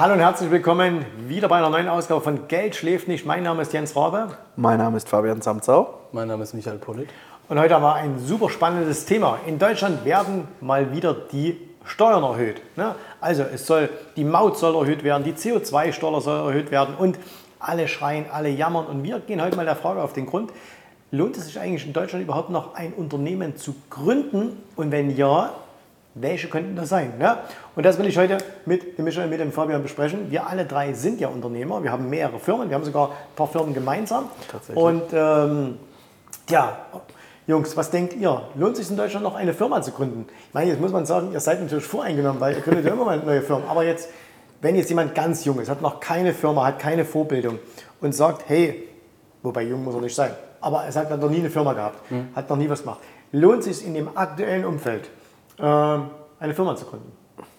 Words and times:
Hallo 0.00 0.14
und 0.14 0.20
herzlich 0.20 0.50
willkommen 0.50 1.04
wieder 1.28 1.46
bei 1.46 1.58
einer 1.58 1.68
neuen 1.68 1.86
Ausgabe 1.86 2.22
von 2.22 2.48
Geld 2.48 2.74
schläft 2.74 3.06
nicht. 3.06 3.26
Mein 3.26 3.42
Name 3.42 3.60
ist 3.60 3.74
Jens 3.74 3.94
Rabe. 3.94 4.28
Mein 4.56 4.78
Name 4.78 4.96
ist 4.96 5.06
Fabian 5.10 5.42
Samzau. 5.42 5.92
Mein 6.12 6.26
Name 6.26 6.42
ist 6.42 6.54
Michael 6.54 6.78
Pollitt. 6.78 7.10
Und 7.50 7.60
heute 7.60 7.74
haben 7.74 7.82
wir 7.82 7.96
ein 7.96 8.18
super 8.18 8.48
spannendes 8.48 9.04
Thema. 9.04 9.40
In 9.44 9.58
Deutschland 9.58 10.06
werden 10.06 10.48
mal 10.62 10.90
wieder 10.94 11.12
die 11.12 11.60
Steuern 11.84 12.22
erhöht. 12.22 12.62
Ne? 12.76 12.94
Also 13.20 13.42
es 13.42 13.66
soll, 13.66 13.90
die 14.16 14.24
Maut 14.24 14.56
soll 14.56 14.74
erhöht 14.74 15.04
werden, 15.04 15.22
die 15.22 15.34
CO2-Steuer 15.34 16.22
soll 16.22 16.48
erhöht 16.48 16.70
werden 16.70 16.94
und 16.94 17.18
alle 17.58 17.86
schreien, 17.86 18.24
alle 18.32 18.48
jammern. 18.48 18.86
Und 18.86 19.02
wir 19.02 19.20
gehen 19.20 19.42
heute 19.42 19.56
mal 19.56 19.66
der 19.66 19.76
Frage 19.76 20.00
auf 20.00 20.14
den 20.14 20.24
Grund, 20.24 20.50
lohnt 21.10 21.36
es 21.36 21.44
sich 21.44 21.60
eigentlich 21.60 21.84
in 21.84 21.92
Deutschland 21.92 22.24
überhaupt 22.24 22.48
noch 22.48 22.74
ein 22.74 22.94
Unternehmen 22.94 23.58
zu 23.58 23.74
gründen? 23.90 24.62
Und 24.76 24.92
wenn 24.92 25.14
ja, 25.14 25.52
welche 26.14 26.48
könnten 26.48 26.76
das 26.76 26.88
sein? 26.88 27.14
Ne? 27.18 27.38
Und 27.76 27.84
das 27.84 27.98
will 27.98 28.06
ich 28.06 28.18
heute 28.18 28.38
mit 28.66 28.98
dem 28.98 29.04
Michael, 29.04 29.28
mit 29.28 29.40
dem 29.40 29.52
Fabian 29.52 29.82
besprechen. 29.82 30.30
Wir 30.30 30.46
alle 30.46 30.64
drei 30.64 30.92
sind 30.92 31.20
ja 31.20 31.28
Unternehmer. 31.28 31.82
Wir 31.82 31.92
haben 31.92 32.10
mehrere 32.10 32.38
Firmen. 32.38 32.68
Wir 32.68 32.74
haben 32.74 32.84
sogar 32.84 33.10
ein 33.10 33.36
paar 33.36 33.48
Firmen 33.48 33.74
gemeinsam. 33.74 34.28
Tatsächlich. 34.50 34.76
Und 34.76 35.04
ähm, 35.12 35.78
ja, 36.48 36.78
Jungs, 37.46 37.76
was 37.76 37.90
denkt 37.90 38.14
ihr? 38.14 38.42
Lohnt 38.54 38.76
sich 38.76 38.90
in 38.90 38.96
Deutschland 38.96 39.24
noch 39.24 39.34
eine 39.34 39.54
Firma 39.54 39.82
zu 39.82 39.92
gründen? 39.92 40.26
Ich 40.48 40.54
meine, 40.54 40.70
jetzt 40.70 40.80
muss 40.80 40.92
man 40.92 41.06
sagen, 41.06 41.32
ihr 41.32 41.40
seid 41.40 41.60
natürlich 41.60 41.84
voreingenommen, 41.84 42.40
weil 42.40 42.54
ihr 42.54 42.60
gründet 42.60 42.84
ja 42.84 42.92
immer 42.92 43.04
mal 43.04 43.18
neue 43.18 43.42
Firmen. 43.42 43.68
Aber 43.68 43.84
jetzt, 43.84 44.08
wenn 44.60 44.76
jetzt 44.76 44.88
jemand 44.88 45.14
ganz 45.14 45.44
jung 45.44 45.60
ist, 45.60 45.68
hat 45.68 45.80
noch 45.80 46.00
keine 46.00 46.34
Firma, 46.34 46.66
hat 46.66 46.78
keine 46.78 47.04
Vorbildung 47.04 47.58
und 48.00 48.14
sagt, 48.14 48.48
hey, 48.48 48.88
wobei 49.42 49.62
jung 49.62 49.84
muss 49.84 49.94
er 49.94 50.00
nicht 50.00 50.14
sein, 50.14 50.32
aber 50.60 50.84
es 50.86 50.96
hat 50.96 51.10
noch 51.10 51.30
nie 51.30 51.38
eine 51.38 51.50
Firma 51.50 51.72
gehabt, 51.72 52.00
hat 52.34 52.50
noch 52.50 52.56
nie 52.56 52.68
was 52.68 52.82
gemacht. 52.82 53.00
Lohnt 53.32 53.64
sich 53.64 53.86
in 53.86 53.94
dem 53.94 54.16
aktuellen 54.16 54.64
Umfeld, 54.64 55.08
eine 55.66 56.54
Firma 56.54 56.76
zu 56.76 56.86
gründen? 56.86 57.12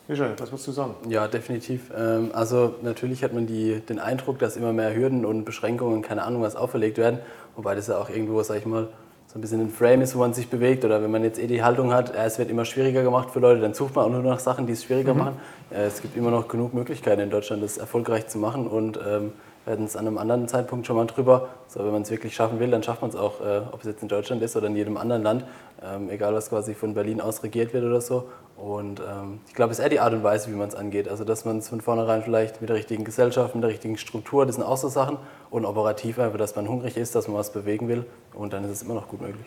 Michael, 0.07 0.33
was 0.39 0.51
würdest 0.51 0.67
du 0.67 0.71
sagen? 0.71 0.95
Ja, 1.07 1.27
definitiv. 1.27 1.91
Ähm, 1.95 2.31
Also 2.33 2.75
natürlich 2.81 3.23
hat 3.23 3.33
man 3.33 3.47
die, 3.47 3.79
den 3.79 3.99
Eindruck, 3.99 4.39
dass 4.39 4.57
immer 4.57 4.73
mehr 4.73 4.93
Hürden 4.93 5.25
und 5.25 5.45
Beschränkungen, 5.45 6.01
keine 6.01 6.23
Ahnung 6.23 6.41
was, 6.41 6.55
auferlegt 6.55 6.97
werden. 6.97 7.19
Wobei 7.55 7.75
das 7.75 7.87
ja 7.87 7.97
auch 7.97 8.09
irgendwo, 8.09 8.41
sag 8.43 8.57
ich 8.57 8.65
mal, 8.65 8.89
so 9.27 9.37
ein 9.37 9.41
bisschen 9.41 9.61
ein 9.61 9.69
Frame 9.69 10.01
ist, 10.01 10.13
wo 10.15 10.19
man 10.19 10.33
sich 10.33 10.49
bewegt. 10.49 10.83
Oder 10.83 11.01
wenn 11.01 11.11
man 11.11 11.23
jetzt 11.23 11.39
eh 11.39 11.47
die 11.47 11.63
Haltung 11.63 11.93
hat, 11.93 12.13
es 12.13 12.39
wird 12.39 12.49
immer 12.49 12.65
schwieriger 12.65 13.03
gemacht 13.03 13.29
für 13.29 13.39
Leute, 13.39 13.61
dann 13.61 13.73
sucht 13.73 13.95
man 13.95 14.05
auch 14.05 14.09
nur 14.09 14.21
nach 14.23 14.39
Sachen, 14.39 14.67
die 14.67 14.73
es 14.73 14.83
schwieriger 14.83 15.13
machen. 15.13 15.37
Äh, 15.69 15.85
Es 15.85 16.01
gibt 16.01 16.17
immer 16.17 16.31
noch 16.31 16.49
genug 16.49 16.73
Möglichkeiten 16.73 17.21
in 17.21 17.29
Deutschland, 17.29 17.63
das 17.63 17.77
erfolgreich 17.77 18.27
zu 18.27 18.37
machen. 18.37 18.67
Und 18.67 18.99
ähm, 19.07 19.31
wir 19.65 19.73
hatten 19.73 19.85
es 19.85 19.95
an 19.95 20.07
einem 20.07 20.17
anderen 20.17 20.47
Zeitpunkt 20.47 20.87
schon 20.87 20.95
mal 20.95 21.05
drüber. 21.05 21.49
So, 21.67 21.83
wenn 21.85 21.91
man 21.91 22.01
es 22.01 22.09
wirklich 22.09 22.33
schaffen 22.33 22.59
will, 22.59 22.71
dann 22.71 22.81
schafft 22.81 23.01
man 23.01 23.11
es 23.11 23.15
auch, 23.15 23.41
äh, 23.41 23.61
ob 23.71 23.81
es 23.81 23.85
jetzt 23.85 24.01
in 24.01 24.07
Deutschland 24.07 24.41
ist 24.41 24.55
oder 24.55 24.67
in 24.67 24.75
jedem 24.75 24.97
anderen 24.97 25.21
Land. 25.21 25.45
Ähm, 25.83 26.09
egal, 26.09 26.33
was 26.33 26.49
quasi 26.49 26.73
von 26.73 26.93
Berlin 26.93 27.21
aus 27.21 27.43
regiert 27.43 27.73
wird 27.73 27.83
oder 27.83 28.01
so. 28.01 28.29
Und 28.57 28.99
ähm, 28.99 29.39
ich 29.47 29.53
glaube, 29.53 29.71
es 29.71 29.79
ist 29.79 29.83
eher 29.83 29.89
die 29.89 29.99
Art 29.99 30.13
und 30.13 30.23
Weise, 30.23 30.51
wie 30.51 30.55
man 30.55 30.67
es 30.67 30.75
angeht. 30.75 31.07
Also, 31.07 31.23
dass 31.23 31.45
man 31.45 31.59
es 31.59 31.69
von 31.69 31.81
vornherein 31.81 32.23
vielleicht 32.23 32.61
mit 32.61 32.69
der 32.69 32.77
richtigen 32.77 33.03
Gesellschaft, 33.03 33.53
mit 33.53 33.63
der 33.63 33.69
richtigen 33.69 33.97
Struktur, 33.97 34.45
das 34.45 34.55
sind 34.55 34.63
auch 34.63 34.77
so 34.77 34.89
Sachen. 34.89 35.17
Und 35.49 35.65
operativ 35.65 36.17
einfach, 36.17 36.37
dass 36.37 36.55
man 36.55 36.67
hungrig 36.67 36.97
ist, 36.97 37.13
dass 37.13 37.27
man 37.27 37.37
was 37.37 37.51
bewegen 37.51 37.87
will. 37.87 38.05
Und 38.33 38.53
dann 38.53 38.63
ist 38.63 38.71
es 38.71 38.83
immer 38.83 38.95
noch 38.95 39.07
gut 39.07 39.21
möglich. 39.21 39.45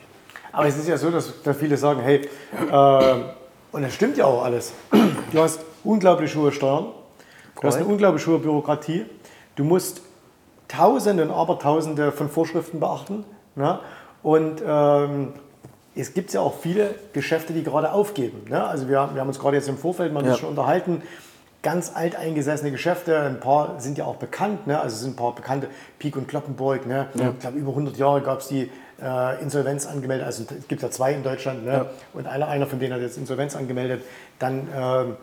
Aber 0.53 0.67
es 0.69 0.77
ist 0.77 0.87
ja 0.87 0.97
so, 0.97 1.11
dass 1.11 1.43
da 1.43 1.53
viele 1.53 1.77
sagen, 1.77 2.01
hey, 2.01 2.29
äh, 2.71 3.15
und 3.73 3.83
das 3.83 3.93
stimmt 3.93 4.17
ja 4.17 4.27
auch 4.27 4.45
alles. 4.45 4.73
Du 5.33 5.41
hast 5.41 5.61
unglaublich 5.83 6.37
hohe 6.37 6.53
Steuern, 6.53 6.93
du 7.61 7.67
hast 7.67 7.77
eine 7.77 7.87
unglaublich 7.87 8.25
hohe 8.25 8.39
Bürokratie, 8.39 9.05
du 9.57 9.65
musst 9.65 10.03
Tausende 10.69 11.23
und 11.25 11.31
Abertausende 11.31 12.11
von 12.11 12.29
Vorschriften 12.29 12.81
beachten. 12.81 13.25
Ne? 13.55 13.79
Und 14.23 14.63
ähm, 14.67 15.35
es 15.95 16.15
gibt 16.15 16.33
ja 16.33 16.41
auch 16.41 16.55
viele 16.59 16.95
Geschäfte, 17.13 17.53
die 17.53 17.63
gerade 17.63 17.93
aufgeben. 17.93 18.47
Ne? 18.49 18.65
Also 18.65 18.89
wir, 18.89 19.11
wir 19.13 19.21
haben 19.21 19.29
uns 19.29 19.39
gerade 19.39 19.57
jetzt 19.57 19.69
im 19.69 19.77
Vorfeld 19.79 20.13
mal 20.13 20.21
ein 20.21 20.27
Ja. 20.27 20.33
bisschen 20.33 20.49
unterhalten. 20.49 21.03
Ganz 21.63 21.93
alteingesessene 21.95 22.71
Geschäfte, 22.73 23.19
ein 23.21 23.41
paar 23.41 23.81
sind 23.81 23.97
ja 23.99 24.05
auch 24.05 24.17
bekannt. 24.17 24.67
Ne? 24.67 24.81
Also 24.81 24.95
es 24.97 25.03
sind 25.03 25.13
ein 25.13 25.17
paar 25.17 25.35
bekannte, 25.35 25.69
Pik 25.99 26.17
und 26.17 26.29
Kloppenburg. 26.29 26.87
Ne? 26.87 27.07
Ich 27.15 27.39
glaube, 27.41 27.59
über 27.59 27.71
100 27.71 27.97
Jahre 27.97 28.21
gab 28.23 28.41
es 28.41 28.49
die 28.49 28.71
äh, 29.01 29.43
Insolvenz 29.43 29.87
angemeldet. 29.87 30.27
Also 30.27 30.45
es 30.59 30.67
gibt 30.69 30.83
ja 30.83 30.91
zwei 30.91 31.13
in 31.13 31.23
Deutschland. 31.23 31.65
Ne? 31.65 31.73
Ja. 31.73 31.87
Und 32.13 32.27
einer, 32.27 32.49
einer 32.49 32.67
von 32.67 32.81
denen 32.81 32.93
hat 32.95 33.01
jetzt 33.01 33.17
Insolvenz 33.17 33.55
angemeldet. 33.55 34.03
Dann 34.39 34.69
ähm, 34.75 35.17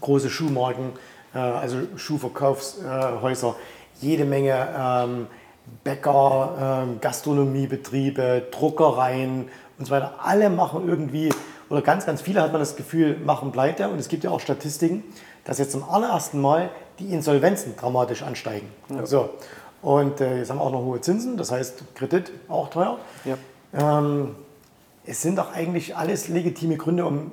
große 0.00 0.30
Schuhmarken, 0.30 0.90
äh, 0.90 0.92
also 1.38 1.78
Schuhverkaufshäuser, 1.96 3.54
jede 4.00 4.24
Menge 4.24 4.68
ähm, 4.78 5.26
Bäcker, 5.84 6.84
ähm, 6.84 7.00
Gastronomiebetriebe, 7.00 8.46
Druckereien 8.50 9.48
und 9.78 9.84
so 9.84 9.90
weiter. 9.90 10.14
Alle 10.22 10.50
machen 10.50 10.88
irgendwie, 10.88 11.30
oder 11.68 11.82
ganz, 11.82 12.06
ganz 12.06 12.22
viele 12.22 12.42
hat 12.42 12.52
man 12.52 12.60
das 12.60 12.76
Gefühl, 12.76 13.18
machen 13.18 13.52
pleite. 13.52 13.88
Und 13.88 13.98
es 13.98 14.08
gibt 14.08 14.24
ja 14.24 14.30
auch 14.30 14.40
Statistiken, 14.40 15.04
dass 15.44 15.58
jetzt 15.58 15.72
zum 15.72 15.84
allerersten 15.84 16.40
Mal 16.40 16.70
die 16.98 17.12
Insolvenzen 17.12 17.76
dramatisch 17.76 18.22
ansteigen. 18.22 18.68
So. 19.04 19.30
Und 19.80 20.20
äh, 20.20 20.38
jetzt 20.38 20.50
haben 20.50 20.58
wir 20.58 20.62
auch 20.62 20.72
noch 20.72 20.82
hohe 20.82 21.00
Zinsen, 21.00 21.36
das 21.36 21.52
heißt 21.52 21.94
Kredit 21.94 22.32
auch 22.48 22.68
teuer. 22.68 22.98
Ja. 23.24 23.36
Ähm, 23.72 24.34
es 25.06 25.22
sind 25.22 25.38
doch 25.38 25.52
eigentlich 25.54 25.96
alles 25.96 26.28
legitime 26.28 26.76
Gründe, 26.76 27.06
um 27.06 27.32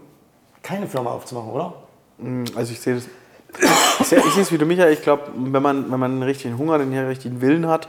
keine 0.62 0.88
Firma 0.88 1.12
aufzumachen, 1.12 1.50
oder? 1.50 1.74
Also 2.56 2.72
ich 2.72 2.80
sehe 2.80 2.96
das. 2.96 3.08
Ich 4.00 4.08
sehe, 4.08 4.20
es 4.20 4.52
wie 4.52 4.58
du, 4.58 4.66
Michael. 4.66 4.94
Ich 4.94 5.02
glaube, 5.02 5.24
wenn 5.36 5.62
man, 5.62 5.92
wenn 5.92 6.00
man 6.00 6.12
einen 6.12 6.24
richtigen 6.24 6.58
Hunger, 6.58 6.78
den 6.78 6.94
richtigen 6.94 7.42
Willen 7.42 7.68
hat, 7.68 7.88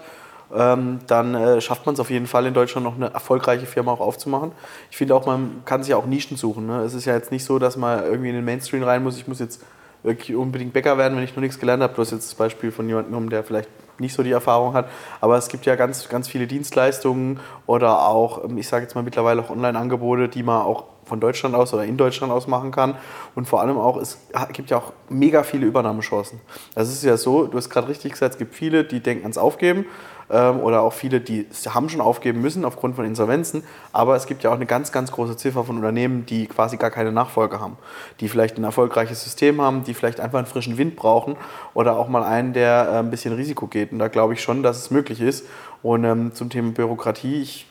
ähm, 0.54 1.00
dann 1.06 1.34
äh, 1.34 1.60
schafft 1.60 1.87
man 1.87 1.94
es 1.94 2.00
auf 2.00 2.10
jeden 2.10 2.27
Fall 2.27 2.47
in 2.47 2.54
Deutschland 2.54 2.84
noch 2.84 2.94
eine 2.94 3.12
erfolgreiche 3.12 3.66
Firma 3.66 3.93
auch 3.93 4.00
aufzumachen. 4.00 4.53
Ich 4.91 4.97
finde 4.97 5.15
auch, 5.15 5.27
man 5.27 5.62
kann 5.65 5.82
sich 5.82 5.94
auch 5.94 6.06
Nischen 6.06 6.37
suchen. 6.37 6.66
Ne? 6.66 6.82
Es 6.82 6.94
ist 6.94 7.04
ja 7.04 7.15
jetzt 7.15 7.32
nicht 7.32 7.44
so, 7.44 7.59
dass 7.59 7.77
man 7.77 8.04
irgendwie 8.04 8.28
in 8.28 8.37
den 8.37 8.44
Mainstream 8.44 8.82
rein 8.82 9.03
muss. 9.03 9.16
Ich 9.16 9.27
muss 9.27 9.41
jetzt 9.41 9.62
wirklich 10.03 10.37
unbedingt 10.37 10.72
Bäcker 10.72 10.99
werden, 10.99 11.16
wenn 11.16 11.25
ich 11.25 11.34
noch 11.34 11.43
nichts 11.43 11.59
gelernt 11.59 11.83
habe. 11.83 11.94
Bloß 11.94 12.12
jetzt 12.12 12.31
das 12.31 12.34
Beispiel 12.37 12.71
von 12.71 12.88
jemandem 12.88 13.28
der 13.28 13.43
vielleicht 13.43 13.69
nicht 13.98 14.15
so 14.15 14.22
die 14.22 14.31
Erfahrung 14.31 14.75
hat. 14.75 14.88
Aber 15.21 15.37
es 15.37 15.48
gibt 15.48 15.66
ja 15.66 15.75
ganz, 15.75 16.09
ganz 16.09 16.28
viele 16.28 16.47
Dienstleistungen 16.47 17.41
oder 17.66 18.06
auch, 18.06 18.44
ähm, 18.44 18.59
ich 18.59 18.69
sage 18.69 18.84
jetzt 18.84 18.94
mal 18.94 19.03
mittlerweile 19.03 19.43
auch 19.43 19.50
Online-Angebote, 19.50 20.28
die 20.28 20.43
man 20.43 20.62
auch 20.62 20.84
von 21.06 21.20
Deutschland 21.20 21.54
aus 21.54 21.72
oder 21.72 21.84
in 21.84 21.96
Deutschland 21.96 22.32
aus 22.32 22.46
machen 22.46 22.70
kann. 22.72 22.96
Und 23.34 23.46
vor 23.46 23.60
allem 23.60 23.78
auch, 23.78 23.96
es 23.96 24.18
gibt 24.52 24.70
ja 24.70 24.76
auch 24.76 24.92
mega 25.08 25.42
viele 25.42 25.66
Übernahmechancen. 25.66 26.40
Das 26.74 26.88
ist 26.88 27.04
ja 27.04 27.16
so, 27.16 27.46
du 27.46 27.56
hast 27.56 27.70
gerade 27.70 27.88
richtig 27.88 28.12
gesagt, 28.12 28.34
es 28.34 28.38
gibt 28.38 28.54
viele, 28.54 28.84
die 28.84 29.00
denken 29.00 29.24
ans 29.24 29.38
Aufgeben 29.38 29.86
ähm, 30.31 30.60
oder 30.60 30.82
auch 30.82 30.92
viele, 30.92 31.20
die 31.20 31.47
haben 31.69 31.88
schon 31.88 32.00
aufgeben 32.00 32.41
müssen 32.41 32.64
aufgrund 32.64 32.97
von 32.97 33.04
Insolvenzen. 33.04 33.62
Aber 33.92 34.16
es 34.16 34.26
gibt 34.26 34.42
ja 34.42 34.50
auch 34.50 34.54
eine 34.54 34.66
ganz, 34.66 34.92
ganz 34.92 35.12
große 35.12 35.37
Ziffer 35.37 35.64
von 35.64 35.76
Unternehmen, 35.76 36.26
die 36.26 36.47
quasi 36.47 36.76
gar 36.76 36.91
keine 36.91 37.12
Nachfolge 37.12 37.60
haben. 37.60 37.76
Die 38.20 38.28
vielleicht 38.28 38.59
ein 38.59 38.65
erfolgreiches 38.65 39.22
System 39.22 39.60
haben, 39.60 39.84
die 39.84 39.94
vielleicht 39.94 40.20
einfach 40.20 40.38
einen 40.38 40.47
frischen 40.47 40.78
Wind 40.78 40.97
brauchen 40.97 41.36
oder 41.75 41.97
auch 41.97 42.09
mal 42.09 42.25
einen, 42.25 42.53
der 42.53 42.88
äh, 42.91 42.98
ein 42.98 43.10
bisschen 43.10 43.34
Risiko 43.34 43.66
geht. 43.66 43.92
Und 43.92 43.98
da 43.98 44.09
glaube 44.09 44.34
ich 44.34 44.42
schon, 44.42 44.62
dass 44.62 44.78
es 44.78 44.91
möglich 44.91 45.20
ist. 45.20 45.44
Und 45.82 46.04
ähm, 46.04 46.34
zum 46.34 46.50
Thema 46.50 46.72
Bürokratie, 46.72 47.42
ich, 47.42 47.66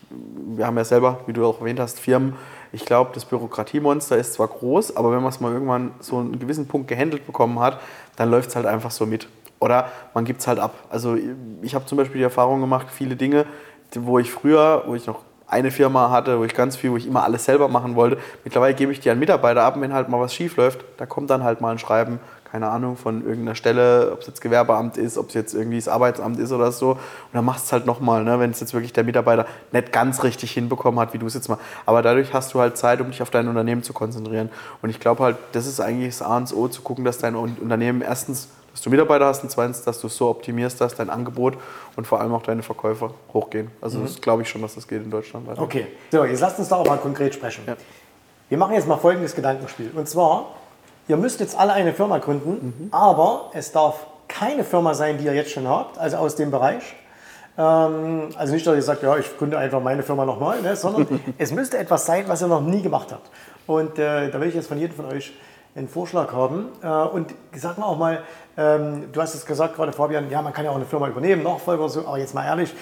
wir 0.56 0.66
haben 0.66 0.78
ja 0.78 0.86
selber, 0.86 1.20
wie 1.28 1.34
du 1.34 1.46
auch 1.46 1.60
erwähnt 1.60 1.80
hast, 1.80 2.00
Firmen. 2.00 2.36
Ich 2.72 2.86
glaube, 2.86 3.12
das 3.14 3.26
Bürokratiemonster 3.26 4.18
ist 4.18 4.34
zwar 4.34 4.48
groß, 4.48 4.96
aber 4.98 5.12
wenn 5.12 5.22
man 5.22 5.30
es 5.30 5.40
mal 5.40 5.52
irgendwann 5.52 5.92
so 6.00 6.20
einen 6.20 6.40
gewissen 6.40 6.68
Punkt 6.68 6.88
gehandelt 6.88 7.26
bekommen 7.26 7.60
hat, 7.60 7.80
dann 8.16 8.30
läuft 8.30 8.50
es 8.50 8.56
halt 8.56 8.66
einfach 8.66 8.92
so 8.92 9.06
mit. 9.06 9.28
Oder 9.66 9.90
man 10.14 10.26
gibt 10.26 10.42
es 10.42 10.48
halt 10.48 10.60
ab. 10.60 10.76
Also 10.92 11.18
ich 11.64 11.74
habe 11.74 11.86
zum 11.88 11.98
Beispiel 11.98 12.20
die 12.20 12.24
Erfahrung 12.24 12.62
gemacht, 12.62 12.86
viele 12.92 13.16
Dinge, 13.16 13.46
wo 13.96 14.20
ich 14.20 14.32
früher, 14.32 14.84
wo 14.86 14.94
ich 14.94 15.08
noch 15.08 15.22
eine 15.48 15.72
Firma 15.72 16.12
hatte, 16.12 16.40
wo 16.40 16.44
ich 16.44 16.54
ganz 16.54 16.76
viel, 16.76 16.92
wo 16.92 16.98
ich 16.98 17.08
immer 17.08 17.24
alles 17.24 17.46
selber 17.46 17.68
machen 17.68 17.96
wollte. 17.96 18.18
Mittlerweile 18.44 18.76
gebe 18.76 18.92
ich 18.92 19.00
die 19.00 19.10
an 19.10 19.18
Mitarbeiter 19.18 19.64
ab 19.64 19.76
und 19.76 19.82
wenn 19.82 19.94
halt 19.94 20.08
mal 20.08 20.20
was 20.20 20.34
schief 20.34 20.56
läuft, 20.56 20.86
da 20.98 21.08
kommt 21.08 21.32
dann 21.32 21.44
halt 21.44 21.62
mal 21.62 21.72
ein 21.72 21.80
Schreiben, 21.80 22.20
keine 22.52 22.70
Ahnung, 22.70 22.96
von 22.96 23.22
irgendeiner 23.24 23.56
Stelle, 23.56 24.12
ob 24.14 24.22
es 24.22 24.28
jetzt 24.28 24.40
Gewerbeamt 24.40 24.98
ist, 24.98 25.18
ob 25.18 25.30
es 25.30 25.34
jetzt 25.34 25.54
irgendwie 25.54 25.78
das 25.78 25.88
Arbeitsamt 25.88 26.40
ist 26.40 26.52
oder 26.52 26.72
so. 26.72 26.92
Und 26.92 27.00
dann 27.34 27.44
machst 27.44 27.66
du 27.66 27.68
es 27.68 27.72
halt 27.74 27.86
nochmal, 27.88 28.24
ne, 28.24 28.40
wenn 28.40 28.52
es 28.52 28.60
jetzt 28.60 28.74
wirklich 28.74 28.94
der 28.94 29.04
Mitarbeiter 29.04 29.46
nicht 29.72 29.92
ganz 29.92 30.24
richtig 30.24 30.52
hinbekommen 30.52 31.00
hat, 31.00 31.14
wie 31.14 31.18
du 31.18 31.26
es 31.26 31.34
jetzt 31.34 31.50
mal. 31.50 31.58
Aber 31.86 32.02
dadurch 32.02 32.34
hast 32.34 32.54
du 32.54 32.60
halt 32.60 32.78
Zeit, 32.78 33.02
um 33.02 33.08
dich 33.08 33.22
auf 33.22 33.32
dein 33.32 33.48
Unternehmen 33.48 33.82
zu 33.82 33.94
konzentrieren. 33.94 34.50
Und 34.82 34.90
ich 34.90 35.00
glaube 35.00 35.24
halt, 35.24 35.38
das 35.52 35.66
ist 35.66 35.80
eigentlich 35.80 36.18
das 36.18 36.22
A 36.22 36.38
und 36.38 36.56
O, 36.56 36.68
zu 36.68 36.82
gucken, 36.82 37.04
dass 37.04 37.18
dein 37.18 37.36
Un- 37.36 37.58
Unternehmen 37.60 38.02
erstens, 38.02 38.48
dass 38.76 38.82
du 38.82 38.90
Mitarbeiter 38.90 39.26
hast 39.26 39.42
und 39.42 39.50
zweitens, 39.50 39.84
dass 39.84 40.02
du 40.02 40.08
es 40.08 40.18
so 40.18 40.28
optimierst, 40.30 40.82
dass 40.82 40.96
dein 40.96 41.10
Angebot 41.10 41.54
und 41.96 42.06
vor 42.06 42.20
allem 42.20 42.34
auch 42.34 42.44
deine 42.44 42.62
Verkäufer 42.62 43.12
hochgehen. 43.34 43.72
Also 43.80 44.02
das 44.02 44.20
glaube 44.20 44.42
ich 44.42 44.50
schon, 44.50 44.62
dass 44.62 44.76
das 44.76 44.86
geht 44.86 45.02
in 45.02 45.10
Deutschland 45.10 45.48
weiter. 45.48 45.62
Okay, 45.62 45.88
so, 46.12 46.26
jetzt 46.26 46.42
lasst 46.42 46.60
uns 46.60 46.68
doch 46.68 46.80
auch 46.80 46.86
mal 46.86 46.98
konkret 46.98 47.34
sprechen. 47.34 47.64
Ja. 47.66 47.78
Wir 48.50 48.58
machen 48.58 48.74
jetzt 48.74 48.86
mal 48.86 48.98
folgendes 48.98 49.34
Gedankenspiel. 49.34 49.92
Und 49.96 50.10
zwar, 50.10 50.48
ihr 51.08 51.16
müsst 51.16 51.40
jetzt 51.40 51.58
alle 51.58 51.72
eine 51.72 51.94
Firma 51.94 52.18
gründen, 52.18 52.90
aber 52.92 53.50
es 53.54 53.72
darf 53.72 54.08
keine 54.28 54.66
Firma 54.66 54.94
sein, 54.94 55.20
die 55.20 55.24
ihr 55.24 55.34
jetzt 55.34 55.52
schon 55.52 55.70
habt, 55.70 55.98
also 55.98 56.18
aus 56.18 56.36
dem 56.36 56.52
Bereich. 56.52 56.98
Ähm, 57.58 58.28
also 58.36 58.54
nicht, 58.54 58.68
dass 58.68 58.76
ihr 58.76 58.82
sagt, 58.82 59.04
ja, 59.04 59.18
ich 59.18 59.38
gründe 59.38 59.58
einfach 59.58 59.82
meine 59.82 60.04
Firma 60.04 60.26
nochmal, 60.26 60.62
ne, 60.62 60.76
sondern 60.76 61.22
es 61.38 61.54
müsste 61.54 61.78
etwas 61.78 62.06
sein, 62.06 62.26
was 62.28 62.42
ihr 62.42 62.48
noch 62.48 62.60
nie 62.60 62.82
gemacht 62.82 63.14
habt. 63.14 63.30
Und 63.68 63.98
äh, 64.00 64.30
da 64.30 64.42
will 64.42 64.50
ich 64.50 64.56
jetzt 64.56 64.68
von 64.68 64.78
jedem 64.78 64.98
von 64.98 65.06
euch 65.06 65.32
einen 65.76 65.88
Vorschlag 65.88 66.32
haben. 66.34 66.70
Äh, 66.82 66.88
und 66.88 67.34
sag 67.54 67.78
mal 67.78 67.86
auch 67.86 67.98
mal, 67.98 68.24
ähm, 68.58 69.12
du 69.12 69.22
hast 69.22 69.36
es 69.36 69.46
gesagt 69.46 69.76
gerade, 69.76 69.92
Fabian, 69.92 70.30
ja, 70.30 70.42
man 70.42 70.54
kann 70.54 70.66
ja 70.66 70.72
auch 70.72 70.76
eine 70.76 70.86
Firma 70.86 71.08
übernehmen, 71.08 71.44
Nachfolger 71.44 71.84
oder 71.84 71.90
so, 71.90 72.08
aber 72.08 72.18
jetzt 72.18 72.34
mal 72.34 72.46
ehrlich, 72.46 72.74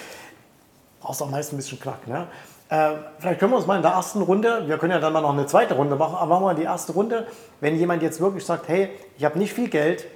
brauchst 1.00 1.22
auch 1.22 1.30
meist 1.30 1.52
ein 1.52 1.56
bisschen 1.56 1.80
Knack. 1.80 2.06
Ne? 2.06 2.26
Äh, 2.68 2.90
vielleicht 3.18 3.40
können 3.40 3.52
wir 3.52 3.56
uns 3.56 3.66
mal 3.66 3.76
in 3.76 3.82
der 3.82 3.92
ersten 3.92 4.22
Runde, 4.22 4.64
wir 4.66 4.78
können 4.78 4.92
ja 4.92 5.00
dann 5.00 5.12
mal 5.12 5.20
noch 5.20 5.32
eine 5.32 5.46
zweite 5.46 5.74
Runde 5.74 5.96
machen, 5.96 6.14
aber 6.14 6.26
machen 6.26 6.42
wir 6.42 6.46
mal 6.46 6.54
die 6.54 6.62
erste 6.62 6.92
Runde, 6.92 7.26
wenn 7.60 7.76
jemand 7.76 8.02
jetzt 8.02 8.20
wirklich 8.20 8.44
sagt, 8.44 8.68
hey, 8.68 8.90
ich 9.18 9.24
habe 9.24 9.38
nicht 9.38 9.52
viel 9.52 9.68
Geld 9.68 10.06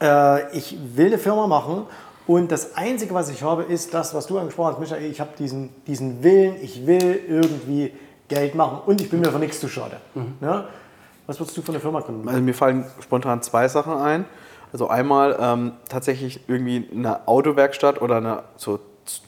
äh, 0.00 0.56
ich 0.56 0.76
will 0.94 1.06
eine 1.06 1.18
Firma 1.18 1.46
machen 1.46 1.86
und 2.26 2.52
das 2.52 2.76
Einzige, 2.76 3.14
was 3.14 3.30
ich 3.30 3.42
habe, 3.42 3.64
ist 3.64 3.94
das, 3.94 4.14
was 4.14 4.26
du 4.26 4.38
angesprochen 4.38 4.72
hast, 4.72 4.80
Michael. 4.80 5.10
Ich 5.10 5.20
habe 5.20 5.30
diesen, 5.38 5.70
diesen 5.86 6.22
Willen, 6.22 6.56
ich 6.62 6.86
will 6.86 7.20
irgendwie 7.28 7.92
Geld 8.28 8.54
machen 8.54 8.80
und 8.86 9.00
ich 9.00 9.10
bin 9.10 9.20
mir 9.20 9.30
für 9.30 9.38
nichts 9.38 9.60
zu 9.60 9.68
schade. 9.68 9.96
Ja? 10.40 10.66
Was 11.28 11.38
würdest 11.38 11.56
du 11.58 11.62
für 11.62 11.72
eine 11.72 11.80
Firma 11.80 12.00
gründen? 12.00 12.26
Also 12.26 12.40
mir 12.40 12.54
fallen 12.54 12.86
spontan 13.02 13.42
zwei 13.42 13.68
Sachen 13.68 13.92
ein. 13.98 14.24
Also 14.72 14.88
einmal 14.88 15.36
ähm, 15.38 15.72
tatsächlich 15.88 16.40
irgendwie 16.48 16.88
eine 16.94 17.28
Autowerkstatt 17.28 18.00
oder 18.00 18.16
eine, 18.16 18.42
so 18.56 18.80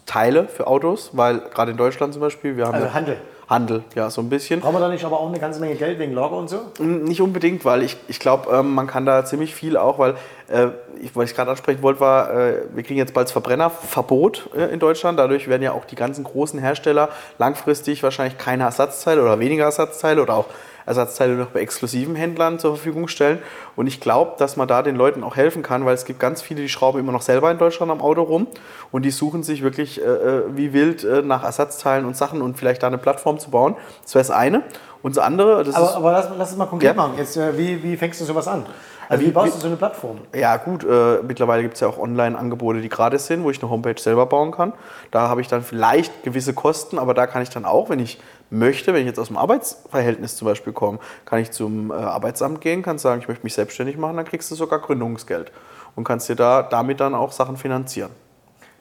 Teile 0.06 0.48
für 0.48 0.66
Autos, 0.66 1.10
weil 1.12 1.40
gerade 1.40 1.70
in 1.72 1.76
Deutschland 1.76 2.14
zum 2.14 2.20
Beispiel, 2.20 2.56
wir 2.56 2.66
haben 2.66 2.74
Also 2.74 2.86
ja- 2.86 2.94
Handel. 2.94 3.16
Handel, 3.50 3.82
ja, 3.96 4.08
so 4.10 4.20
ein 4.22 4.28
bisschen. 4.30 4.60
Brauchen 4.60 4.76
wir 4.76 4.80
da 4.80 4.88
nicht 4.88 5.04
aber 5.04 5.18
auch 5.18 5.28
eine 5.28 5.40
ganze 5.40 5.58
Menge 5.60 5.74
Geld 5.74 5.98
wegen 5.98 6.12
Lager 6.14 6.36
und 6.36 6.48
so? 6.48 6.58
Mm, 6.78 7.02
Nicht 7.04 7.20
unbedingt, 7.20 7.64
weil 7.64 7.82
ich, 7.82 7.96
ich 8.06 8.20
glaube, 8.20 8.48
ähm, 8.54 8.74
man 8.74 8.86
kann 8.86 9.04
da 9.04 9.24
ziemlich 9.24 9.54
viel 9.54 9.76
auch, 9.76 9.98
weil, 9.98 10.14
äh, 10.48 10.68
ich, 11.02 11.14
was 11.16 11.30
ich 11.30 11.36
gerade 11.36 11.50
ansprechen 11.50 11.82
wollte, 11.82 11.98
war, 12.00 12.32
äh, 12.32 12.62
wir 12.72 12.82
kriegen 12.84 12.98
jetzt 12.98 13.12
bald 13.12 13.26
das 13.26 13.32
Verbrennerverbot 13.32 14.50
äh, 14.56 14.66
in 14.72 14.78
Deutschland. 14.78 15.18
Dadurch 15.18 15.48
werden 15.48 15.62
ja 15.62 15.72
auch 15.72 15.84
die 15.84 15.96
ganzen 15.96 16.22
großen 16.24 16.60
Hersteller 16.60 17.08
langfristig 17.38 18.02
wahrscheinlich 18.04 18.38
keine 18.38 18.62
Ersatzteile 18.64 19.20
oder 19.20 19.38
weniger 19.40 19.64
Ersatzteile 19.64 20.22
oder 20.22 20.34
auch 20.34 20.46
Ersatzteile 20.86 21.34
noch 21.34 21.48
bei 21.48 21.60
exklusiven 21.60 22.14
Händlern 22.14 22.58
zur 22.58 22.74
Verfügung 22.76 23.08
stellen. 23.08 23.38
Und 23.76 23.86
ich 23.86 24.00
glaube, 24.00 24.32
dass 24.38 24.56
man 24.56 24.68
da 24.68 24.82
den 24.82 24.96
Leuten 24.96 25.22
auch 25.24 25.36
helfen 25.36 25.62
kann, 25.62 25.84
weil 25.84 25.94
es 25.94 26.04
gibt 26.04 26.20
ganz 26.20 26.42
viele, 26.42 26.62
die 26.62 26.68
schrauben 26.68 26.98
immer 27.00 27.12
noch 27.12 27.22
selber 27.22 27.50
in 27.50 27.58
Deutschland 27.58 27.90
am 27.92 28.00
Auto 28.00 28.22
rum 28.22 28.46
und 28.92 29.02
die 29.02 29.10
suchen 29.10 29.42
sich 29.42 29.62
wirklich 29.62 30.00
äh, 30.00 30.04
äh, 30.04 30.42
wie 30.54 30.72
wild 30.72 31.04
äh, 31.04 31.22
nach 31.22 31.44
Ersatzteilen 31.44 32.04
und 32.04 32.16
Sachen 32.16 32.42
und 32.42 32.58
vielleicht 32.58 32.82
da 32.82 32.86
eine 32.86 32.98
Plattform 32.98 33.38
zu 33.38 33.50
bauen. 33.50 33.76
Das 34.02 34.14
wäre 34.14 34.22
das 34.24 34.30
eine. 34.30 34.62
Und 35.02 35.16
das 35.16 35.24
andere, 35.24 35.58
das 35.64 35.68
ist 35.68 35.74
Aber, 35.76 35.96
aber 35.96 36.12
lass, 36.12 36.28
lass 36.36 36.50
es 36.50 36.56
mal 36.58 36.66
konkret 36.66 36.88
Ja. 36.90 36.94
machen. 36.94 37.14
Jetzt, 37.16 37.36
äh, 37.36 37.56
wie, 37.56 37.82
wie 37.82 37.96
fängst 37.96 38.20
du 38.20 38.24
sowas 38.26 38.46
an? 38.48 38.66
Also 39.08 39.22
Wie- 39.24 39.28
wie 39.28 39.32
baust 39.32 39.56
du 39.56 39.60
so 39.60 39.66
eine 39.66 39.76
Plattform? 39.76 40.18
Ja, 40.34 40.56
gut, 40.58 40.84
äh, 40.84 41.18
mittlerweile 41.26 41.62
gibt 41.62 41.74
es 41.74 41.80
ja 41.80 41.88
auch 41.88 41.98
Online-Angebote, 41.98 42.80
die 42.82 42.88
gratis 42.90 43.26
sind, 43.26 43.42
wo 43.42 43.50
ich 43.50 43.60
eine 43.62 43.70
Homepage 43.70 43.98
selber 43.98 44.26
bauen 44.26 44.50
kann. 44.52 44.72
Da 45.10 45.28
habe 45.28 45.40
ich 45.40 45.48
dann 45.48 45.62
vielleicht 45.62 46.22
gewisse 46.22 46.52
Kosten, 46.52 46.98
aber 46.98 47.14
da 47.14 47.26
kann 47.26 47.42
ich 47.42 47.48
dann 47.50 47.64
auch, 47.64 47.88
wenn 47.88 47.98
ich 47.98 48.20
möchte, 48.50 48.92
wenn 48.92 49.00
ich 49.02 49.06
jetzt 49.06 49.18
aus 49.18 49.28
dem 49.28 49.36
Arbeitsverhältnis 49.36 50.36
zum 50.36 50.46
Beispiel 50.46 50.72
komme, 50.72 50.98
kann 51.24 51.38
ich 51.38 51.52
zum 51.52 51.90
äh, 51.90 51.94
Arbeitsamt 51.94 52.60
gehen, 52.60 52.82
kann 52.82 52.98
sagen, 52.98 53.20
ich 53.20 53.28
möchte 53.28 53.44
mich 53.44 53.54
selbstständig 53.54 53.96
machen, 53.96 54.16
dann 54.16 54.26
kriegst 54.26 54.50
du 54.50 54.54
sogar 54.54 54.80
Gründungsgeld 54.80 55.52
und 55.96 56.04
kannst 56.04 56.28
dir 56.28 56.36
da 56.36 56.62
damit 56.62 57.00
dann 57.00 57.14
auch 57.14 57.32
Sachen 57.32 57.56
finanzieren. 57.56 58.10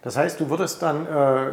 Das 0.01 0.17
heißt, 0.17 0.39
du 0.39 0.49
würdest 0.49 0.81
dann 0.81 1.05
äh, 1.05 1.51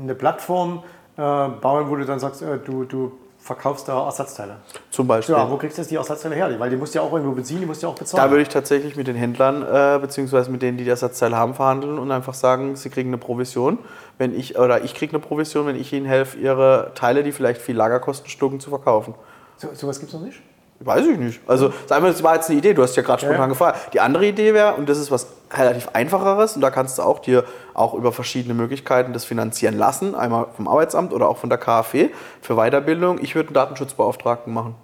eine 0.00 0.14
Plattform 0.14 0.82
äh, 1.16 1.20
bauen, 1.20 1.88
wo 1.88 1.96
du 1.96 2.04
dann 2.04 2.18
sagst, 2.18 2.42
äh, 2.42 2.58
du, 2.58 2.84
du 2.84 3.12
verkaufst 3.44 3.86
da 3.88 4.06
Ersatzteile. 4.06 4.56
Zum 4.90 5.06
Beispiel. 5.06 5.34
Ja, 5.34 5.50
wo 5.50 5.58
kriegst 5.58 5.76
du 5.76 5.82
jetzt 5.82 5.90
die 5.90 5.96
Ersatzteile 5.96 6.34
her? 6.34 6.58
Weil 6.58 6.70
die 6.70 6.76
musst 6.76 6.94
du 6.94 6.98
ja 6.98 7.04
auch 7.04 7.12
irgendwo 7.12 7.32
beziehen, 7.32 7.60
die 7.60 7.66
musst 7.66 7.82
du 7.82 7.86
ja 7.86 7.92
auch 7.92 7.98
bezahlen. 7.98 8.24
Da 8.24 8.30
würde 8.30 8.40
ich 8.40 8.48
tatsächlich 8.48 8.96
mit 8.96 9.06
den 9.06 9.16
Händlern 9.16 9.62
äh, 9.62 9.98
beziehungsweise 10.00 10.50
mit 10.50 10.62
denen, 10.62 10.78
die 10.78 10.84
die 10.84 10.90
Ersatzteile 10.90 11.36
haben, 11.36 11.52
verhandeln 11.52 11.98
und 11.98 12.10
einfach 12.10 12.32
sagen, 12.32 12.74
sie 12.74 12.88
kriegen 12.88 13.10
eine 13.10 13.18
Provision, 13.18 13.78
wenn 14.16 14.34
ich 14.34 14.58
oder 14.58 14.82
ich 14.82 14.94
kriege 14.94 15.12
eine 15.12 15.18
Provision, 15.18 15.66
wenn 15.66 15.76
ich 15.76 15.92
ihnen 15.92 16.06
helfe, 16.06 16.38
ihre 16.38 16.92
Teile, 16.94 17.22
die 17.22 17.32
vielleicht 17.32 17.60
viel 17.60 17.76
Lagerkosten 17.76 18.30
schlucken, 18.30 18.60
zu 18.60 18.70
verkaufen. 18.70 19.14
so, 19.58 19.68
sowas 19.74 20.00
gibt 20.00 20.10
es 20.10 20.18
noch 20.18 20.24
nicht? 20.24 20.40
Weiß 20.80 21.06
ich 21.06 21.18
nicht. 21.18 21.40
Also 21.46 21.72
sag 21.86 22.02
mal, 22.02 22.10
das 22.10 22.22
war 22.22 22.34
jetzt 22.34 22.50
eine 22.50 22.58
Idee, 22.58 22.74
du 22.74 22.82
hast 22.82 22.96
ja 22.96 23.02
gerade 23.02 23.22
spontan 23.22 23.42
ja. 23.42 23.46
gefragt. 23.46 23.94
Die 23.94 24.00
andere 24.00 24.26
Idee 24.26 24.54
wäre, 24.54 24.74
und 24.74 24.88
das 24.88 24.98
ist 24.98 25.10
was 25.10 25.28
relativ 25.52 25.88
einfacheres, 25.92 26.56
und 26.56 26.60
da 26.60 26.70
kannst 26.70 26.98
du 26.98 27.02
auch 27.02 27.20
dir 27.20 27.44
auch 27.74 27.94
über 27.94 28.12
verschiedene 28.12 28.54
Möglichkeiten 28.54 29.12
das 29.12 29.24
finanzieren 29.24 29.78
lassen, 29.78 30.14
einmal 30.14 30.46
vom 30.56 30.68
Arbeitsamt 30.68 31.12
oder 31.12 31.28
auch 31.28 31.36
von 31.38 31.48
der 31.48 31.58
KfW 31.58 32.10
für 32.42 32.56
Weiterbildung. 32.56 33.18
Ich 33.22 33.34
würde 33.34 33.48
einen 33.48 33.54
Datenschutzbeauftragten 33.54 34.52
machen. 34.52 34.74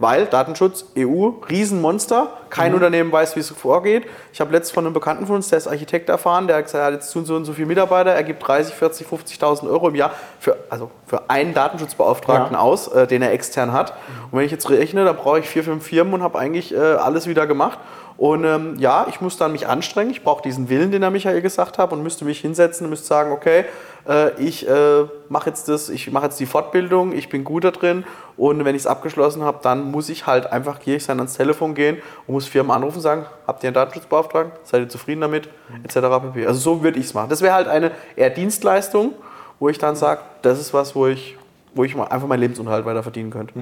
Weil 0.00 0.26
Datenschutz, 0.26 0.84
EU, 0.96 1.30
Riesenmonster, 1.50 2.28
kein 2.50 2.72
Unternehmen 2.72 3.10
weiß, 3.10 3.34
wie 3.34 3.40
es 3.40 3.50
vorgeht. 3.50 4.04
Ich 4.32 4.40
habe 4.40 4.52
letztens 4.52 4.72
von 4.72 4.84
einem 4.86 4.94
Bekannten 4.94 5.26
von 5.26 5.36
uns, 5.36 5.48
der 5.48 5.58
ist 5.58 5.66
Architekt, 5.66 6.08
erfahren, 6.08 6.46
der 6.46 6.56
hat 6.56 6.64
gesagt, 6.66 6.80
er 6.82 6.86
hat 6.86 6.94
jetzt 6.94 7.10
so 7.10 7.18
und 7.18 7.24
so 7.24 7.34
und 7.34 7.44
so 7.44 7.52
viele 7.52 7.66
Mitarbeiter, 7.66 8.10
er 8.12 8.22
gibt 8.22 8.46
30, 8.46 8.74
40, 8.74 9.06
50.000 9.08 9.68
Euro 9.68 9.88
im 9.88 9.96
Jahr 9.96 10.12
für, 10.38 10.56
also 10.70 10.90
für 11.06 11.28
einen 11.28 11.52
Datenschutzbeauftragten 11.52 12.54
Ja. 12.54 12.60
aus, 12.60 12.86
äh, 12.88 13.06
den 13.08 13.22
er 13.22 13.32
extern 13.32 13.72
hat. 13.72 13.92
Und 14.30 14.38
wenn 14.38 14.46
ich 14.46 14.52
jetzt 14.52 14.70
rechne, 14.70 15.04
dann 15.04 15.16
brauche 15.16 15.40
ich 15.40 15.48
vier, 15.48 15.64
fünf 15.64 15.84
Firmen 15.84 16.14
und 16.14 16.22
habe 16.22 16.38
eigentlich 16.38 16.72
äh, 16.72 16.78
alles 16.78 17.26
wieder 17.26 17.46
gemacht. 17.48 17.78
Und 18.18 18.44
ähm, 18.44 18.74
ja, 18.80 19.06
ich 19.08 19.20
muss 19.20 19.36
dann 19.36 19.52
mich 19.52 19.68
anstrengen. 19.68 20.10
Ich 20.10 20.24
brauche 20.24 20.42
diesen 20.42 20.68
Willen, 20.68 20.90
den 20.90 21.02
der 21.02 21.10
Michael 21.10 21.40
gesagt 21.40 21.78
hat, 21.78 21.92
und 21.92 22.02
müsste 22.02 22.24
mich 22.24 22.40
hinsetzen 22.40 22.84
und 22.84 22.90
müsste 22.90 23.06
sagen, 23.06 23.30
okay, 23.30 23.64
äh, 24.08 24.32
ich 24.42 24.68
äh, 24.68 25.04
mache 25.28 25.50
jetzt 25.50 25.68
das, 25.68 25.88
ich 25.88 26.10
mache 26.10 26.24
jetzt 26.24 26.40
die 26.40 26.46
Fortbildung, 26.46 27.12
ich 27.12 27.28
bin 27.28 27.44
gut 27.44 27.62
da 27.62 27.70
drin. 27.70 28.04
Und 28.36 28.64
wenn 28.64 28.74
ich 28.74 28.82
es 28.82 28.86
abgeschlossen 28.88 29.44
habe, 29.44 29.60
dann 29.62 29.92
muss 29.92 30.08
ich 30.08 30.26
halt 30.26 30.50
einfach, 30.52 30.80
gehe 30.80 30.96
ich 30.96 31.06
dann 31.06 31.20
ans 31.20 31.34
Telefon 31.34 31.76
gehen 31.76 31.98
und 32.26 32.34
muss 32.34 32.48
Firmen 32.48 32.72
anrufen 32.72 32.96
und 32.96 33.02
sagen, 33.02 33.26
habt 33.46 33.62
ihr 33.62 33.68
einen 33.68 33.74
Datenschutzbeauftragten? 33.74 34.52
Seid 34.64 34.80
ihr 34.80 34.88
zufrieden 34.88 35.20
damit? 35.20 35.48
Etc. 35.84 35.94
pp. 35.94 36.44
Also 36.44 36.58
so 36.58 36.82
würde 36.82 36.98
ich 36.98 37.06
es 37.06 37.14
machen. 37.14 37.30
Das 37.30 37.40
wäre 37.40 37.54
halt 37.54 37.68
eine 37.68 37.92
eher 38.16 38.30
Dienstleistung, 38.30 39.12
wo 39.60 39.68
ich 39.68 39.78
dann 39.78 39.94
sage, 39.94 40.22
das 40.42 40.58
ist 40.58 40.74
was, 40.74 40.96
wo 40.96 41.06
ich, 41.06 41.38
wo 41.72 41.84
ich 41.84 41.96
einfach 41.96 42.26
meinen 42.26 42.40
Lebensunterhalt 42.40 42.84
weiter 42.84 43.04
verdienen 43.04 43.30
könnte. 43.30 43.54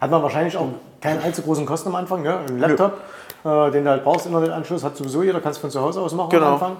Hat 0.00 0.10
man 0.10 0.22
wahrscheinlich 0.22 0.56
auch 0.56 0.68
keinen 1.00 1.22
allzu 1.22 1.42
großen 1.42 1.66
Kosten 1.66 1.88
am 1.88 1.94
Anfang. 1.96 2.22
Ne? 2.22 2.38
Ein 2.48 2.58
Laptop, 2.58 2.98
äh, 3.44 3.70
den 3.70 3.84
du 3.84 3.90
halt 3.90 4.04
brauchst, 4.04 4.26
Internetanschluss 4.26 4.82
hat 4.84 4.96
sowieso 4.96 5.22
jeder, 5.22 5.40
kannst 5.40 5.60
von 5.60 5.70
zu 5.70 5.80
Hause 5.80 6.00
aus 6.00 6.12
machen 6.14 6.30
Genau. 6.30 6.46
am 6.46 6.52
Anfang. 6.54 6.76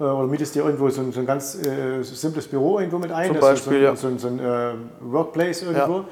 Äh, 0.00 0.04
oder 0.04 0.26
mietest 0.26 0.54
dir 0.54 0.64
irgendwo 0.64 0.88
so 0.90 1.00
ein, 1.02 1.12
so 1.12 1.20
ein 1.20 1.26
ganz 1.26 1.54
äh, 1.66 2.02
simples 2.02 2.46
Büro 2.48 2.78
irgendwo 2.78 2.98
mit 2.98 3.12
ein. 3.12 3.26
Zum 3.28 3.36
das 3.40 3.44
ist 3.60 3.64
Beispiel, 3.66 3.72
so, 3.96 4.08
ein- 4.08 4.16
ja. 4.16 4.18
so, 4.18 4.28
ein- 4.28 4.38
so 4.38 4.44
ein 4.44 4.72
äh, 5.10 5.12
Workplace 5.12 5.62
irgendwo. 5.62 6.04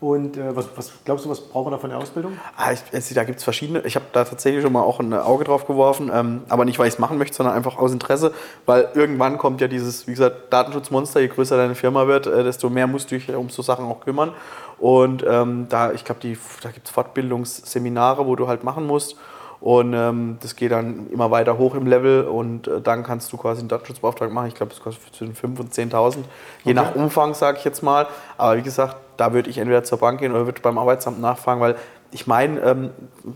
Und 0.00 0.36
äh, 0.36 0.54
was, 0.54 0.68
was 0.76 0.92
glaubst 1.04 1.24
du, 1.24 1.30
was 1.30 1.40
braucht 1.40 1.64
man 1.64 1.72
da 1.72 1.78
von 1.78 1.90
der 1.90 1.98
Ausbildung? 1.98 2.38
Ah, 2.56 2.70
ich, 2.70 3.14
da 3.14 3.24
gibt 3.24 3.38
es 3.38 3.44
verschiedene. 3.44 3.80
Ich 3.80 3.96
habe 3.96 4.06
da 4.12 4.22
tatsächlich 4.24 4.62
schon 4.62 4.72
mal 4.72 4.82
auch 4.82 5.00
ein 5.00 5.12
Auge 5.12 5.42
drauf 5.42 5.66
geworfen, 5.66 6.08
ähm, 6.14 6.42
aber 6.48 6.64
nicht, 6.64 6.78
weil 6.78 6.86
ich 6.86 6.94
es 6.94 7.00
machen 7.00 7.18
möchte, 7.18 7.36
sondern 7.36 7.56
einfach 7.56 7.78
aus 7.78 7.92
Interesse, 7.92 8.32
weil 8.64 8.88
irgendwann 8.94 9.38
kommt 9.38 9.60
ja 9.60 9.66
dieses, 9.66 10.06
wie 10.06 10.12
gesagt, 10.12 10.52
Datenschutzmonster, 10.52 11.20
je 11.20 11.26
größer 11.26 11.56
deine 11.56 11.74
Firma 11.74 12.06
wird, 12.06 12.28
äh, 12.28 12.44
desto 12.44 12.70
mehr 12.70 12.86
musst 12.86 13.10
du 13.10 13.16
dich 13.16 13.34
um 13.34 13.48
so 13.50 13.62
Sachen 13.62 13.86
auch 13.86 14.00
kümmern. 14.00 14.32
Und 14.78 15.24
ähm, 15.28 15.66
da, 15.68 15.90
ich 15.90 16.04
glaube, 16.04 16.20
da 16.62 16.70
gibt 16.70 16.86
es 16.86 16.92
Fortbildungsseminare, 16.92 18.24
wo 18.24 18.36
du 18.36 18.46
halt 18.46 18.62
machen 18.62 18.86
musst. 18.86 19.16
Und 19.60 19.92
ähm, 19.94 20.38
das 20.40 20.54
geht 20.54 20.70
dann 20.70 21.10
immer 21.10 21.32
weiter 21.32 21.58
hoch 21.58 21.74
im 21.74 21.88
Level 21.88 22.22
und 22.22 22.68
äh, 22.68 22.80
dann 22.80 23.02
kannst 23.02 23.32
du 23.32 23.36
quasi 23.36 23.58
einen 23.58 23.68
Datenschutzbeauftragten 23.68 24.32
machen. 24.32 24.46
Ich 24.46 24.54
glaube, 24.54 24.70
das 24.70 24.80
kostet 24.80 25.12
zwischen 25.12 25.34
5.000 25.34 25.58
und 25.58 25.74
10.000, 25.74 26.16
je 26.62 26.74
nach 26.74 26.94
Umfang, 26.94 27.34
sage 27.34 27.58
ich 27.58 27.64
jetzt 27.64 27.82
mal. 27.82 28.06
Aber 28.36 28.56
wie 28.56 28.62
gesagt, 28.62 28.94
da 29.18 29.34
würde 29.34 29.50
ich 29.50 29.58
entweder 29.58 29.84
zur 29.84 29.98
Bank 29.98 30.20
gehen 30.20 30.32
oder 30.32 30.46
würde 30.46 30.62
beim 30.62 30.78
Arbeitsamt 30.78 31.20
nachfragen, 31.20 31.60
weil 31.60 31.76
ich 32.10 32.26
meine, 32.26 32.60
ähm, 32.60 32.90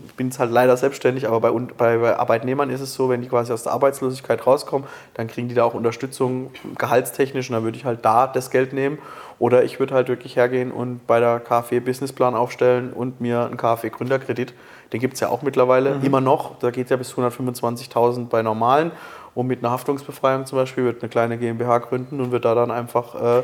ich 0.07 0.15
bin 0.15 0.27
jetzt 0.27 0.39
halt 0.39 0.49
leider 0.49 0.75
selbstständig, 0.77 1.27
aber 1.27 1.39
bei, 1.41 1.51
bei, 1.51 1.97
bei 1.97 2.17
Arbeitnehmern 2.17 2.71
ist 2.71 2.81
es 2.81 2.95
so, 2.95 3.07
wenn 3.09 3.21
die 3.21 3.27
quasi 3.27 3.53
aus 3.53 3.63
der 3.63 3.73
Arbeitslosigkeit 3.73 4.47
rauskommen, 4.47 4.87
dann 5.13 5.27
kriegen 5.27 5.47
die 5.47 5.53
da 5.53 5.63
auch 5.63 5.75
Unterstützung 5.75 6.49
gehaltstechnisch 6.77 7.49
und 7.49 7.53
dann 7.53 7.63
würde 7.63 7.77
ich 7.77 7.85
halt 7.85 8.03
da 8.03 8.25
das 8.25 8.49
Geld 8.49 8.73
nehmen. 8.73 8.97
Oder 9.37 9.63
ich 9.63 9.79
würde 9.79 9.93
halt 9.93 10.07
wirklich 10.07 10.37
hergehen 10.37 10.71
und 10.71 11.05
bei 11.05 11.19
der 11.19 11.39
KfW 11.39 11.81
Businessplan 11.81 12.33
aufstellen 12.33 12.93
und 12.93 13.21
mir 13.21 13.45
einen 13.45 13.57
KfW 13.57 13.89
Gründerkredit, 13.89 14.53
den 14.91 14.99
gibt 14.99 15.15
es 15.15 15.19
ja 15.19 15.29
auch 15.29 15.41
mittlerweile 15.41 15.99
immer 16.03 16.21
noch, 16.21 16.57
da 16.59 16.71
geht 16.71 16.85
es 16.85 16.89
ja 16.91 16.97
bis 16.97 17.13
125.000 17.13 18.27
bei 18.29 18.41
normalen. 18.41 18.91
Und 19.35 19.47
mit 19.47 19.59
einer 19.59 19.71
Haftungsbefreiung 19.71 20.45
zum 20.45 20.59
Beispiel 20.59 20.83
wird 20.83 21.01
eine 21.01 21.09
kleine 21.09 21.39
GmbH 21.39 21.79
gründen 21.79 22.21
und 22.21 22.31
wird 22.31 22.45
da 22.45 22.53
dann 22.53 22.69
einfach 22.69 23.15
äh, 23.15 23.43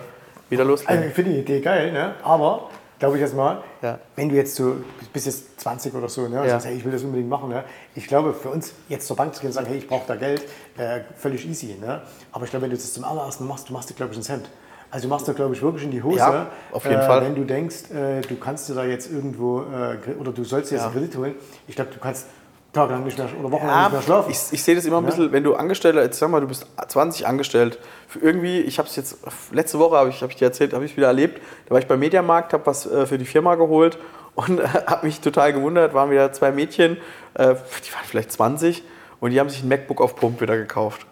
wieder 0.50 0.62
Also 0.63 0.72
loslegen. 0.72 1.08
ich 1.08 1.13
finde 1.13 1.32
die 1.32 1.39
Idee 1.39 1.60
geil, 1.62 1.91
ne? 1.91 2.15
aber 2.24 2.70
glaube 3.00 3.15
ich 3.15 3.22
jetzt 3.22 3.36
mal, 3.36 3.63
Ja. 3.82 3.98
wenn 4.15 4.27
du 4.29 4.36
jetzt 4.36 4.56
so 4.56 4.75
bis 5.13 5.25
jetzt 5.25 5.60
20 5.62 5.94
oder 5.96 6.10
so, 6.10 6.27
ne, 6.27 6.39
und 6.41 6.46
Ja. 6.46 6.51
sagst, 6.51 6.68
hey, 6.68 6.75
ich 6.75 6.84
will 6.84 6.91
das 6.91 7.03
unbedingt 7.03 7.29
machen, 7.29 7.50
ne? 7.50 7.63
ich 7.96 8.08
glaube 8.08 8.34
für 8.34 8.50
uns 8.50 8.74
jetzt 8.89 9.08
zur 9.08 9.15
Bank 9.15 9.34
zu 9.34 9.41
gehen 9.41 9.50
und 9.50 9.53
sagen, 9.53 9.68
hey, 9.68 9.77
ich 9.77 9.88
brauche 9.88 10.06
da 10.08 10.15
Geld, 10.15 10.44
äh, 10.77 11.01
völlig 11.15 11.48
easy. 11.48 11.77
Ne? 11.79 12.01
Aber 12.32 12.44
ich 12.46 12.50
glaube, 12.51 12.63
wenn 12.63 12.72
du 12.72 12.75
das 12.75 12.91
zum 12.94 13.03
allerersten 13.06 13.48
machst, 13.48 13.70
du 13.70 13.74
machst 13.74 13.89
dir, 13.89 13.94
glaube 13.94 14.12
ich, 14.12 14.18
ins 14.18 14.29
Hemd. 14.29 14.50
Also 14.91 15.08
du 15.08 15.13
machst 15.13 15.27
dir, 15.27 15.36
glaube 15.36 15.53
ich, 15.53 15.62
wirklich 15.62 15.84
in 15.84 15.91
die 15.91 16.01
Hose, 16.01 16.18
Ja, 16.18 16.48
auf 16.72 16.84
jeden 16.86 17.00
äh, 17.00 17.06
Fall. 17.06 17.22
wenn 17.22 17.36
du 17.36 17.44
denkst, 17.44 17.91
äh, 17.91 18.22
du 18.22 18.36
kannst 18.38 18.68
dir 18.70 18.74
da 18.74 18.86
jetzt 18.86 19.12
irgendwo, 19.12 19.60
äh, 19.62 19.98
oder 20.20 20.32
du 20.32 20.44
sollst 20.44 20.72
dir 20.72 20.75
jetzt 20.75 20.86
einen 20.86 20.94
Kredit 20.96 21.15
holen. 21.15 21.36
Ich 21.68 21.75
glaube, 21.75 21.91
du 21.94 22.00
kannst 22.00 22.25
tagelang 22.74 23.04
nicht 23.04 23.18
mehr 23.18 23.28
oder 23.40 23.52
wochenlang 23.52 23.76
Ja, 23.76 23.84
nicht 23.84 23.92
mehr 23.94 24.02
schlafen. 24.02 24.32
ich, 24.32 24.38
ich 24.52 24.64
sehe 24.64 24.76
das 24.76 24.86
immer 24.86 24.98
ein 24.98 25.06
bisschen, 25.06 25.32
wenn 25.32 25.44
du 25.44 25.56
Angestellter, 25.56 26.04
jetzt 26.04 26.20
sag 26.20 26.30
mal, 26.30 26.42
du 26.42 26.48
bist 26.48 26.66
20 26.88 27.28
angestellt, 27.28 27.80
für 28.08 28.20
irgendwie, 28.20 28.62
ich 28.62 28.78
habe 28.78 28.88
es 28.88 28.96
jetzt, 28.96 29.18
letzte 29.52 29.80
Woche 29.80 29.98
habe 29.98 30.10
ich, 30.10 30.22
hab 30.22 30.30
ich 30.30 30.36
dir 30.36 30.46
erzählt, 30.46 30.74
habe 30.74 30.86
ich 30.86 30.96
wieder 30.96 31.08
erlebt, 31.08 31.42
da 31.66 31.72
war 31.72 31.80
ich 31.80 31.88
beim 31.88 32.00
Mediamarkt, 32.00 32.54
habe 32.54 32.66
was 32.66 32.86
äh, 32.86 33.06
für 33.06 33.18
die 33.18 33.26
Firma 33.26 33.56
geholt 33.56 33.98
und 34.36 34.62
habe 34.88 35.06
mich 35.06 35.20
total 35.22 35.54
gewundert, 35.54 35.94
waren 35.94 36.12
wieder 36.12 36.32
zwei 36.32 36.52
Mädchen, 36.52 36.98
äh, 37.34 37.56
die 37.56 37.94
waren 37.94 38.06
vielleicht 38.06 38.32
20 38.32 38.84
und 39.22 39.32
die 39.32 39.40
haben 39.40 39.50
sich 39.50 39.64
ein 39.64 39.68
MacBook 39.68 40.00
auf 40.00 40.16
Pump 40.16 40.40
wieder 40.40 40.58
gekauft. 40.58 41.06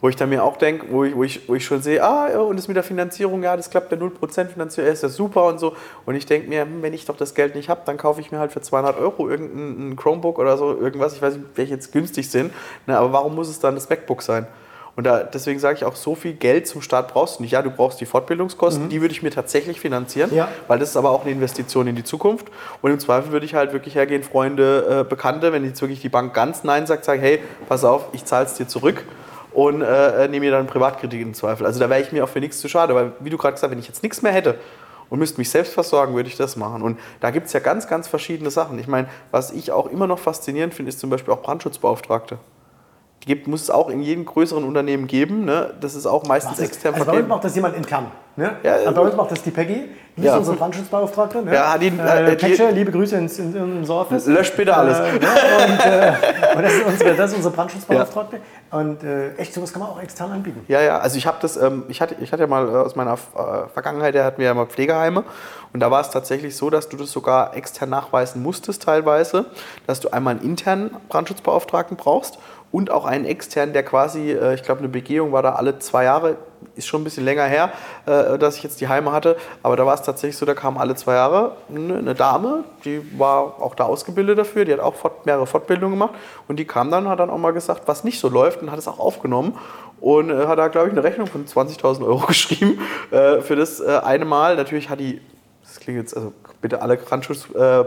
Wo 0.00 0.08
ich 0.08 0.16
dann 0.16 0.28
mir 0.28 0.42
auch 0.42 0.56
denke, 0.56 0.86
wo 0.90 1.04
ich, 1.04 1.14
wo, 1.14 1.22
ich, 1.22 1.48
wo 1.48 1.54
ich 1.54 1.64
schon 1.64 1.82
sehe, 1.82 2.02
ah, 2.02 2.28
ja, 2.30 2.40
und 2.40 2.56
das 2.56 2.66
mit 2.66 2.76
der 2.76 2.82
Finanzierung, 2.82 3.42
ja, 3.42 3.56
das 3.56 3.70
klappt 3.70 3.92
der 3.92 3.98
0% 3.98 4.46
Finanzierung, 4.46 4.90
ist 4.90 5.02
ja 5.02 5.08
super 5.08 5.46
und 5.46 5.58
so. 5.58 5.74
Und 6.04 6.16
ich 6.16 6.26
denke 6.26 6.48
mir, 6.48 6.62
hm, 6.62 6.82
wenn 6.82 6.92
ich 6.92 7.04
doch 7.04 7.16
das 7.16 7.34
Geld 7.34 7.54
nicht 7.54 7.68
habe, 7.68 7.82
dann 7.84 7.96
kaufe 7.96 8.20
ich 8.20 8.32
mir 8.32 8.38
halt 8.38 8.52
für 8.52 8.60
200 8.60 8.98
Euro 8.98 9.28
irgendein 9.28 9.90
ein 9.90 9.96
Chromebook 9.96 10.38
oder 10.38 10.58
so, 10.58 10.76
irgendwas, 10.76 11.14
ich 11.14 11.22
weiß 11.22 11.36
nicht, 11.36 11.46
welche 11.54 11.74
jetzt 11.74 11.92
günstig 11.92 12.28
sind, 12.28 12.52
ne, 12.86 12.98
aber 12.98 13.12
warum 13.12 13.34
muss 13.34 13.48
es 13.48 13.60
dann 13.60 13.74
das 13.74 13.88
MacBook 13.88 14.22
sein? 14.22 14.46
Und 14.96 15.04
da, 15.04 15.24
deswegen 15.24 15.58
sage 15.58 15.76
ich 15.78 15.84
auch, 15.84 15.96
so 15.96 16.14
viel 16.14 16.34
Geld 16.34 16.68
zum 16.68 16.80
Start 16.80 17.12
brauchst 17.12 17.38
du 17.38 17.42
nicht. 17.42 17.50
Ja, 17.52 17.62
du 17.62 17.70
brauchst 17.70 18.00
die 18.00 18.06
Fortbildungskosten, 18.06 18.88
die 18.88 19.00
würde 19.00 19.12
ich 19.12 19.22
mir 19.24 19.30
tatsächlich 19.30 19.80
finanzieren, 19.80 20.32
Ja. 20.32 20.48
weil 20.68 20.78
das 20.78 20.90
ist 20.90 20.96
aber 20.96 21.10
auch 21.10 21.22
eine 21.22 21.32
Investition 21.32 21.88
in 21.88 21.96
die 21.96 22.04
Zukunft. 22.04 22.46
Und 22.80 22.92
im 22.92 23.00
Zweifel 23.00 23.32
würde 23.32 23.44
ich 23.44 23.54
halt 23.54 23.72
wirklich 23.72 23.96
hergehen, 23.96 24.22
Freunde, 24.22 25.00
äh, 25.00 25.08
Bekannte, 25.08 25.52
wenn 25.52 25.64
jetzt 25.64 25.80
wirklich 25.80 26.00
die 26.00 26.08
Bank 26.08 26.32
ganz 26.32 26.62
Nein 26.62 26.86
sagt, 26.86 27.04
sagen, 27.04 27.20
hey, 27.20 27.40
pass 27.68 27.84
auf, 27.84 28.06
ich 28.12 28.24
zahle 28.24 28.46
es 28.46 28.54
dir 28.54 28.68
zurück 28.68 29.02
und 29.52 29.82
äh, 29.82 30.28
nehme 30.28 30.46
mir 30.46 30.52
dann 30.52 30.66
Privatkredit 30.68 31.20
im 31.20 31.34
Zweifel. 31.34 31.66
Also 31.66 31.80
da 31.80 31.90
wäre 31.90 32.00
ich 32.00 32.12
mir 32.12 32.22
auch 32.22 32.28
für 32.28 32.40
nichts 32.40 32.60
zu 32.60 32.68
schade, 32.68 32.94
weil 32.94 33.12
wie 33.20 33.30
du 33.30 33.36
gerade 33.36 33.54
gesagt 33.54 33.64
hast, 33.64 33.70
wenn 33.72 33.78
ich 33.80 33.88
jetzt 33.88 34.02
nichts 34.04 34.22
mehr 34.22 34.32
hätte 34.32 34.56
und 35.10 35.18
müsste 35.18 35.38
mich 35.38 35.50
selbst 35.50 35.72
versorgen, 35.74 36.14
würde 36.14 36.28
ich 36.28 36.36
das 36.36 36.54
machen. 36.56 36.82
Und 36.82 36.98
da 37.20 37.30
gibt 37.30 37.48
es 37.48 37.52
ja 37.52 37.58
ganz, 37.60 37.88
ganz 37.88 38.06
verschiedene 38.06 38.50
Sachen. 38.50 38.78
Ich 38.78 38.86
meine, 38.86 39.08
was 39.32 39.50
ich 39.50 39.72
auch 39.72 39.86
immer 39.90 40.06
noch 40.06 40.18
faszinierend 40.20 40.72
finde, 40.72 40.88
ist 40.90 41.00
zum 41.00 41.10
Beispiel 41.10 41.34
auch 41.34 41.42
Brandschutzbeauftragte. 41.42 42.38
Gibt, 43.26 43.46
muss 43.48 43.62
es 43.62 43.70
auch 43.70 43.88
in 43.88 44.02
jedem 44.02 44.24
größeren 44.26 44.64
Unternehmen 44.64 45.06
geben. 45.06 45.44
Ne? 45.44 45.72
Das 45.80 45.94
ist 45.94 46.04
auch 46.06 46.24
meistens 46.24 46.58
extern 46.58 46.94
also 46.94 47.06
bei 47.06 47.18
uns 47.18 47.28
macht 47.28 47.44
das 47.44 47.54
jemand 47.54 47.74
intern. 47.76 48.06
Ne? 48.36 48.50
Ja, 48.64 48.76
Aber 48.86 48.92
bei 48.92 49.00
uns 49.02 49.14
macht 49.16 49.30
das 49.30 49.42
die 49.42 49.52
Peggy, 49.52 49.84
die 50.16 50.22
Ja. 50.22 50.32
ist 50.32 50.38
unsere 50.40 50.56
Brandschutzbeauftragte. 50.56 51.42
Ne? 51.42 51.54
Ja, 51.54 51.78
die- 51.78 51.86
äh, 51.86 52.32
äh, 52.32 52.36
die- 52.36 52.46
Petsche, 52.46 52.70
liebe 52.70 52.90
Grüße 52.90 53.16
ins, 53.16 53.38
in, 53.38 53.54
in 53.54 53.78
unser 53.78 53.94
Office. 53.94 54.26
Löscht 54.26 54.56
bitte 54.56 54.76
alles. 54.76 54.98
Äh, 54.98 55.02
und, 55.12 55.22
äh, 55.22 56.12
und 56.56 56.62
das, 56.64 56.72
ist 56.74 56.84
unsere, 56.84 57.14
das 57.14 57.30
ist 57.30 57.36
unsere 57.36 57.54
Brandschutzbeauftragte. 57.54 58.40
Und 58.72 59.04
äh, 59.04 59.34
echt, 59.36 59.54
sowas 59.54 59.72
kann 59.72 59.80
man 59.82 59.90
auch 59.90 60.02
extern 60.02 60.32
anbieten. 60.32 60.64
Ja, 60.66 60.80
ja, 60.82 60.98
also 60.98 61.16
ich 61.16 61.26
habe 61.28 61.36
das, 61.40 61.56
ähm, 61.56 61.84
ich 61.88 62.00
hatte, 62.00 62.16
ich 62.20 62.32
hatte 62.32 62.42
ja 62.42 62.48
mal 62.48 62.68
äh, 62.68 62.72
aus 62.72 62.96
meiner 62.96 63.12
äh, 63.14 63.68
Vergangenheit, 63.72 64.14
der 64.14 64.24
hatten 64.24 64.38
wir 64.38 64.46
ja 64.46 64.54
mal 64.54 64.66
Pflegeheime 64.66 65.22
und 65.72 65.78
da 65.80 65.90
war 65.92 66.00
es 66.00 66.10
tatsächlich 66.10 66.56
so, 66.56 66.70
dass 66.70 66.88
du 66.88 66.96
das 66.96 67.12
sogar 67.12 67.56
extern 67.56 67.88
nachweisen 67.90 68.42
musstest 68.42 68.82
teilweise, 68.82 69.46
dass 69.86 70.00
du 70.00 70.08
einmal 70.12 70.34
einen 70.34 70.42
internen 70.44 70.90
Brandschutzbeauftragten 71.08 71.96
brauchst 71.96 72.38
und 72.74 72.90
auch 72.90 73.04
einen 73.04 73.24
externen, 73.24 73.72
der 73.72 73.84
quasi, 73.84 74.32
äh, 74.32 74.54
ich 74.54 74.64
glaube 74.64 74.80
eine 74.80 74.88
Begehung 74.88 75.30
war 75.30 75.42
da 75.42 75.52
alle 75.54 75.78
zwei 75.78 76.02
Jahre, 76.02 76.38
ist 76.74 76.88
schon 76.88 77.02
ein 77.02 77.04
bisschen 77.04 77.24
länger 77.24 77.44
her, 77.44 77.70
äh, 78.04 78.36
dass 78.36 78.56
ich 78.56 78.64
jetzt 78.64 78.80
die 78.80 78.88
Heime 78.88 79.12
hatte, 79.12 79.36
aber 79.62 79.76
da 79.76 79.86
war 79.86 79.94
es 79.94 80.02
tatsächlich 80.02 80.36
so, 80.36 80.44
da 80.44 80.54
kam 80.54 80.76
alle 80.76 80.96
zwei 80.96 81.14
Jahre 81.14 81.52
eine, 81.68 81.98
eine 81.98 82.14
Dame, 82.16 82.64
die 82.84 83.00
war 83.16 83.62
auch 83.62 83.76
da 83.76 83.84
ausgebildet 83.84 84.38
dafür, 84.38 84.64
die 84.64 84.72
hat 84.72 84.80
auch 84.80 84.96
fort, 84.96 85.24
mehrere 85.24 85.46
Fortbildungen 85.46 85.96
gemacht. 85.96 86.16
Und 86.48 86.56
die 86.58 86.64
kam 86.64 86.90
dann, 86.90 87.08
hat 87.08 87.20
dann 87.20 87.30
auch 87.30 87.38
mal 87.38 87.52
gesagt, 87.52 87.82
was 87.86 88.02
nicht 88.02 88.18
so 88.18 88.28
läuft 88.28 88.60
und 88.60 88.72
hat 88.72 88.78
es 88.80 88.88
auch 88.88 88.98
aufgenommen. 88.98 89.56
Und 90.00 90.30
äh, 90.30 90.46
hat 90.48 90.58
da, 90.58 90.66
glaube 90.66 90.88
ich, 90.88 90.92
eine 90.92 91.04
Rechnung 91.04 91.28
von 91.28 91.46
20.000 91.46 92.04
Euro 92.04 92.18
geschrieben 92.26 92.80
äh, 93.12 93.40
für 93.40 93.54
das 93.54 93.78
äh, 93.78 94.00
eine 94.02 94.24
Mal. 94.24 94.56
Natürlich 94.56 94.90
hat 94.90 94.98
die, 94.98 95.20
das 95.84 95.92
klingt 95.92 96.00
jetzt, 96.00 96.16
also 96.16 96.32
bitte 96.62 96.80
alle 96.80 96.96
Brandschutz, 96.96 97.46
äh, 97.54 97.84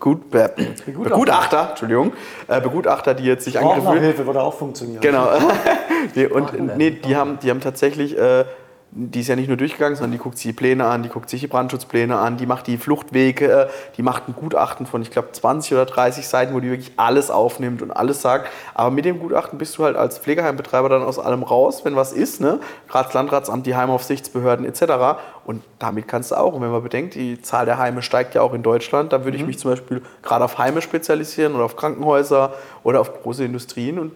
gut, 0.00 0.30
be, 0.30 0.50
Begutachter, 0.86 1.68
Entschuldigung, 1.70 2.12
äh, 2.48 2.60
Begutachter, 2.60 3.14
die 3.14 3.22
jetzt 3.22 3.44
sich 3.44 3.58
angegriffen 3.58 3.82
Sprachnachhilfe 3.82 4.26
würde 4.26 4.42
auch 4.42 4.54
funktionieren. 4.54 5.00
Genau. 5.00 5.28
nee, 6.16 6.26
und 6.26 6.76
nee, 6.76 6.90
die 6.90 7.14
haben, 7.14 7.38
die 7.40 7.50
haben 7.50 7.60
tatsächlich, 7.60 8.18
äh, 8.18 8.44
die 8.98 9.20
ist 9.20 9.28
ja 9.28 9.36
nicht 9.36 9.48
nur 9.48 9.58
durchgegangen, 9.58 9.94
sondern 9.94 10.12
die 10.12 10.18
guckt 10.18 10.38
sich 10.38 10.46
die 10.46 10.52
Pläne 10.52 10.86
an, 10.86 11.02
die 11.02 11.10
guckt 11.10 11.28
sich 11.28 11.40
die 11.40 11.46
Brandschutzpläne 11.46 12.16
an, 12.16 12.38
die 12.38 12.46
macht 12.46 12.66
die 12.66 12.78
Fluchtwege, 12.78 13.50
äh, 13.50 13.68
die 13.96 14.02
macht 14.02 14.28
ein 14.28 14.34
Gutachten 14.34 14.86
von, 14.86 15.02
ich 15.02 15.10
glaube, 15.10 15.32
20 15.32 15.74
oder 15.74 15.84
30 15.84 16.26
Seiten, 16.26 16.54
wo 16.54 16.60
die 16.60 16.70
wirklich 16.70 16.92
alles 16.96 17.30
aufnimmt 17.30 17.82
und 17.82 17.90
alles 17.90 18.22
sagt. 18.22 18.50
Aber 18.74 18.90
mit 18.90 19.04
dem 19.04 19.18
Gutachten 19.18 19.58
bist 19.58 19.76
du 19.76 19.84
halt 19.84 19.96
als 19.96 20.18
Pflegeheimbetreiber 20.18 20.88
dann 20.88 21.02
aus 21.02 21.18
allem 21.18 21.42
raus, 21.42 21.84
wenn 21.84 21.94
was 21.94 22.12
ist, 22.12 22.40
ne? 22.40 22.58
Gerade 22.88 23.04
das 23.04 23.14
Landratsamt, 23.14 23.66
die 23.66 23.76
Heimaufsichtsbehörden 23.76 24.64
etc. 24.64 25.20
Und 25.44 25.62
damit 25.78 26.08
kannst 26.08 26.30
du 26.30 26.36
auch, 26.36 26.54
und 26.54 26.62
wenn 26.62 26.70
man 26.70 26.82
bedenkt, 26.82 27.16
die 27.16 27.42
Zahl 27.42 27.66
der 27.66 27.78
Heime 27.78 28.00
steigt 28.00 28.34
ja 28.34 28.40
auch 28.40 28.54
in 28.54 28.62
Deutschland, 28.62 29.12
dann 29.12 29.24
würde 29.24 29.36
ich 29.36 29.44
mich 29.44 29.58
zum 29.58 29.72
Beispiel 29.72 30.00
gerade 30.22 30.44
auf 30.44 30.56
Heime 30.56 30.80
spezialisieren 30.80 31.54
oder 31.54 31.64
auf 31.64 31.76
Krankenhäuser 31.76 32.54
oder 32.82 33.00
auf 33.00 33.22
große 33.22 33.44
Industrien 33.44 33.98
und 33.98 34.12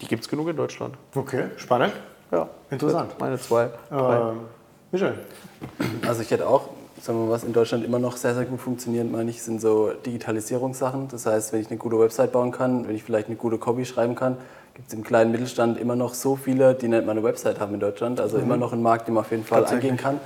die 0.00 0.06
gibt 0.06 0.22
es 0.22 0.28
genug 0.28 0.48
in 0.48 0.56
Deutschland. 0.56 0.94
Okay, 1.14 1.46
spannend. 1.56 1.92
Ja. 2.32 2.48
Interessant. 2.70 3.12
Meine 3.18 3.38
zwei. 3.38 3.68
Ähm, 3.92 4.40
Michel, 4.90 5.14
Also 6.06 6.22
ich 6.22 6.30
hätte 6.30 6.46
auch, 6.48 6.70
sagen 7.00 7.18
wir 7.18 7.26
mal, 7.26 7.32
was 7.32 7.44
in 7.44 7.52
Deutschland 7.52 7.84
immer 7.84 7.98
noch 7.98 8.16
sehr, 8.16 8.34
sehr 8.34 8.44
gut 8.44 8.60
funktioniert, 8.60 9.10
meine 9.10 9.30
ich, 9.30 9.42
sind 9.42 9.60
so 9.60 9.90
Digitalisierungssachen. 10.04 11.08
Das 11.08 11.26
heißt, 11.26 11.52
wenn 11.52 11.60
ich 11.60 11.68
eine 11.68 11.78
gute 11.78 11.98
Website 11.98 12.32
bauen 12.32 12.50
kann, 12.50 12.88
wenn 12.88 12.96
ich 12.96 13.04
vielleicht 13.04 13.28
eine 13.28 13.36
gute 13.36 13.58
Copy 13.58 13.84
schreiben 13.84 14.14
kann, 14.14 14.36
gibt 14.74 14.88
es 14.88 14.94
im 14.94 15.04
kleinen 15.04 15.30
Mittelstand 15.32 15.78
immer 15.78 15.96
noch 15.96 16.14
so 16.14 16.36
viele, 16.36 16.74
die 16.74 16.88
nicht 16.88 17.04
mal 17.04 17.12
eine 17.12 17.22
Website 17.22 17.60
haben 17.60 17.74
in 17.74 17.80
Deutschland. 17.80 18.20
Also 18.20 18.38
immer 18.38 18.56
noch 18.56 18.72
einen 18.72 18.82
Markt, 18.82 19.06
den 19.06 19.14
man 19.14 19.24
auf 19.24 19.30
jeden 19.30 19.44
Fall 19.44 19.64
angehen 19.66 19.98
kann. 19.98 20.18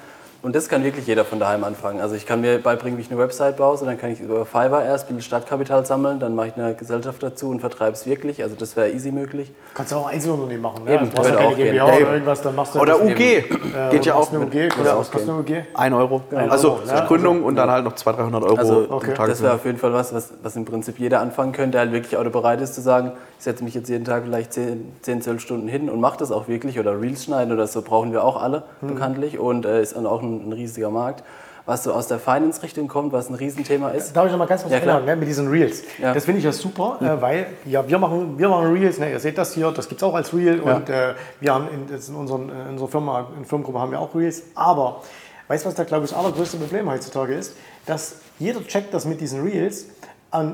Und 0.42 0.54
das 0.54 0.68
kann 0.68 0.84
wirklich 0.84 1.06
jeder 1.06 1.24
von 1.24 1.40
daheim 1.40 1.64
anfangen. 1.64 2.00
Also 2.00 2.14
ich 2.14 2.24
kann 2.26 2.40
mir 2.40 2.58
beibringen, 2.62 2.98
wie 2.98 3.02
ich 3.02 3.10
eine 3.10 3.18
Website 3.18 3.56
baue, 3.56 3.76
und 3.78 3.86
dann 3.86 3.98
kann 3.98 4.10
ich 4.12 4.20
über 4.20 4.46
Fiverr 4.46 4.84
erst 4.84 5.04
ein 5.06 5.16
bisschen 5.16 5.22
Startkapital 5.22 5.84
sammeln, 5.84 6.20
dann 6.20 6.34
mache 6.36 6.48
ich 6.48 6.56
eine 6.56 6.74
Gesellschaft 6.74 7.22
dazu 7.22 7.48
und 7.50 7.60
vertreibe 7.60 7.92
es 7.92 8.06
wirklich. 8.06 8.42
Also 8.42 8.54
das 8.54 8.76
wäre 8.76 8.90
easy 8.90 9.10
möglich. 9.10 9.50
kannst 9.74 9.90
du 9.92 9.96
auch 9.96 10.06
Einzelunternehmen 10.06 10.62
machen. 10.62 10.84
Ne? 10.84 10.94
Eben, 10.94 11.10
du 11.10 11.16
brauchst 11.16 11.30
ja 11.30 11.36
keine 11.36 11.48
auch 11.48 11.56
gehen. 11.56 11.72
GmbH 11.72 11.84
oder 11.96 12.12
irgendwas, 12.12 12.42
dann 12.42 12.54
machst 12.54 12.74
du 12.74 12.78
Oder 12.80 13.02
UG. 13.02 13.20
Äh, 13.20 13.42
Geht 13.90 14.06
ja 14.06 14.14
auch 14.14 14.30
Eine 14.30 14.38
mit 14.40 14.54
UG, 14.54 14.68
kostet, 14.68 14.86
Ja, 14.86 14.98
was 14.98 15.10
kostet 15.10 15.30
eine 15.30 15.38
UG? 15.40 15.52
1 15.74 15.94
Euro. 15.96 16.20
Ein 16.30 16.50
also 16.50 16.72
Euro, 16.74 16.80
ja, 16.86 17.06
Gründung 17.06 17.42
und 17.42 17.56
dann 17.56 17.70
halt 17.70 17.84
noch 17.84 17.94
200, 17.94 18.22
300 18.32 18.42
Euro 18.44 18.56
Also 18.56 18.86
pro 18.86 18.94
Okay. 18.96 19.14
Tag. 19.14 19.26
das 19.28 19.42
wäre 19.42 19.54
auf 19.54 19.64
jeden 19.64 19.78
Fall 19.78 19.92
was, 19.92 20.14
was, 20.14 20.32
was 20.42 20.54
im 20.56 20.64
Prinzip 20.64 20.98
jeder 20.98 21.20
anfangen 21.20 21.52
könnte, 21.52 21.72
der 21.72 21.80
halt 21.82 21.92
wirklich 21.92 22.16
auch 22.16 22.24
bereit 22.24 22.60
ist 22.60 22.74
zu 22.74 22.80
sagen, 22.80 23.12
ich 23.38 23.44
setze 23.44 23.64
mich 23.64 23.74
jetzt 23.74 23.88
jeden 23.88 24.04
Tag 24.04 24.22
vielleicht 24.24 24.52
10, 24.52 24.92
10 25.02 25.22
12 25.22 25.40
Stunden 25.40 25.68
hin 25.68 25.90
und 25.90 26.00
mache 26.00 26.18
das 26.18 26.30
auch 26.30 26.48
wirklich 26.48 26.78
oder 26.78 27.00
Reels 27.00 27.24
schneiden 27.24 27.52
oder 27.52 27.66
so 27.66 27.82
brauchen 27.82 28.12
wir 28.12 28.22
auch 28.24 28.40
alle 28.40 28.62
Hm. 28.80 28.88
bekanntlich 28.88 29.38
und 29.38 29.64
äh, 29.66 29.82
ist 29.82 29.96
dann 29.96 30.06
auch 30.06 30.22
ein, 30.26 30.48
ein 30.48 30.52
riesiger 30.52 30.90
Markt. 30.90 31.22
Was 31.68 31.82
so 31.82 31.92
aus 31.92 32.06
der 32.06 32.20
Finance-Richtung 32.20 32.86
kommt, 32.86 33.12
was 33.12 33.28
ein 33.28 33.34
Riesenthema 33.34 33.88
ist. 33.88 34.14
Darf 34.14 34.26
ich 34.26 34.30
noch 34.30 34.38
mal 34.38 34.46
ganz 34.46 34.62
kurz 34.62 34.72
Ja, 34.72 34.80
einhaken, 34.80 35.04
ne, 35.04 35.16
mit 35.16 35.26
diesen 35.26 35.48
Reels? 35.48 35.82
Ja. 36.00 36.14
Das 36.14 36.24
finde 36.24 36.38
ich 36.38 36.44
ja 36.44 36.52
super, 36.52 36.98
äh, 37.00 37.20
weil 37.20 37.46
ja, 37.64 37.88
wir, 37.88 37.98
machen, 37.98 38.38
wir 38.38 38.48
machen 38.48 38.72
Reels, 38.72 39.00
ne, 39.00 39.10
ihr 39.10 39.18
seht 39.18 39.36
das 39.36 39.52
hier, 39.52 39.72
das 39.72 39.88
gibt 39.88 40.00
es 40.00 40.06
auch 40.06 40.14
als 40.14 40.32
Reel 40.32 40.60
und 40.60 40.88
äh, 40.88 41.14
wir 41.40 41.52
haben 41.52 41.66
in, 41.68 41.88
in, 41.88 42.14
unseren, 42.14 42.50
in 42.50 42.68
unserer 42.68 42.86
Firma, 42.88 43.26
in 43.36 43.44
Firmengruppe 43.44 43.80
haben 43.80 43.90
wir 43.90 44.00
auch 44.00 44.14
Reels, 44.14 44.44
aber 44.54 45.02
weißt 45.48 45.64
du, 45.64 45.68
was 45.68 45.74
da 45.74 45.82
glaube 45.82 46.04
ich 46.04 46.10
das 46.12 46.18
allergrößte 46.20 46.56
Problem 46.56 46.88
heutzutage 46.88 47.34
ist? 47.34 47.56
Dass 47.84 48.18
jeder 48.38 48.64
checkt 48.64 48.94
das 48.94 49.04
mit 49.04 49.20
diesen 49.20 49.42
Reels, 49.42 49.86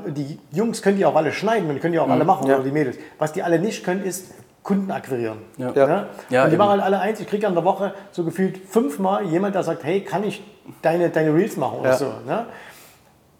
die 0.07 0.39
Jungs 0.51 0.81
können 0.81 0.97
die 0.97 1.05
auch 1.05 1.15
alle 1.15 1.31
schneiden 1.31 1.69
und 1.69 1.79
können 1.79 1.93
die 1.93 1.99
auch 1.99 2.09
alle 2.09 2.25
machen, 2.25 2.47
Ja. 2.47 2.55
oder 2.55 2.63
die 2.63 2.71
Mädels. 2.71 2.97
Was 3.19 3.33
die 3.33 3.43
alle 3.43 3.59
nicht 3.59 3.83
können, 3.83 4.03
ist 4.03 4.31
Kunden 4.63 4.89
akquirieren. 4.91 5.39
Ja. 5.57 5.71
Ja. 5.75 5.87
Ne? 5.87 6.05
Ja, 6.29 6.43
und 6.45 6.49
die 6.49 6.53
eben. 6.53 6.57
machen 6.57 6.71
halt 6.71 6.83
alle 6.83 6.99
eins, 6.99 7.19
ich 7.19 7.27
kriege 7.27 7.45
an 7.47 7.53
der 7.53 7.65
Woche 7.65 7.93
so 8.11 8.23
gefühlt 8.23 8.57
fünfmal 8.57 9.25
jemand, 9.25 9.55
der 9.55 9.63
sagt, 9.63 9.83
hey, 9.83 10.01
kann 10.01 10.23
ich 10.23 10.41
deine, 10.81 11.09
deine 11.09 11.33
Reels 11.35 11.57
machen 11.57 11.79
oder 11.79 11.89
Ja. 11.91 11.97
so. 11.97 12.05
Ne? 12.25 12.45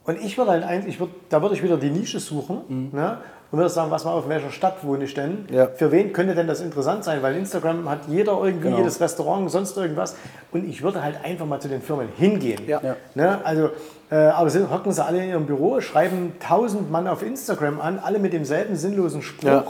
Und 0.05 0.19
ich 0.21 0.37
würde 0.37 0.51
halt 0.51 0.63
eins, 0.63 0.85
ich 0.85 0.99
würd, 0.99 1.09
da 1.29 1.41
würde 1.41 1.55
ich 1.55 1.63
wieder 1.63 1.77
die 1.77 1.89
Nische 1.89 2.19
suchen 2.19 2.89
ne? 2.91 3.17
und 3.51 3.57
würde 3.57 3.69
sagen, 3.69 3.89
was 3.89 4.03
mal 4.03 4.11
auf 4.11 4.27
welcher 4.27 4.51
Stadt 4.51 4.83
wohne 4.83 5.05
ich 5.05 5.13
denn? 5.13 5.45
Ja. 5.49 5.67
Für 5.67 5.93
wen 5.93 6.11
könnte 6.11 6.35
denn 6.35 6.45
das 6.47 6.59
interessant 6.59 7.05
sein? 7.05 7.21
Weil 7.21 7.37
Instagram 7.37 7.89
hat 7.89 7.99
jeder 8.09 8.33
irgendwie, 8.43 8.63
Genau. 8.67 8.79
jedes 8.79 8.99
Restaurant, 8.99 9.49
sonst 9.49 9.77
irgendwas. 9.77 10.17
Und 10.51 10.67
ich 10.67 10.81
würde 10.83 11.01
halt 11.01 11.23
einfach 11.23 11.45
mal 11.45 11.61
zu 11.61 11.69
den 11.69 11.81
Firmen 11.81 12.09
hingehen. 12.17 12.63
Ja. 12.67 12.81
Ja. 12.83 12.95
Ne? 13.15 13.39
Also, 13.45 13.69
äh, 14.11 14.15
aber 14.15 14.49
sind, 14.49 14.69
hocken 14.69 14.91
sie 14.91 15.01
alle 15.05 15.23
in 15.23 15.29
ihrem 15.29 15.45
Büro, 15.45 15.79
schreiben 15.79 16.33
tausend 16.45 16.91
Mann 16.91 17.07
auf 17.07 17.23
Instagram 17.23 17.79
an, 17.79 17.97
alle 18.03 18.19
mit 18.19 18.33
demselben 18.33 18.75
sinnlosen 18.75 19.21
Spruch 19.21 19.47
Ja. 19.47 19.63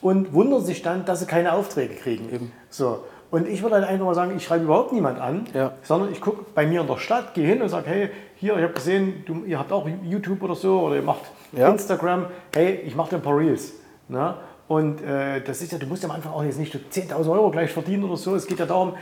Und 0.00 0.32
wundern 0.34 0.62
sich 0.64 0.82
dann, 0.82 1.04
dass 1.04 1.20
sie 1.20 1.26
keine 1.26 1.52
Aufträge 1.52 1.94
kriegen. 1.94 2.52
So. 2.70 3.04
Und 3.30 3.48
ich 3.48 3.62
würde 3.62 3.76
halt 3.76 3.84
einfach 3.88 4.04
mal 4.06 4.14
sagen, 4.14 4.32
ich 4.36 4.44
schreibe 4.44 4.64
überhaupt 4.64 4.92
niemand 4.92 5.18
an, 5.20 5.46
Ja. 5.54 5.72
sondern 5.82 6.12
ich 6.12 6.20
gucke 6.20 6.44
bei 6.54 6.66
mir 6.66 6.82
in 6.82 6.86
der 6.86 6.98
Stadt, 6.98 7.34
gehe 7.34 7.46
hin 7.46 7.60
und 7.62 7.68
sage, 7.68 7.90
hey, 7.90 8.10
hier, 8.36 8.56
ich 8.56 8.62
habe 8.62 8.74
gesehen, 8.74 9.24
du, 9.26 9.44
ihr 9.44 9.58
habt 9.58 9.72
auch 9.72 9.88
YouTube 10.04 10.42
oder 10.42 10.54
so 10.54 10.80
oder 10.82 10.96
ihr 10.96 11.02
macht 11.02 11.22
Ja. 11.52 11.68
Instagram, 11.70 12.26
hey, 12.54 12.74
ich 12.86 12.94
mache 12.94 13.10
dir 13.10 13.16
ein 13.16 13.22
paar 13.22 13.36
Reels. 13.36 13.72
Ne? 14.08 14.34
Und 14.68 15.02
äh, 15.02 15.40
das 15.42 15.62
ist 15.62 15.72
ja, 15.72 15.78
du 15.78 15.86
musst 15.86 16.02
ja 16.04 16.08
am 16.08 16.14
Anfang 16.14 16.32
auch 16.32 16.44
jetzt 16.44 16.58
nicht 16.58 16.74
10.000 16.74 17.30
Euro 17.30 17.50
gleich 17.50 17.70
verdienen 17.72 18.04
oder 18.04 18.16
so. 18.16 18.34
Es 18.34 18.46
geht 18.46 18.58
ja 18.60 18.66
darum, 18.66 18.94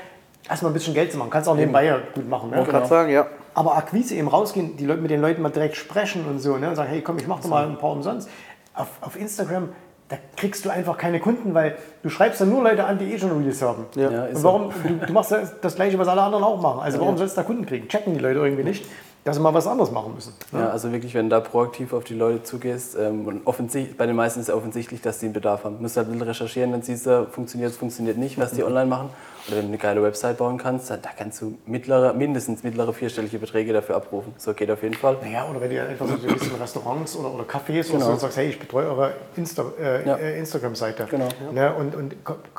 erstmal 0.49 0.70
ein 0.70 0.75
bisschen 0.75 0.94
Geld 0.94 1.12
zu 1.12 1.18
machen. 1.18 1.30
Kannst 1.30 1.49
auch 1.49 1.54
nebenbei 1.54 1.84
ja 1.84 1.99
gut 2.14 2.28
machen. 2.28 2.50
Ne? 2.50 2.64
Gerade 2.64 2.87
sagen, 2.87 3.11
ja. 3.12 3.26
Aber 3.54 3.76
Akquise 3.76 4.14
eben 4.14 4.28
rausgehen, 4.28 4.76
die 4.76 4.87
Leute, 4.87 5.02
mit 5.02 5.11
den 5.11 5.20
Leuten 5.20 5.42
mal 5.42 5.50
direkt 5.50 5.76
sprechen 5.76 6.25
und 6.26 6.38
so, 6.38 6.56
ne? 6.56 6.70
und 6.70 6.76
sagen, 6.76 6.88
hey 6.88 7.02
komm, 7.02 7.18
ich 7.18 7.26
mach 7.26 7.40
doch 7.40 7.49
mal 7.49 7.66
ein 7.66 7.76
paar 7.76 7.90
umsonst. 7.92 8.28
Auf, 8.75 8.88
auf 9.02 9.16
Instagram, 9.20 9.68
da 10.12 10.19
kriegst 10.37 10.66
du 10.66 10.69
einfach 10.69 10.99
keine 10.99 11.21
Kunden, 11.21 11.54
weil 11.54 11.75
du 12.02 12.11
schreibst 12.11 12.38
ja 12.38 12.45
nur 12.45 12.62
Leute 12.62 12.85
an, 12.85 12.99
die 12.99 13.07
eh 13.14 13.19
schon 13.19 13.33
Reels 13.42 13.62
haben. 13.62 13.87
Ja. 13.95 14.11
Ja, 14.11 14.25
ist 14.26 14.37
und 14.37 14.45
warum, 14.45 14.73
du, 14.87 15.07
du 15.07 15.12
machst 15.14 15.31
ja 15.31 15.38
das 15.62 15.75
Gleiche, 15.75 15.99
was 15.99 16.07
alle 16.07 16.21
anderen 16.21 16.45
auch 16.45 16.61
machen. 16.61 16.81
Also 16.81 17.00
warum 17.00 17.16
sollst 17.16 17.35
du 17.35 17.40
da 17.40 17.47
Kunden 17.47 17.64
kriegen? 17.64 17.88
Checken 17.88 18.12
die 18.12 18.21
Leute 18.21 18.40
irgendwie 18.40 18.62
nicht, 18.62 18.85
dass 19.24 19.36
sie 19.36 19.42
mal 19.42 19.54
was 19.54 19.66
anderes 19.66 19.90
machen 19.92 20.14
müssen. 20.14 20.32
Ja, 20.52 20.70
also 20.70 20.90
wirklich, 20.92 21.14
wenn 21.14 21.28
du 21.30 21.36
da 21.36 21.40
proaktiv 21.40 21.92
auf 21.92 22.04
die 22.04 22.14
Leute 22.14 22.42
zugehst, 22.42 22.96
ähm, 22.98 23.26
und 23.26 23.46
offensichtlich, 23.46 23.96
bei 23.96 24.06
den 24.06 24.16
meisten 24.16 24.40
ist 24.40 24.48
ja 24.48 24.54
offensichtlich, 24.54 25.00
dass 25.00 25.18
die 25.20 25.26
einen 25.26 25.32
Bedarf 25.32 25.64
haben. 25.64 25.76
Du 25.76 25.82
musst 25.82 25.96
halt 25.96 26.08
ein 26.08 26.12
bisschen 26.12 26.26
recherchieren, 26.28 26.72
dann 26.72 26.82
siehst 26.82 27.06
du, 27.06 27.26
funktioniert 27.30 27.70
es, 27.70 27.76
funktioniert 27.76 28.18
nicht, 28.18 28.38
was 28.38 28.52
die 28.52 28.64
online 28.64 28.86
machen. 28.86 29.10
Oder 29.48 29.56
wenn 29.56 29.64
du 29.64 29.68
eine 29.70 29.78
geile 29.78 30.02
Website 30.04 30.38
bauen 30.38 30.56
kannst, 30.56 30.88
dann, 30.88 31.02
da 31.02 31.08
kannst 31.18 31.40
du 31.42 31.58
mittlere, 31.66 32.14
mindestens 32.14 32.62
mittlere 32.62 32.92
vierstellige 32.92 33.40
Beträge 33.40 33.72
dafür 33.72 33.96
abrufen. 33.96 34.32
So 34.38 34.54
geht 34.54 34.70
auf 34.70 34.82
jeden 34.84 34.94
Fall. 34.94 35.16
Naja, 35.20 35.46
oder 35.50 35.60
wenn 35.60 35.70
du 35.70 35.82
einfach 35.84 36.06
so 36.06 36.12
ein 36.14 36.20
bisschen 36.20 36.54
Restaurants 36.60 37.16
oder, 37.16 37.34
oder 37.34 37.42
Cafés 37.42 37.88
oder 37.88 37.94
Genau. 37.94 38.04
so 38.06 38.12
und 38.12 38.20
sagst, 38.20 38.36
hey, 38.36 38.48
ich 38.50 38.58
betreue 38.60 38.86
eure 38.86 39.12
Insta, 39.34 39.64
äh, 39.80 40.06
Ja. 40.06 40.14
äh, 40.16 40.38
Instagram-Seite. 40.38 41.06
Genau. 41.10 41.28
Ne, 41.52 41.74
und 41.74 41.94
und 41.96 42.14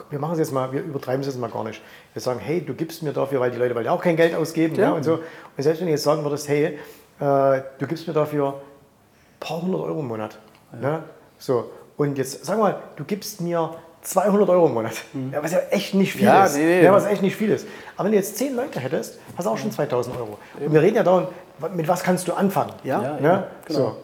wir 0.10 0.20
machen 0.20 0.34
es 0.34 0.40
jetzt 0.40 0.52
mal, 0.52 0.74
wir 0.74 0.82
übertreiben 0.82 1.22
es 1.22 1.28
jetzt 1.28 1.40
mal 1.40 1.50
gar 1.50 1.64
nicht. 1.64 1.82
Wir 2.12 2.22
sagen, 2.22 2.40
hey, 2.44 2.60
du 2.60 2.74
gibst 2.74 3.02
mir 3.02 3.14
dafür, 3.14 3.40
weil 3.40 3.52
die 3.52 3.58
Leute 3.58 3.74
wollen 3.76 3.86
ja 3.86 3.92
auch 3.94 4.02
kein 4.02 4.18
Geld 4.18 4.36
ausgeben. 4.36 4.76
Ja. 4.76 4.90
Ne, 4.90 4.96
und, 4.96 5.04
so. 5.04 5.20
Und 5.58 5.64
selbst 5.64 5.80
wenn 5.80 5.88
du 5.88 5.92
jetzt 5.94 6.04
sagen 6.04 6.24
würdest, 6.24 6.48
hey, 6.50 6.80
äh, 7.20 7.62
du 7.80 7.88
gibst 7.88 8.08
mir 8.08 8.14
dafür 8.14 8.50
ein 8.54 9.40
paar 9.40 9.62
hundert 9.62 9.82
Euro 9.82 10.00
im 10.00 10.08
Monat. 10.08 10.38
Ne? 10.80 11.04
So. 11.38 11.70
Und 11.98 12.18
jetzt 12.18 12.44
sag 12.46 12.58
mal, 12.58 12.78
du 12.96 13.04
gibst 13.04 13.40
mir 13.42 13.76
200 14.02 14.50
Euro 14.50 14.66
im 14.66 14.74
Monat. 14.74 14.94
Ja, 15.32 15.42
was 15.44 15.52
ja 15.54 15.60
echt 15.70 15.94
nicht 15.94 16.14
viel 16.14 16.24
Ja, 16.26 16.46
ist. 16.46 16.56
nee, 16.58 16.64
nee. 16.66 16.84
Ja, 16.84 16.92
was 16.92 17.06
echt 17.06 17.22
nicht 17.22 17.36
viel 17.36 17.52
ist. 17.52 17.68
Aber 17.96 18.06
wenn 18.06 18.12
du 18.14 18.18
jetzt 18.18 18.38
10 18.38 18.56
Leute 18.56 18.80
hättest, 18.80 19.20
hast 19.38 19.46
du 19.46 19.50
auch 19.52 19.58
schon 19.58 19.72
2000 19.72 20.18
Euro. 20.18 20.38
Und 20.60 20.74
wir 20.74 20.82
reden 20.82 20.96
ja 20.98 21.04
dauernd, 21.04 21.30
mit 21.74 21.88
was 21.88 22.04
kannst 22.04 22.28
du 22.28 22.34
anfangen? 22.34 22.74
Ja. 22.84 23.02
Ja, 23.02 23.14
Ne? 23.20 23.48
genau. 23.66 23.80
So. 23.80 23.96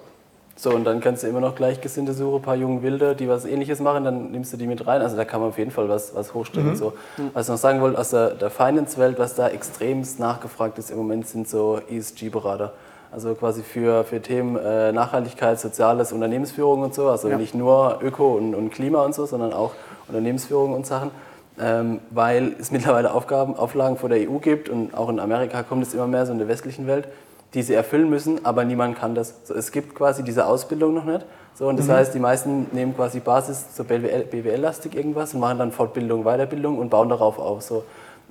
So, 0.62 0.72
und 0.72 0.84
dann 0.84 1.00
kannst 1.00 1.24
du 1.24 1.28
immer 1.28 1.40
noch 1.40 1.56
Gleichgesinnte 1.56 2.12
suchen, 2.12 2.36
ein 2.36 2.42
paar 2.42 2.56
junge 2.58 2.84
Wilde, 2.84 3.16
die 3.16 3.30
was 3.30 3.46
ähnliches 3.46 3.80
machen, 3.80 4.04
dann 4.04 4.32
nimmst 4.32 4.52
du 4.52 4.58
die 4.58 4.68
mit 4.68 4.86
rein. 4.86 5.02
Also 5.02 5.16
da 5.16 5.24
kann 5.24 5.40
man 5.40 5.52
auf 5.52 5.58
jeden 5.58 5.72
Fall 5.72 5.88
was, 5.88 6.14
was 6.14 6.34
hochstellen. 6.34 6.76
So. 6.76 6.92
Was 7.34 7.46
ich 7.46 7.52
noch 7.52 7.58
sagen 7.58 7.80
wollte, 7.80 7.98
aus 7.98 8.10
der, 8.10 8.32
der 8.32 8.50
Finance-Welt, 8.50 9.18
was 9.20 9.36
da 9.36 9.48
extremst 9.48 10.20
nachgefragt 10.20 10.78
ist 10.78 10.92
im 10.92 10.98
Moment, 10.98 11.30
sind 11.30 11.48
so 11.48 11.80
ESG-Berater. 11.90 12.74
Also 13.10 13.36
quasi 13.36 13.64
für, 13.64 14.04
für 14.04 14.22
Themen 14.22 14.58
äh, 14.58 14.92
Nachhaltigkeit, 14.92 15.62
Soziales, 15.62 16.12
Unternehmensführung 16.12 16.82
und 16.82 16.94
so. 16.94 17.08
Also 17.08 17.30
nicht 17.30 17.56
nur 17.56 18.00
Öko 18.04 18.34
und, 18.36 18.54
und 18.54 18.70
Klima 18.72 19.06
und 19.06 19.16
so, 19.16 19.26
sondern 19.26 19.54
auch 19.54 19.72
Unternehmensführung 20.10 20.74
und 20.74 20.86
Sachen. 20.86 21.12
Ähm, 21.58 22.02
weil 22.10 22.54
es 22.60 22.70
mittlerweile 22.72 23.14
Aufgaben, 23.14 23.56
Auflagen 23.56 23.96
vor 23.96 24.10
der 24.10 24.30
EU 24.30 24.40
gibt 24.40 24.68
und 24.68 24.94
auch 24.94 25.08
in 25.08 25.22
Amerika 25.22 25.64
kommt 25.64 25.84
es 25.84 25.94
immer 25.94 26.08
mehr 26.08 26.26
so 26.26 26.34
in 26.34 26.38
der 26.38 26.50
westlichen 26.50 26.86
Welt, 26.86 27.08
die 27.54 27.64
sie 27.64 27.74
erfüllen 27.74 28.10
müssen, 28.10 28.46
aber 28.46 28.64
niemand 28.64 28.98
kann 28.98 29.16
das. 29.16 29.36
So, 29.44 29.54
es 29.54 29.72
gibt 29.72 29.96
quasi 29.96 30.24
diese 30.24 30.46
Ausbildung 30.46 30.94
noch 30.94 31.06
nicht. 31.06 31.26
So, 31.56 31.68
und 31.68 31.78
das 31.78 31.90
heißt, 31.90 32.14
die 32.14 32.20
meisten 32.20 32.68
nehmen 32.72 32.96
quasi 32.96 33.20
Basis, 33.20 33.76
so 33.76 33.84
BWL 33.84 34.24
BWL-lastig 34.26 34.96
irgendwas 34.96 35.34
und 35.34 35.42
machen 35.42 35.58
dann 35.58 35.72
Fortbildung, 35.72 36.24
Weiterbildung 36.24 36.78
und 36.78 36.90
bauen 36.90 37.10
darauf 37.10 37.38
auf. 37.38 37.62
So, 37.64 37.84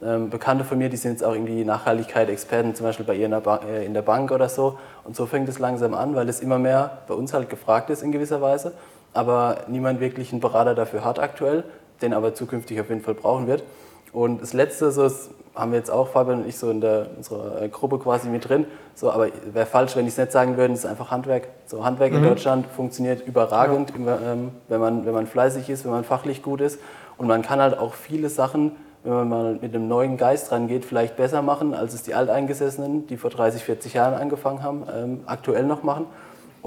ähm, 0.02 0.30
Bekannte 0.30 0.64
von 0.64 0.78
mir, 0.78 0.88
die 0.88 0.96
sind 0.96 1.12
jetzt 1.12 1.24
auch 1.24 1.32
irgendwie 1.32 1.64
Nachhaltigkeit-Experten, 1.64 2.74
zum 2.74 2.86
Beispiel 2.86 3.04
bei 3.04 3.16
ihr 3.16 3.24
in 3.24 3.32
der, 3.32 3.40
ba 3.40 3.60
äh, 3.68 3.84
in 3.84 3.94
der 3.94 4.02
Bank 4.02 4.30
oder 4.30 4.48
so. 4.48 4.78
Und 5.04 5.16
so 5.16 5.26
fängt 5.26 5.48
es 5.48 5.58
langsam 5.58 5.94
an, 5.94 6.14
weil 6.14 6.28
es 6.28 6.40
immer 6.40 6.58
mehr 6.58 6.98
bei 7.08 7.14
uns 7.14 7.34
halt 7.34 7.50
gefragt 7.50 7.90
ist 7.90 8.02
in 8.02 8.12
gewisser 8.12 8.40
Weise, 8.40 8.72
aber 9.12 9.58
niemand 9.66 10.00
wirklich 10.00 10.30
einen 10.32 10.40
Berater 10.40 10.74
dafür 10.74 11.04
hat 11.04 11.18
aktuell, 11.18 11.64
den 12.00 12.14
aber 12.14 12.34
zukünftig 12.34 12.80
auf 12.80 12.88
jeden 12.88 13.00
Fall 13.00 13.14
brauchen 13.14 13.48
wird. 13.48 13.64
Und 14.12 14.40
das 14.40 14.52
Letzte, 14.52 14.92
so 14.92 15.02
das 15.02 15.30
haben 15.58 15.72
wir 15.72 15.78
jetzt 15.78 15.90
auch, 15.90 16.08
Fabian 16.08 16.42
und 16.42 16.48
ich, 16.48 16.56
so 16.56 16.70
in 16.70 16.80
der, 16.80 17.08
unserer 17.16 17.62
äh, 17.62 17.68
Gruppe 17.68 17.98
quasi 17.98 18.28
mit 18.28 18.48
drin. 18.48 18.66
So, 18.94 19.10
aber 19.10 19.28
wäre 19.52 19.66
falsch, 19.66 19.96
wenn 19.96 20.06
ich 20.06 20.12
es 20.12 20.18
nicht 20.18 20.32
sagen 20.32 20.56
würde, 20.56 20.72
es 20.72 20.80
ist 20.80 20.86
einfach 20.86 21.10
Handwerk. 21.10 21.48
So, 21.66 21.84
Handwerk 21.84 22.12
in 22.12 22.22
Deutschland 22.22 22.66
funktioniert 22.66 23.26
überragend, 23.26 23.92
immer, 23.94 24.18
ähm, 24.22 24.50
wenn, 24.68 24.80
man, 24.80 25.04
wenn 25.04 25.14
man 25.14 25.26
fleißig 25.26 25.68
ist, 25.68 25.84
wenn 25.84 25.90
man 25.90 26.04
fachlich 26.04 26.42
gut 26.42 26.60
ist. 26.60 26.80
Und 27.16 27.26
man 27.26 27.42
kann 27.42 27.60
halt 27.60 27.76
auch 27.78 27.94
viele 27.94 28.28
Sachen, 28.28 28.72
wenn 29.04 29.12
man 29.12 29.28
mal 29.28 29.58
mit 29.60 29.74
einem 29.74 29.88
neuen 29.88 30.16
Geist 30.16 30.52
rangeht, 30.52 30.84
vielleicht 30.84 31.16
besser 31.16 31.42
machen, 31.42 31.74
als 31.74 31.94
es 31.94 32.02
die 32.02 32.14
Alteingesessenen, 32.14 33.06
die 33.06 33.16
vor 33.16 33.30
30, 33.30 33.64
40 33.64 33.94
Jahren 33.94 34.14
angefangen 34.14 34.62
haben, 34.62 34.84
ähm, 34.94 35.20
aktuell 35.26 35.64
noch 35.64 35.82
machen. 35.82 36.06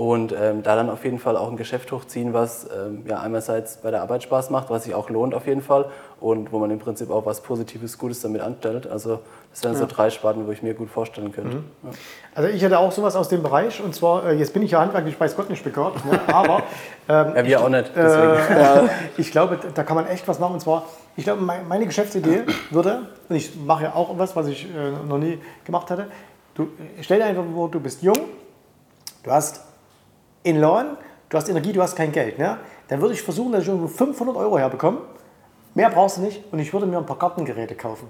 Und 0.02 0.32
ähm, 0.32 0.64
da 0.64 0.76
dann 0.76 0.90
auf 0.90 1.04
jeden 1.04 1.20
Fall 1.20 1.38
auch 1.38 1.48
ein 1.52 1.58
Geschäft 1.58 1.92
hochziehen, 1.92 2.34
was 2.34 2.66
ähm, 2.76 3.04
ja 3.08 3.20
einerseits 3.20 3.78
bei 3.78 3.92
der 3.92 4.02
Arbeit 4.02 4.24
Spaß 4.24 4.50
macht, 4.50 4.72
was 4.72 4.86
sich 4.86 4.96
auch 4.96 5.12
lohnt 5.12 5.36
auf 5.36 5.46
jeden 5.46 5.62
Fall 5.62 5.86
und 6.20 6.52
wo 6.52 6.58
man 6.58 6.72
im 6.72 6.80
Prinzip 6.80 7.12
auch 7.12 7.28
was 7.28 7.42
Positives, 7.42 8.00
Gutes 8.00 8.20
damit 8.20 8.42
anstellt. 8.42 8.88
Also 8.88 9.20
das 9.52 9.64
wären 9.64 9.76
so 9.76 9.86
drei 9.86 10.10
Sparten, 10.10 10.48
wo 10.48 10.52
ich 10.52 10.64
mir 10.64 10.74
gut 10.74 10.90
vorstellen 10.90 11.32
könnte. 11.32 11.58
Ja. 11.84 11.90
Also 12.34 12.50
ich 12.50 12.64
hätte 12.64 12.80
auch 12.80 12.92
sowas 12.92 13.16
aus 13.16 13.30
dem 13.30 13.44
Bereich 13.44 13.80
und 13.80 13.94
zwar, 13.94 14.26
äh, 14.26 14.34
jetzt 14.34 14.54
bin 14.56 14.64
ich 14.64 14.72
ja 14.72 14.82
handwerklich 14.82 15.18
bei 15.20 15.28
Gott 15.28 15.52
nicht 15.52 15.64
begabt, 15.64 16.04
ne? 16.04 16.20
aber 16.34 16.64
ähm, 17.08 17.34
Ja, 17.36 17.46
wir 17.46 17.62
auch 17.62 17.70
nicht. 17.70 17.92
Deswegen. 17.96 18.88
Äh, 18.88 18.90
ich 19.18 19.30
glaube, 19.30 19.60
da 19.76 19.84
kann 19.84 19.98
man 19.98 20.08
echt 20.08 20.28
was 20.28 20.40
machen. 20.40 20.54
Und 20.54 20.62
zwar, 20.62 20.86
ich 21.16 21.26
glaube, 21.26 21.44
mein- 21.44 21.68
meine 21.68 21.86
Geschäftsidee 21.86 22.46
würde, 22.72 23.04
und 23.30 23.36
ich 23.36 23.56
mache 23.56 23.84
ja 23.84 23.94
auch 23.94 24.18
was, 24.18 24.36
was 24.36 24.48
ich 24.48 24.66
äh, 24.66 24.92
noch 25.08 25.20
nie 25.20 25.38
gemacht 25.64 25.92
hatte, 25.92 26.08
du 26.56 26.70
stell 27.02 27.20
dir 27.20 27.26
einfach 27.26 27.44
vor, 27.54 27.70
du 27.70 27.80
bist 27.80 28.02
jung, 28.02 28.18
du 29.22 29.30
hast 29.30 29.62
in 30.44 30.60
Lohn, 30.60 30.98
du 31.30 31.38
hast 31.38 31.50
Energie, 31.50 31.74
du 31.74 31.82
hast 31.82 31.96
kein 31.96 32.12
Geld. 32.12 32.38
Ne? 32.40 32.58
Dann 32.88 33.02
würde 33.02 33.14
ich 33.14 33.22
versuchen, 33.22 33.52
dass 33.52 33.62
ich 33.64 33.68
irgendwo 33.68 33.88
500 33.88 34.36
Euro 34.36 34.58
herbekomme. 34.58 35.00
Mehr 35.74 35.90
brauchst 35.90 36.18
du 36.18 36.22
nicht 36.22 36.44
und 36.52 36.60
ich 36.60 36.74
würde 36.74 36.86
mir 36.86 36.98
ein 36.98 37.06
paar 37.06 37.18
Gartengeräte 37.18 37.76
kaufen. 37.76 38.08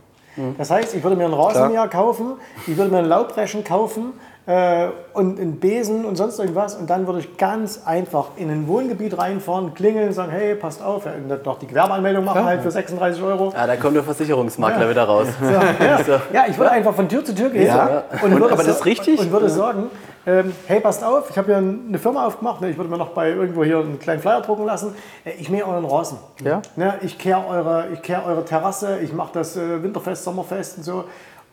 Das 0.57 0.71
heißt, 0.71 0.95
ich 0.95 1.03
würde 1.03 1.17
mir 1.17 1.25
einen 1.25 1.33
Rasenmäher 1.33 1.89
kaufen, 1.89 2.33
ich 2.65 2.77
würde 2.77 2.89
mir 2.89 2.99
einen 2.99 3.09
Laubreschen 3.09 3.65
kaufen 3.65 4.13
äh, 4.45 4.87
und 5.13 5.37
einen 5.37 5.59
Besen 5.59 6.05
und 6.05 6.15
sonst 6.15 6.39
irgendwas 6.39 6.73
und 6.75 6.89
dann 6.89 7.05
würde 7.05 7.19
ich 7.19 7.35
ganz 7.37 7.81
einfach 7.85 8.27
in 8.37 8.49
ein 8.49 8.65
Wohngebiet 8.69 9.17
reinfahren, 9.17 9.73
klingeln, 9.73 10.13
sagen, 10.13 10.31
hey, 10.31 10.55
passt 10.55 10.81
auf, 10.81 11.05
ja, 11.05 11.11
und 11.11 11.27
dann 11.27 11.41
noch 11.43 11.59
die 11.59 11.67
Gewerbeanmeldung 11.67 12.23
machen 12.23 12.45
halt 12.45 12.61
für 12.61 12.71
36 12.71 13.21
Euro. 13.21 13.51
Ja, 13.53 13.67
da 13.67 13.75
kommt 13.75 13.97
der 13.97 14.03
Versicherungsmakler 14.03 14.89
wieder 14.89 15.03
raus. 15.03 15.27
So, 15.41 15.51
ja. 15.51 16.21
ja, 16.33 16.45
ich 16.47 16.57
würde 16.57 16.71
einfach 16.71 16.95
von 16.95 17.09
Tür 17.09 17.25
zu 17.25 17.35
Tür 17.35 17.49
gehen 17.49 17.67
Ja. 17.67 18.03
und, 18.13 18.23
Und- 18.23 18.39
würde 18.39 18.53
aber 18.53 18.63
das 18.63 18.77
ist 18.77 18.85
richtig. 18.85 19.19
und 19.19 19.33
würde 19.33 19.49
sagen, 19.49 19.89
ähm, 20.25 20.53
hey, 20.67 20.79
passt 20.79 21.03
auf, 21.03 21.29
ich 21.29 21.37
habe 21.37 21.47
hier 21.47 21.57
eine 21.57 21.97
Firma 21.97 22.27
aufgemacht, 22.27 22.61
ne, 22.61 22.69
ich 22.69 22.77
würde 22.77 22.89
mir 22.89 22.97
noch 22.97 23.09
bei 23.09 23.29
irgendwo 23.29 23.63
hier 23.63 23.79
einen 23.79 23.99
kleinen 23.99 24.21
Flyer 24.21 24.41
drucken 24.41 24.65
lassen, 24.65 24.93
Äh, 25.25 25.31
ich 25.39 25.49
mähe 25.49 25.65
euren 25.65 25.85
Rasen. 25.85 26.17
Ja. 26.43 26.61
Ne, 26.75 26.95
ich 27.01 27.17
kehre 27.17 27.45
eure, 27.47 27.87
ich 27.93 28.01
kehr 28.01 28.25
eure 28.25 28.45
Terrasse, 28.45 28.99
ich 28.99 29.13
mache 29.13 29.31
das 29.33 29.57
äh, 29.57 29.81
Winterfest, 29.83 30.23
Sommerfest 30.23 30.77
und 30.77 30.83
so. 30.83 31.03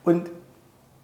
Und 0.05 0.29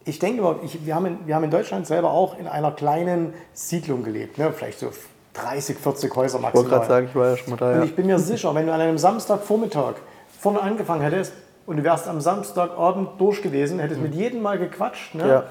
ich 0.05 0.19
denke 0.19 0.41
überhaupt, 0.41 0.65
ich, 0.65 0.85
wir, 0.85 0.95
haben 0.95 1.07
in, 1.07 1.19
wir 1.27 1.35
haben 1.35 1.45
in 1.45 1.51
Deutschland 1.51 1.87
selber 1.87 2.11
auch 2.11 2.39
in 2.39 2.47
einer 2.47 2.73
kleinen 2.73 3.33
Siedlung 3.55 4.03
gelebt, 4.03 4.37
ne, 4.39 4.53
vielleicht 4.53 4.79
so 4.79 4.91
30, 5.35 5.79
40 5.79 6.15
Häuser 6.15 6.39
Ich 6.39 6.45
wollte 6.45 6.69
gerade 6.69 6.77
maximal. 6.77 6.87
sagen, 6.89 7.07
ich 7.09 7.15
war 7.17 7.29
ja 7.31 7.37
schon 7.37 7.51
mal 7.51 7.57
da. 7.57 7.71
Und 7.73 7.79
Ja. 7.79 7.85
ich 7.85 7.97
bin 7.97 8.07
mir 8.07 8.19
sicher, 8.19 8.55
wenn 8.55 8.67
du 8.67 8.73
an 8.73 8.81
einem 8.81 8.99
Samstagvormittag 8.99 9.95
vorne 10.39 10.61
angefangen 10.61 11.01
hättest 11.01 11.33
und 11.67 11.79
du 11.79 11.83
wärst 11.85 12.07
am 12.07 12.21
Samstagabend 12.21 13.19
durch 13.19 13.41
gewesen, 13.43 13.79
hättest 13.79 14.01
mit 14.01 14.15
jedem 14.15 14.43
mal 14.43 14.59
gequatscht, 14.59 15.15
ne? 15.15 15.25
äh, 15.25 15.43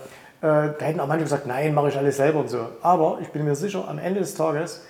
da 0.47 0.73
hätten 0.79 0.99
auch 0.99 1.07
manche 1.07 1.23
gesagt, 1.23 1.47
nein, 1.47 1.73
mache 1.73 1.89
ich 1.89 1.97
alles 1.97 2.17
selber 2.17 2.39
und 2.39 2.49
so. 2.49 2.59
Aber 2.81 3.19
ich 3.21 3.29
bin 3.29 3.45
mir 3.45 3.55
sicher, 3.55 3.87
am 3.87 3.97
Ende 3.97 4.19
des 4.19 4.35
Tages 4.35 4.85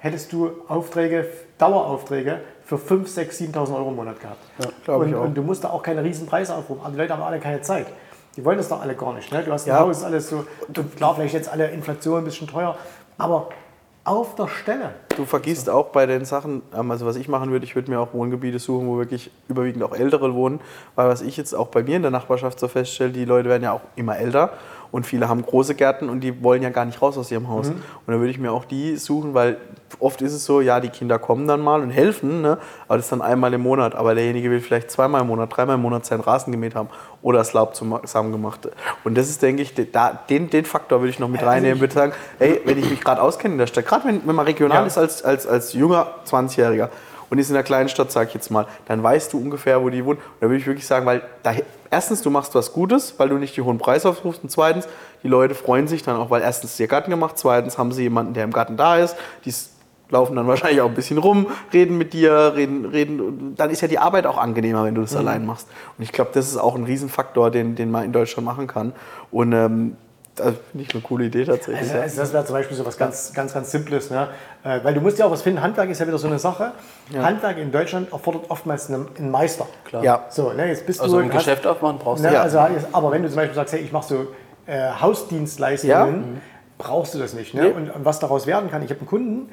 hättest 0.00 0.32
du 0.32 0.50
Aufträge, 0.68 1.26
Daueraufträge 1.56 2.40
für 2.64 2.78
5, 2.78 3.08
6, 3.08 3.40
7.000 3.40 3.74
Euro 3.74 3.88
im 3.88 3.96
Monat 3.96 4.20
gehabt. 4.20 4.38
glaub 4.84 5.02
ich 5.02 5.08
und, 5.08 5.14
auch. 5.18 5.24
und 5.24 5.34
du 5.34 5.42
musst 5.42 5.64
da 5.64 5.70
auch 5.70 5.82
keine 5.82 6.04
riesen 6.04 6.26
Preise 6.26 6.54
aufrufen. 6.54 6.82
Aber 6.82 6.92
die 6.92 6.98
Leute 6.98 7.14
haben 7.14 7.22
alle 7.22 7.40
keine 7.40 7.62
Zeit. 7.62 7.86
Die 8.36 8.44
wollen 8.44 8.58
das 8.58 8.68
doch 8.68 8.80
alle 8.82 8.94
gar 8.94 9.14
nicht. 9.14 9.32
Ne? 9.32 9.42
Du 9.42 9.50
hast 9.50 9.66
ein 9.66 9.70
Ja. 9.70 9.80
Haus, 9.80 10.04
alles 10.04 10.28
so, 10.28 10.44
und 10.68 10.96
klar, 10.96 11.14
vielleicht 11.16 11.34
jetzt 11.34 11.50
alle 11.50 11.68
Inflation 11.70 12.18
ein 12.18 12.24
bisschen 12.24 12.46
teuer, 12.46 12.76
aber 13.16 13.48
auf 14.04 14.34
der 14.36 14.48
Stelle. 14.48 14.90
Du 15.16 15.24
vergisst 15.24 15.68
auch 15.68 15.88
bei 15.88 16.06
den 16.06 16.24
Sachen, 16.24 16.62
ähm, 16.74 16.90
also 16.90 17.04
was 17.04 17.16
ich 17.16 17.28
machen 17.28 17.50
würde, 17.50 17.64
ich 17.64 17.74
würde 17.74 17.90
mir 17.90 18.00
auch 18.00 18.14
Wohngebiete 18.14 18.58
suchen, 18.58 18.88
wo 18.88 18.96
wirklich 18.96 19.30
überwiegend 19.48 19.82
auch 19.82 19.92
Ältere 19.92 20.34
wohnen, 20.34 20.60
weil 20.94 21.08
was 21.08 21.20
ich 21.20 21.36
jetzt 21.36 21.54
auch 21.54 21.68
bei 21.68 21.82
mir 21.82 21.96
in 21.96 22.02
der 22.02 22.10
Nachbarschaft 22.10 22.58
so 22.58 22.68
feststelle, 22.68 23.10
die 23.10 23.24
Leute 23.24 23.48
werden 23.48 23.64
ja 23.64 23.72
auch 23.72 23.82
immer 23.96 24.16
älter 24.16 24.52
und 24.90 25.06
viele 25.06 25.28
haben 25.28 25.42
große 25.42 25.74
Gärten 25.74 26.08
und 26.08 26.20
die 26.20 26.42
wollen 26.42 26.62
ja 26.62 26.70
gar 26.70 26.84
nicht 26.84 27.00
raus 27.02 27.18
aus 27.18 27.30
ihrem 27.30 27.48
Haus. 27.48 27.68
Und 27.68 27.82
da 28.06 28.14
würde 28.14 28.30
ich 28.30 28.38
mir 28.38 28.52
auch 28.52 28.64
die 28.64 28.96
suchen, 28.96 29.34
weil 29.34 29.58
oft 30.00 30.22
ist 30.22 30.32
es 30.32 30.44
so, 30.44 30.60
ja, 30.60 30.80
die 30.80 30.88
Kinder 30.88 31.18
kommen 31.18 31.46
dann 31.46 31.60
mal 31.60 31.80
und 31.82 31.90
helfen, 31.90 32.42
ne? 32.42 32.58
aber 32.86 32.96
das 32.96 33.06
ist 33.06 33.12
dann 33.12 33.22
einmal 33.22 33.52
im 33.54 33.60
Monat, 33.62 33.94
aber 33.94 34.14
derjenige 34.14 34.50
will 34.50 34.60
vielleicht 34.60 34.90
zweimal 34.90 35.20
im 35.22 35.26
Monat, 35.26 35.54
dreimal 35.54 35.74
im 35.76 35.82
Monat 35.82 36.06
seinen 36.06 36.20
Rasen 36.20 36.52
gemäht 36.52 36.74
haben 36.74 36.88
oder 37.22 37.38
das 37.38 37.52
Laub 37.52 37.74
zusammen 37.74 38.32
gemacht. 38.32 38.68
Und 39.04 39.16
das 39.18 39.28
ist, 39.28 39.42
denke 39.42 39.62
ich, 39.62 39.74
da, 39.92 40.18
den, 40.28 40.50
den 40.50 40.64
Faktor 40.64 41.00
würde 41.00 41.10
ich 41.10 41.18
noch 41.18 41.28
mit 41.28 41.40
Also 41.40 41.50
reinnehmen, 41.50 41.76
ich- 41.76 41.80
würde 41.82 41.94
sagen, 41.94 42.12
ey, 42.38 42.60
wenn 42.64 42.78
ich 42.78 42.88
mich 42.90 43.00
gerade 43.00 43.20
auskenne 43.22 43.54
in 43.54 43.58
der 43.58 43.66
Stadt, 43.66 43.86
gerade 43.86 44.06
wenn, 44.06 44.26
wenn 44.26 44.34
man 44.34 44.46
regional 44.46 44.80
Ja. 44.80 44.86
ist 44.86 44.98
als, 44.98 45.22
als, 45.24 45.46
als 45.46 45.72
junger 45.72 46.06
20-Jähriger 46.26 46.88
und 47.30 47.38
ist 47.38 47.50
in 47.50 47.56
einer 47.56 47.62
kleinen 47.62 47.88
Stadt, 47.88 48.10
sag 48.10 48.28
ich 48.28 48.34
jetzt 48.34 48.50
mal, 48.50 48.66
dann 48.86 49.02
weißt 49.02 49.32
du 49.32 49.38
ungefähr, 49.38 49.82
wo 49.82 49.90
die 49.90 50.04
wohnen. 50.04 50.18
Und 50.18 50.40
da 50.40 50.46
würde 50.46 50.56
ich 50.56 50.66
wirklich 50.66 50.86
sagen, 50.86 51.06
weil 51.06 51.22
da, 51.42 51.52
erstens, 51.90 52.22
du 52.22 52.30
machst 52.30 52.54
was 52.54 52.72
Gutes, 52.72 53.14
weil 53.18 53.28
du 53.28 53.36
nicht 53.36 53.56
die 53.56 53.62
hohen 53.62 53.78
Preise 53.78 54.08
aufrufst 54.08 54.42
und 54.42 54.50
zweitens, 54.50 54.88
die 55.22 55.28
Leute 55.28 55.54
freuen 55.54 55.88
sich 55.88 56.02
dann 56.02 56.16
auch, 56.16 56.30
weil 56.30 56.42
erstens 56.42 56.72
ist 56.72 56.80
ihr 56.80 56.88
Garten 56.88 57.10
gemacht, 57.10 57.38
zweitens 57.38 57.78
haben 57.78 57.92
sie 57.92 58.02
jemanden, 58.02 58.34
der 58.34 58.44
im 58.44 58.52
Garten 58.52 58.76
da 58.76 58.96
ist, 58.96 59.16
die 59.44 59.52
laufen 60.10 60.36
dann 60.36 60.46
wahrscheinlich 60.48 60.80
auch 60.80 60.88
ein 60.88 60.94
bisschen 60.94 61.18
rum, 61.18 61.46
reden 61.72 61.98
mit 61.98 62.12
dir, 62.12 62.54
reden, 62.56 62.86
reden. 62.86 63.54
Dann 63.56 63.70
ist 63.70 63.80
ja 63.80 63.88
die 63.88 63.98
Arbeit 63.98 64.26
auch 64.26 64.38
angenehmer, 64.38 64.84
wenn 64.84 64.94
du 64.94 65.02
das 65.02 65.16
allein 65.16 65.44
machst. 65.44 65.68
Und 65.96 66.04
ich 66.04 66.12
glaube, 66.12 66.30
das 66.34 66.48
ist 66.48 66.56
auch 66.56 66.74
ein 66.74 66.84
Riesenfaktor, 66.84 67.50
den, 67.50 67.74
den 67.74 67.90
man 67.90 68.04
in 68.04 68.12
Deutschland 68.12 68.46
machen 68.46 68.66
kann. 68.66 68.92
Und 69.30 69.52
ähm, 69.52 69.96
das 70.38 70.54
finde 70.70 70.86
ich 70.86 70.94
eine 70.94 71.02
coole 71.02 71.24
Idee 71.26 71.44
tatsächlich. 71.44 71.80
Also, 71.82 71.94
ja. 71.96 72.00
also 72.02 72.20
das 72.20 72.32
wäre 72.32 72.44
zum 72.46 72.54
Beispiel 72.54 72.76
so 72.76 72.86
was 72.86 72.96
ganz, 72.96 73.32
ganz, 73.34 73.52
ganz 73.54 73.70
Simples. 73.70 74.10
Ne? 74.10 74.28
Äh, 74.64 74.80
Weil 74.82 74.94
du 74.94 75.00
musst 75.00 75.18
ja 75.18 75.26
auch 75.26 75.30
was 75.30 75.42
finden, 75.42 75.60
Handwerk 75.62 75.90
ist 75.90 75.98
ja 76.00 76.06
wieder 76.06 76.18
so 76.18 76.26
eine 76.28 76.38
Sache. 76.38 76.72
Handwerk 77.16 77.58
in 77.58 77.70
Deutschland 77.72 78.12
erfordert 78.12 78.44
oftmals 78.48 78.88
einen, 78.90 79.30
Meister. 79.30 79.66
Klar. 79.84 80.02
Ja. 80.04 80.24
So, 80.30 80.52
ne, 80.52 80.66
jetzt 80.68 80.86
bist 80.86 81.00
Also 81.00 81.16
du... 81.18 81.22
ein 81.24 81.32
hast- 81.32 81.38
Geschäft 81.44 81.66
aufmachen 81.66 81.98
brauchst 81.98 82.22
du 82.24 82.28
Ne, 82.28 82.34
Ja. 82.34 82.42
also, 82.42 82.58
aber 82.92 83.10
wenn 83.12 83.22
du 83.22 83.28
zum 83.28 83.36
Beispiel 83.36 83.54
sagst, 83.54 83.74
hey, 83.74 83.80
ich 83.80 83.92
mache 83.92 84.06
so 84.08 84.26
äh, 84.66 84.90
Hausdienstleistungen, 85.00 86.40
brauchst 86.78 87.14
du 87.14 87.18
das 87.18 87.34
nicht. 87.34 87.54
Ne? 87.54 87.62
Nee. 87.62 87.70
Und, 87.70 87.90
und 87.90 88.04
was 88.04 88.18
daraus 88.18 88.46
werden 88.46 88.70
kann, 88.70 88.82
ich 88.82 88.90
habe 88.90 89.00
einen 89.00 89.08
Kunden, 89.08 89.48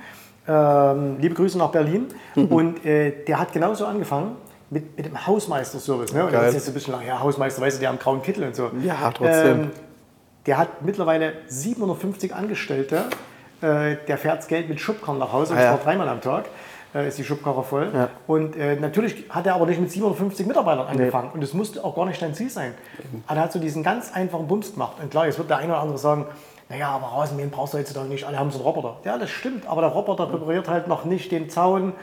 ähm, 0.47 1.17
liebe 1.19 1.33
Grüße 1.35 1.57
nach 1.57 1.69
Berlin, 1.71 2.07
Mhm. 2.35 2.45
und 2.47 2.85
äh, 2.85 3.11
der 3.25 3.39
hat 3.39 3.51
genauso 3.53 3.85
angefangen 3.85 4.35
mit, 4.69 4.97
mit 4.97 5.05
dem 5.05 5.25
Hausmeisterservice. 5.25 6.13
Ne? 6.13 6.25
Und 6.25 6.31
Geil. 6.31 6.49
ist 6.49 6.55
jetzt 6.55 6.67
ein 6.67 6.73
bisschen 6.73 6.93
lang, 6.93 7.05
ja, 7.07 7.19
Hausmeister, 7.19 7.61
weißt 7.61 7.77
du, 7.77 7.81
der 7.81 7.89
am 7.91 7.99
grauen 7.99 8.21
Kittel 8.21 8.43
und 8.43 8.55
so. 8.55 8.69
Ja, 8.83 9.11
trotzdem. 9.13 9.47
Ähm, 9.61 9.71
der 10.45 10.57
hat 10.57 10.81
mittlerweile 10.81 11.33
750 11.47 12.33
Angestellte. 12.33 13.05
Äh, 13.61 13.95
der 14.07 14.17
fährt 14.17 14.39
das 14.39 14.47
Geld 14.47 14.69
mit 14.69 14.79
Schubkarren 14.79 15.17
nach 15.19 15.31
Hause, 15.33 15.53
und 15.53 15.59
Ah, 15.59 15.63
ja. 15.63 15.69
zwar 15.75 15.83
dreimal 15.83 16.07
am 16.09 16.21
Tag. 16.21 16.45
Äh, 16.93 17.07
ist 17.07 17.17
die 17.17 17.23
Schubkarre 17.23 17.63
voll. 17.63 17.89
Ja. 17.93 18.09
Und 18.27 18.55
äh, 18.55 18.75
natürlich 18.75 19.25
hat 19.29 19.45
er 19.47 19.55
aber 19.55 19.65
nicht 19.65 19.79
mit 19.81 19.91
750 19.91 20.45
Mitarbeitern 20.45 20.87
angefangen. 20.87 21.31
Und 21.33 21.41
das 21.41 21.53
musste 21.53 21.83
auch 21.83 21.95
gar 21.95 22.05
nicht 22.05 22.21
dein 22.21 22.33
Ziel 22.33 22.49
sein. 22.49 22.73
Aber 23.27 23.37
er 23.39 23.43
hat 23.43 23.51
so 23.53 23.59
diesen 23.59 23.83
ganz 23.83 24.13
einfachen 24.13 24.47
Bums 24.47 24.73
gemacht. 24.73 24.97
Und 25.01 25.09
klar, 25.11 25.25
jetzt 25.25 25.37
wird 25.37 25.49
der 25.49 25.57
eine 25.57 25.73
oder 25.73 25.81
andere 25.81 25.97
sagen, 25.97 26.25
naja, 26.69 26.89
aber 26.89 27.07
Rasenmähen 27.07 27.51
brauchst 27.51 27.73
du 27.73 27.77
heutzutage 27.77 28.07
nicht, 28.07 28.25
alle 28.25 28.39
haben 28.39 28.49
so 28.49 28.57
einen 28.57 28.65
Roboter. 28.65 28.97
Ja, 29.03 29.17
das 29.19 29.29
stimmt, 29.29 29.67
aber 29.67 29.81
der 29.81 29.91
Roboter 29.91 30.31
repariert 30.33 30.67
halt 30.67 30.87
noch 30.87 31.05
nicht 31.05 31.31
den 31.31 31.49
Zaun 31.49 31.93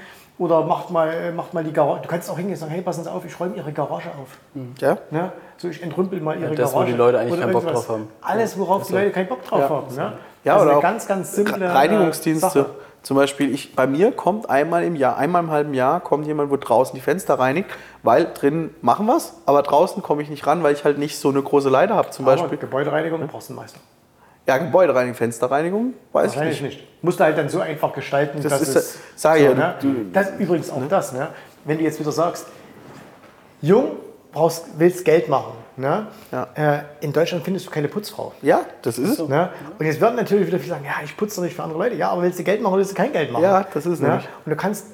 oder 0.42 0.64
macht 0.64 0.90
mal, 0.90 1.33
macht 1.33 1.55
mal 1.55 1.62
die 1.62 1.72
Garage. 1.72 2.02
Du 2.02 2.09
kannst 2.09 2.28
auch 2.28 2.37
hingehen 2.37 2.55
und 2.55 2.59
sagen, 2.59 2.72
hey, 2.72 2.83
passen 2.83 3.05
Sie 3.05 3.11
auf, 3.11 3.24
ich 3.24 3.38
räume 3.38 3.55
Ihre 3.55 3.72
Garage 3.72 4.09
auf. 4.09 4.37
Ja? 4.81 4.98
Ne? 5.11 5.33
So, 5.57 5.68
ich 5.68 5.81
entrümpel 5.81 6.20
mal 6.20 6.37
Ihre 6.38 6.55
das, 6.57 6.72
wo 6.72 6.78
Garage. 6.78 6.92
die 6.92 6.98
Leute 6.98 7.18
eigentlich 7.20 7.40
keinen 7.40 7.52
Bock 7.52 7.66
drauf 7.66 7.88
haben. 7.88 8.09
Alles, 8.20 8.59
worauf 8.59 8.87
die 8.87 8.92
Leute 8.92 9.11
keinen 9.12 9.28
Bock 9.28 9.44
drauf 9.44 9.70
haben. 9.70 9.94
Ne? 9.94 10.12
Ja, 10.42 10.55
also 10.55 10.64
oder 10.64 10.70
eine 10.72 10.78
auch 10.78 10.83
ganz, 10.83 11.07
ganz 11.07 11.33
simple 11.33 11.72
Reinigungsdienste. 11.72 12.48
Sache. 12.48 12.70
Zum 13.02 13.16
Beispiel, 13.16 13.52
ich, 13.52 13.74
bei 13.76 13.87
mir 13.87 14.12
kommt 14.12 14.50
einmal 14.50 14.85
im 14.85 14.96
Jahr, 14.96 15.16
einmal 15.16 15.42
im 15.42 15.50
halben 15.50 15.74
Jahr 15.74 16.00
kommt 16.00 16.26
jemand, 16.26 16.50
wo 16.50 16.57
draußen 16.57 16.94
die 16.94 17.00
Fenster 17.00 17.38
reinigt, 17.38 17.70
weil 18.02 18.28
drin 18.33 18.70
machen 18.81 19.07
wir's, 19.07 19.35
aber 19.46 19.62
draußen 19.62 20.02
komme 20.02 20.22
ich 20.22 20.31
nicht 20.31 20.46
ran, 20.46 20.62
weil 20.62 20.74
ich 20.74 20.85
halt 20.85 20.98
nicht 20.98 21.18
so 21.18 21.28
eine 21.28 21.42
große 21.42 21.68
Leiter 21.68 21.94
habe. 21.94 22.11
Zum 22.11 22.26
Aber 22.26 22.37
Beispiel, 22.37 22.59
Gebäudereinigung 22.59 23.26
brauchst 23.28 23.48
du 23.48 23.52
einen 23.52 23.61
Meister. 23.61 23.81
Ja, 24.46 24.59
Gebäudereinigung, 24.59 25.14
Fensterreinigung, 25.16 25.94
weiß 26.12 26.31
ich 26.33 26.37
Wahrscheinlich 26.37 26.62
nicht. 26.62 26.78
nicht. 26.81 27.02
Musst 27.02 27.20
du 27.20 27.24
halt 27.24 27.38
dann 27.38 27.48
so 27.48 27.61
einfach 27.61 27.92
gestalten, 27.92 28.40
Das 28.42 28.52
dass 28.52 28.62
ist 28.62 28.74
es... 28.76 28.98
sag 29.16 29.38
ich 29.38 29.44
ja, 29.44 29.55
ne? 29.55 29.74
du- 29.81 30.11
das 30.12 30.31
übrigens 30.38 30.70
auch 30.70 30.83
das, 30.88 31.12
ne? 31.12 31.28
wenn 31.64 31.78
du 31.78 31.85
jetzt 31.85 32.00
wieder 32.00 32.12
sagst, 32.12 32.46
jung, 33.61 33.92
brauchst, 34.33 34.66
willst 34.78 35.05
Geld 35.05 35.28
machen. 35.28 35.52
Ne? 35.76 36.07
Ja. 36.31 36.48
Äh, 36.55 36.83
in 37.00 37.12
Deutschland 37.12 37.44
findest 37.44 37.66
du 37.66 37.70
keine 37.70 37.88
Putzfrau. 37.88 38.33
Ja, 38.42 38.61
das 38.83 38.98
ist 38.98 39.18
es. 39.20 39.28
Ne? 39.28 39.48
Und 39.78 39.87
jetzt 39.87 40.00
werden 40.00 40.16
natürlich 40.16 40.46
wieder 40.46 40.59
viele 40.59 40.74
sagen, 40.74 40.85
ja, 40.85 41.02
ich 41.05 41.16
putze 41.16 41.37
doch 41.37 41.44
nicht 41.44 41.57
für 41.57 41.62
andere 41.62 41.78
Leute. 41.78 41.94
Ja, 41.96 42.11
aber 42.11 42.22
willst 42.22 42.38
du 42.38 42.42
Geld 42.44 42.61
machen 42.61 42.72
oder 42.74 42.81
willst 42.81 42.92
du 42.92 42.96
kein 42.96 43.12
Geld 43.12 43.33
machen? 43.33 43.42
Ja, 43.42 43.64
das 43.72 43.87
ist 43.87 44.00
ne? 44.00 44.09
nämlich. 44.09 44.28
Und 44.44 44.50
du 44.50 44.57
kannst 44.57 44.87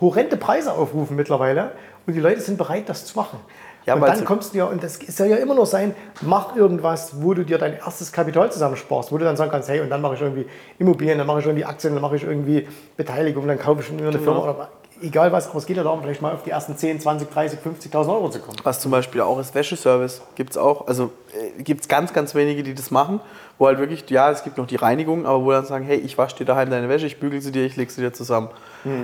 horrende 0.00 0.36
Preise 0.36 0.72
aufrufen 0.72 1.16
mittlerweile 1.16 1.72
und 2.06 2.12
die 2.14 2.20
Leute 2.20 2.40
sind 2.40 2.56
bereit, 2.58 2.88
das 2.88 3.04
zu 3.06 3.16
machen. 3.18 3.40
Ja, 3.86 3.94
und 3.94 4.02
dann 4.02 4.24
kommst 4.24 4.54
du 4.54 4.58
ja, 4.58 4.64
und 4.66 4.82
das 4.82 4.98
soll 5.08 5.26
ja 5.26 5.36
immer 5.36 5.54
noch 5.54 5.66
sein, 5.66 5.94
mach 6.20 6.54
irgendwas, 6.54 7.22
wo 7.22 7.34
du 7.34 7.44
dir 7.44 7.58
dein 7.58 7.78
erstes 7.78 8.12
Kapital 8.12 8.52
zusammensparst, 8.52 9.10
wo 9.12 9.18
du 9.18 9.24
dann 9.24 9.36
sagen 9.36 9.50
kannst, 9.50 9.68
hey, 9.68 9.80
und 9.80 9.90
dann 9.90 10.00
mache 10.00 10.14
ich 10.14 10.20
irgendwie 10.20 10.46
Immobilien, 10.78 11.18
dann 11.18 11.26
mache 11.26 11.40
ich 11.40 11.46
irgendwie 11.46 11.64
Aktien, 11.64 11.94
dann 11.94 12.02
mache 12.02 12.16
ich 12.16 12.24
irgendwie 12.24 12.68
Beteiligung, 12.96 13.46
dann 13.46 13.58
kaufe 13.58 13.80
ich 13.82 13.90
mir 13.90 14.08
eine 14.08 14.18
Firma 14.18 14.40
oder 14.40 14.68
egal 15.02 15.32
was, 15.32 15.48
aber 15.48 15.58
es 15.58 15.66
geht 15.66 15.76
ja 15.76 15.82
darum, 15.82 16.02
vielleicht 16.02 16.22
mal 16.22 16.32
auf 16.32 16.42
die 16.42 16.50
ersten 16.50 16.76
10, 16.76 17.00
20, 17.00 17.30
30, 17.30 17.58
50.000 17.60 18.08
Euro 18.08 18.30
zu 18.30 18.40
kommen. 18.40 18.56
Was 18.62 18.80
zum 18.80 18.90
Beispiel 18.90 19.20
auch 19.20 19.38
ist 19.38 19.54
Wäscheservice, 19.54 20.22
gibt 20.34 20.50
es 20.50 20.56
auch. 20.56 20.86
Also 20.86 21.12
äh, 21.32 21.62
gibt 21.62 21.82
es 21.82 21.88
ganz, 21.88 22.12
ganz 22.12 22.34
wenige, 22.34 22.62
die 22.62 22.74
das 22.74 22.90
machen, 22.90 23.20
wo 23.58 23.66
halt 23.66 23.78
wirklich, 23.78 24.08
ja, 24.10 24.30
es 24.30 24.44
gibt 24.44 24.58
noch 24.58 24.66
die 24.66 24.76
Reinigung, 24.76 25.26
aber 25.26 25.44
wo 25.44 25.50
dann 25.50 25.66
sagen, 25.66 25.84
hey, 25.84 25.98
ich 25.98 26.18
wasche 26.18 26.36
dir 26.36 26.44
daheim 26.44 26.70
deine 26.70 26.88
Wäsche, 26.88 27.06
ich 27.06 27.20
bügel 27.20 27.40
sie 27.40 27.52
dir, 27.52 27.64
ich 27.64 27.76
lege 27.76 27.90
sie 27.90 28.00
dir 28.00 28.12
zusammen. 28.12 28.48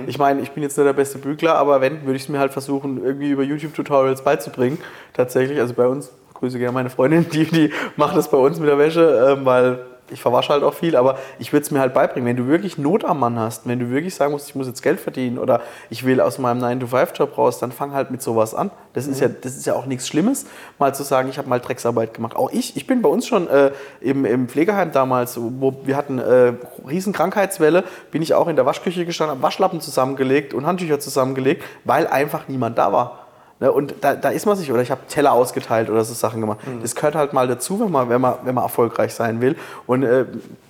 Ich 0.07 0.17
meine, 0.17 0.41
ich 0.41 0.51
bin 0.51 0.61
jetzt 0.61 0.77
nicht 0.77 0.85
der 0.85 0.93
beste 0.93 1.19
Bügler, 1.19 1.55
aber 1.55 1.79
wenn, 1.79 2.05
würde 2.05 2.17
ich 2.17 2.23
es 2.23 2.29
mir 2.29 2.39
halt 2.39 2.51
versuchen, 2.51 3.01
irgendwie 3.01 3.29
über 3.29 3.43
YouTube-Tutorials 3.43 4.23
beizubringen. 4.23 4.77
Tatsächlich, 5.13 5.57
also 5.59 5.73
bei 5.73 5.87
uns, 5.87 6.11
grüße 6.33 6.59
gerne 6.59 6.73
meine 6.73 6.89
Freundin, 6.89 7.29
die, 7.33 7.45
die 7.45 7.71
macht 7.95 8.17
das 8.17 8.29
bei 8.29 8.37
uns 8.37 8.59
mit 8.59 8.67
der 8.67 8.77
Wäsche, 8.77 9.35
ähm, 9.37 9.45
weil 9.45 9.79
ich 10.11 10.21
verwasche 10.21 10.53
halt 10.53 10.63
auch 10.63 10.73
viel, 10.73 10.95
aber 10.95 11.17
ich 11.39 11.53
würde 11.53 11.63
es 11.63 11.71
mir 11.71 11.79
halt 11.79 11.93
beibringen. 11.93 12.27
Wenn 12.27 12.37
du 12.37 12.47
wirklich 12.47 12.77
Not 12.77 13.05
am 13.05 13.19
Mann 13.19 13.39
hast, 13.39 13.67
wenn 13.67 13.79
du 13.79 13.89
wirklich 13.89 14.15
sagen 14.15 14.31
musst, 14.31 14.49
ich 14.49 14.55
muss 14.55 14.67
jetzt 14.67 14.81
Geld 14.81 14.99
verdienen 14.99 15.37
oder 15.37 15.61
ich 15.89 16.05
will 16.05 16.21
aus 16.21 16.37
meinem 16.39 16.63
9-to-5-Job 16.63 17.37
raus, 17.37 17.59
dann 17.59 17.71
fang 17.71 17.93
halt 17.93 18.11
mit 18.11 18.21
sowas 18.21 18.53
an. 18.53 18.71
Das 18.93 19.07
ist, 19.07 19.21
ja, 19.21 19.27
das 19.27 19.55
ist 19.55 19.65
ja 19.65 19.75
auch 19.75 19.85
nichts 19.85 20.07
Schlimmes, 20.07 20.45
mal 20.77 20.93
zu 20.93 21.03
sagen, 21.03 21.29
ich 21.29 21.37
habe 21.37 21.47
mal 21.47 21.59
Drecksarbeit 21.59 22.13
gemacht. 22.13 22.35
Auch 22.35 22.51
ich, 22.51 22.75
ich 22.75 22.87
bin 22.87 23.01
bei 23.01 23.09
uns 23.09 23.27
schon 23.27 23.47
äh, 23.47 23.71
im, 24.01 24.25
im 24.25 24.47
Pflegeheim 24.47 24.91
damals, 24.91 25.39
wo 25.39 25.73
wir 25.83 25.95
hatten 25.95 26.19
äh, 26.19 26.53
riesen 26.87 27.13
Krankheitswelle, 27.13 27.83
bin 28.11 28.21
ich 28.21 28.33
auch 28.33 28.47
in 28.47 28.55
der 28.55 28.65
Waschküche 28.65 29.05
gestanden, 29.05 29.35
habe 29.35 29.43
Waschlappen 29.43 29.81
zusammengelegt 29.81 30.53
und 30.53 30.65
Handtücher 30.65 30.99
zusammengelegt, 30.99 31.63
weil 31.83 32.07
einfach 32.07 32.47
niemand 32.47 32.77
da 32.77 32.91
war. 32.91 33.18
Ne, 33.61 33.71
und 33.71 33.95
da, 34.01 34.15
da 34.15 34.29
ist 34.29 34.45
man 34.45 34.55
sich, 34.55 34.71
oder 34.71 34.81
ich 34.81 34.89
habe 34.89 35.01
Teller 35.09 35.33
ausgeteilt 35.33 35.89
oder 35.89 36.05
so 36.05 36.13
Sachen 36.13 36.39
gemacht. 36.39 36.59
Das 36.81 36.95
gehört 36.95 37.15
halt 37.15 37.33
mal 37.33 37.47
dazu, 37.47 37.79
wenn 37.81 37.91
man, 37.91 38.07
wenn 38.07 38.21
man, 38.21 38.35
wenn 38.43 38.55
man 38.55 38.63
erfolgreich 38.63 39.13
sein 39.13 39.41
will. 39.41 39.57
Und 39.85 40.03
äh, 40.03 40.25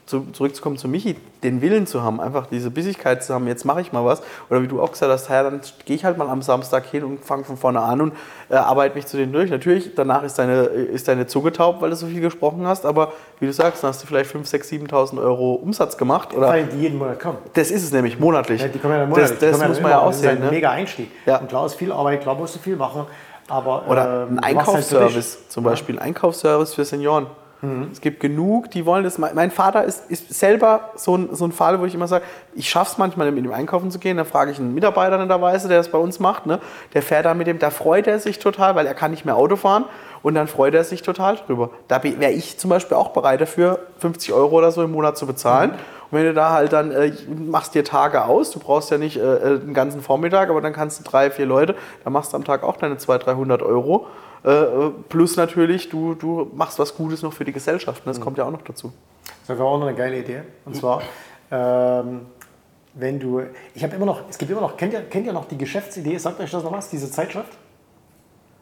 zu, 0.10 0.26
zurückzukommen 0.32 0.78
zu 0.78 0.88
Michi, 0.88 1.16
den 1.44 1.62
Willen 1.62 1.86
zu 1.86 2.02
haben, 2.02 2.20
einfach 2.20 2.48
diese 2.48 2.72
Bissigkeit 2.72 3.24
zu 3.24 3.34
haben, 3.34 3.48
jetzt 3.48 3.64
mache 3.64 3.82
ich 3.82 3.94
mal 3.94 4.04
was. 4.04 4.24
Oder 4.50 4.64
wie 4.64 4.68
du 4.68 4.82
auch 4.82 4.92
gesagt 4.92 5.12
hast, 5.12 5.30
ja, 5.30 5.44
dann 5.44 5.62
gehe 5.86 5.96
ich 5.96 6.04
halt 6.04 6.18
mal 6.18 6.28
am 6.28 6.42
Samstag 6.42 6.88
hin 6.88 7.04
und 7.04 7.24
fange 7.24 7.44
von 7.44 7.58
vorne 7.58 7.80
an 7.80 8.02
und 8.02 8.14
äh, 8.50 8.56
arbeite 8.56 8.96
mich 8.96 9.06
zu 9.06 9.18
denen 9.18 9.32
durch. 9.32 9.52
Natürlich, 9.52 9.94
danach 9.96 10.24
ist 10.24 10.40
deine, 10.40 10.64
ist 10.64 11.08
deine 11.08 11.28
Zunge 11.28 11.52
taub, 11.52 11.82
weil 11.82 11.92
du 11.92 11.96
so 11.96 12.08
viel 12.08 12.22
gesprochen 12.22 12.66
hast, 12.66 12.88
aber 12.88 13.14
wie 13.40 13.46
du 13.46 13.54
sagst, 13.54 13.84
dann 13.84 13.90
hast 13.90 14.02
du 14.02 14.08
vielleicht 14.08 14.34
5.000, 14.34 14.50
6.000, 14.50 14.90
7.000 14.90 15.22
Euro 15.22 15.54
Umsatz 15.54 15.96
gemacht. 15.96 16.34
Oder 16.36 16.48
Weil 16.48 16.66
die 16.66 16.80
jeden 16.80 16.98
Monat 16.98 17.20
kommen. 17.20 17.38
das 17.54 17.70
ist 17.70 17.84
es 17.84 17.92
nämlich, 17.92 18.20
monatlich. 18.20 18.62
Ja, 18.62 18.68
die 18.68 18.80
kommen 18.80 18.96
ja 18.96 19.06
monatlich. 19.06 19.38
das 19.38 19.40
das 19.40 19.52
muss 19.52 19.78
dann 19.78 19.84
man 19.84 19.92
ja 19.92 19.98
immer. 19.98 20.02
auch 20.02 20.08
Das 20.08 20.22
ist 20.22 20.28
ein. 20.28 20.40
Ne? 20.40 20.50
mega 20.50 20.72
Einstieg. 20.72 21.12
Ja. 21.28 21.38
Und 21.38 21.50
klar 21.50 21.68
ist 21.68 21.76
viel 21.76 21.92
Arbeit, 21.92 22.22
klar 22.22 22.34
musst 22.34 22.56
du 22.56 22.60
viel 22.60 22.76
machen. 22.76 23.06
Aber, 23.48 23.88
Oder 23.88 24.28
ähm, 24.30 24.40
ein 24.40 24.46
halt. 24.46 24.58
Einkaufsservice 24.58 25.50
zum 25.50 25.64
Beispiel, 25.64 25.98
ein 25.98 26.02
Einkaufsservice 26.02 26.74
für 26.74 26.86
Senioren. 26.86 27.28
Es 27.92 28.00
gibt 28.00 28.22
genug, 28.22 28.72
die 28.72 28.86
wollen 28.86 29.04
das. 29.04 29.18
Mein 29.18 29.52
Vater 29.52 29.84
ist, 29.84 30.10
ist 30.10 30.34
selber 30.34 30.92
so 30.96 31.18
ein, 31.18 31.36
so 31.36 31.46
ein 31.46 31.52
Fall, 31.52 31.82
wo 31.82 31.86
ich 31.86 31.94
immer 31.94 32.08
sage, 32.08 32.24
ich 32.56 32.70
schaffe 32.70 32.94
es 32.94 32.98
manchmal, 32.98 33.30
mit 33.32 33.44
ihm 33.44 33.52
einkaufen 33.52 33.92
zu 33.92 34.00
gehen. 34.00 34.16
Da 34.16 34.24
frage 34.24 34.52
ich 34.52 34.60
einen 34.60 34.74
Mitarbeiter 34.74 35.18
netterweise, 35.18 35.68
der 35.68 35.78
das 35.78 35.90
bei 35.90 35.98
uns 35.98 36.22
macht. 36.22 36.46
Ne? 36.46 36.60
Der 36.94 37.02
fährt 37.02 37.26
da 37.26 37.34
mit 37.34 37.48
dem, 37.48 37.60
da 37.60 37.70
freut 37.70 38.08
er 38.08 38.20
sich 38.20 38.40
total, 38.40 38.76
weil 38.76 38.88
er 38.88 38.94
kann 38.94 39.12
nicht 39.12 39.26
mehr 39.26 39.36
Auto 39.36 39.58
fahren. 39.58 39.86
Und 40.22 40.36
dann 40.36 40.48
freut 40.48 40.74
er 40.74 40.84
sich 40.84 41.02
total 41.02 41.36
drüber. 41.36 41.70
Da 41.88 42.02
wäre 42.04 42.32
ich 42.32 42.58
zum 42.58 42.70
Beispiel 42.70 42.96
auch 42.96 43.10
bereit 43.10 43.42
dafür, 43.42 43.80
50 44.00 44.34
Euro 44.34 44.58
oder 44.58 44.72
so 44.72 44.84
im 44.84 44.92
Monat 44.92 45.18
zu 45.18 45.26
bezahlen. 45.26 45.72
Und 45.72 46.18
wenn 46.18 46.26
du 46.26 46.34
da 46.34 46.52
halt 46.52 46.74
dann 46.74 46.92
äh, 46.92 47.12
machst 47.28 47.76
dir 47.76 47.84
Tage 47.84 48.26
aus, 48.26 48.52
du 48.52 48.60
brauchst 48.60 48.90
ja 48.90 48.98
nicht 48.98 49.18
äh, 49.18 49.56
äh, 49.56 49.60
den 49.60 49.74
ganzen 49.74 50.02
Vormittag, 50.02 50.50
aber 50.50 50.62
dann 50.62 50.74
kannst 50.74 51.00
du 51.00 51.04
drei, 51.10 51.30
vier 51.30 51.46
Leute, 51.46 51.76
dann 52.04 52.14
machst 52.14 52.34
du 52.34 52.38
am 52.38 52.44
Tag 52.44 52.64
auch 52.64 52.78
deine 52.78 52.98
200, 52.98 53.28
300 53.28 53.62
Euro. 53.62 54.08
Äh, 54.44 54.50
äh, 54.50 54.92
plus 55.10 55.36
natürlich, 55.36 55.90
du, 55.90 56.14
du 56.16 56.50
machst 56.54 56.80
was 56.80 56.96
Gutes 56.96 57.22
noch 57.22 57.34
für 57.34 57.46
die 57.46 57.52
Gesellschaft. 57.52 58.06
ne? 58.06 58.12
Das 58.12 58.22
kommt 58.22 58.38
ja 58.38 58.46
auch 58.46 58.52
noch 58.52 58.62
dazu. 58.62 58.92
Das 59.48 59.58
wäre 59.58 59.68
auch 59.68 59.80
noch 59.80 59.88
eine 59.88 59.98
geile 59.98 60.20
Idee. 60.20 60.42
Und 60.66 60.76
zwar, 60.76 61.02
ähm, 61.52 62.28
wenn 62.94 63.20
du, 63.20 63.42
ich 63.74 63.84
habe 63.84 63.96
immer 63.96 64.06
noch, 64.06 64.22
es 64.30 64.38
gibt 64.38 64.52
immer 64.52 64.62
noch, 64.62 64.78
kennt 64.78 64.94
ihr, 64.94 65.02
kennt 65.02 65.26
ihr 65.26 65.34
noch 65.34 65.46
die 65.46 65.58
Geschäftsidee, 65.58 66.18
sagt 66.18 66.40
euch 66.40 66.52
das 66.52 66.64
noch 66.64 66.72
was, 66.72 66.90
diese 66.90 67.12
Zeitschrift? 67.12 67.52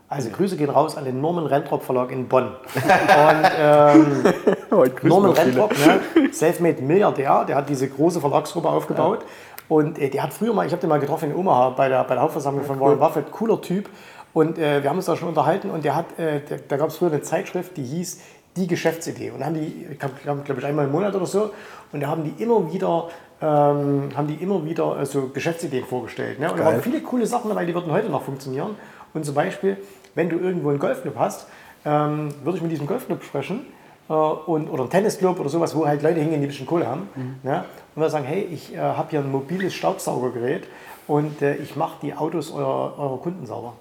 Also 0.10 0.30
Grüße 0.30 0.56
gehen 0.56 0.70
raus 0.70 0.96
an 0.96 1.04
den 1.04 1.20
Norman 1.20 1.46
Rentrop 1.48 1.84
Verlag 1.84 2.12
in 2.12 2.30
Bonn. 2.30 2.46
Und 2.46 3.52
ähm, 3.60 4.24
grüßen 4.70 5.10
Norman. 5.10 5.32
Rentrop, 5.32 5.74
ne, 5.78 6.32
Selfmade 6.32 6.82
Milliardär, 6.82 7.44
der 7.44 7.58
hat 7.58 7.68
diese 7.68 7.90
große 7.90 8.22
Verlagsgruppe 8.22 8.70
aufgebaut. 8.70 9.26
Und 9.68 10.00
äh, 10.00 10.10
der 10.10 10.24
hat 10.24 10.34
früher 10.34 10.54
mal, 10.54 10.66
ich 10.66 10.72
habe 10.72 10.80
den 10.80 10.90
mal 10.90 11.00
getroffen 11.00 11.32
in 11.32 11.36
Omaha 11.36 11.72
bei 11.72 11.90
der, 11.90 12.06
bei 12.06 12.13
der 12.16 12.24
Hauptversammlung 12.24 12.63
von 12.63 12.80
Warren 12.80 13.00
Buffett, 13.00 13.32
cooler 13.32 13.60
Typ. 13.62 13.90
Und 14.38 14.60
äh, 14.60 14.84
wir 14.84 14.91
haben 14.91 14.97
uns 14.97 15.08
da 15.08 15.15
schon 15.15 15.30
unterhalten 15.30 15.71
und 15.71 15.84
der 15.84 15.95
hat, 15.95 16.19
äh, 16.19 16.41
der, 16.41 16.60
da 16.67 16.78
gab 16.78 16.89
es 16.89 16.97
früher 16.97 17.10
eine 17.10 17.23
Zeitschrift, 17.23 17.76
die 17.76 17.84
hieß 17.84 18.19
Die 18.56 18.67
Geschäftsidee. 18.67 19.32
Und 19.32 19.39
da 19.39 19.47
haben 19.47 19.56
die, 19.56 19.88
glaube 19.97 20.41
glaub 20.43 20.58
ich, 20.60 20.63
einmal 20.63 20.86
im 20.86 20.91
Monat 20.91 21.15
oder 21.15 21.26
so, 21.26 21.50
und 21.91 22.02
da 22.02 22.08
haben 22.08 22.23
die 22.23 22.43
immer 22.43 22.71
wieder, 22.71 23.10
ähm, 23.41 24.12
haben 24.15 24.28
die 24.28 24.36
immer 24.36 24.63
wieder 24.63 25.00
äh, 25.00 25.08
so 25.08 25.30
Geschäftsideen 25.30 25.86
vorgestellt. 25.86 26.39
Ne? 26.39 26.52
Und 26.52 26.60
da 26.60 26.65
waren 26.65 26.84
viele 26.84 27.02
coole 27.02 27.26
Sachen 27.26 27.50
dabei, 27.50 27.65
die 27.65 27.73
würden 27.73 27.91
heute 27.91 28.10
noch 28.10 28.21
funktionieren. 28.21 28.76
Und 29.15 29.26
zum 29.26 29.34
Beispiel, 29.34 29.76
wenn 30.13 30.30
du 30.30 30.38
irgendwo 30.38 30.69
einen 30.69 30.78
Golfclub 30.78 31.15
hast, 31.17 31.47
ähm, 31.84 32.30
würde 32.43 32.58
ich 32.58 32.62
mit 32.62 32.71
diesem 32.71 32.86
Golfclub 32.86 33.23
sprechen 33.23 33.65
äh, 34.08 34.13
und, 34.13 34.69
oder 34.69 34.84
einen 34.84 34.91
Tennisclub 34.91 35.39
oder 35.39 35.50
sowas, 35.50 35.76
wo 35.76 35.88
halt 35.88 36.04
Leute 36.04 36.19
hingehen, 36.19 36.41
die 36.41 36.45
ein 36.45 36.50
bisschen 36.50 36.67
Kohle 36.67 36.86
haben. 36.86 37.10
Ne? 37.41 37.65
Und 37.95 38.04
dann 38.04 38.12
sagen, 38.12 38.26
hey, 38.26 38.47
ich 38.52 38.76
äh, 38.76 38.78
habe 38.78 39.10
hier 39.10 39.19
ein 39.19 39.32
mobiles 39.32 39.73
Staubsaugergerät 39.73 40.67
und 41.08 41.41
äh, 41.41 41.56
ich 41.56 41.76
mache 41.76 41.97
die 42.04 42.13
Autos 42.13 42.52
eurer, 42.52 43.00
eurer 43.00 43.17
Kunden 43.17 43.47
sauber. 43.47 43.73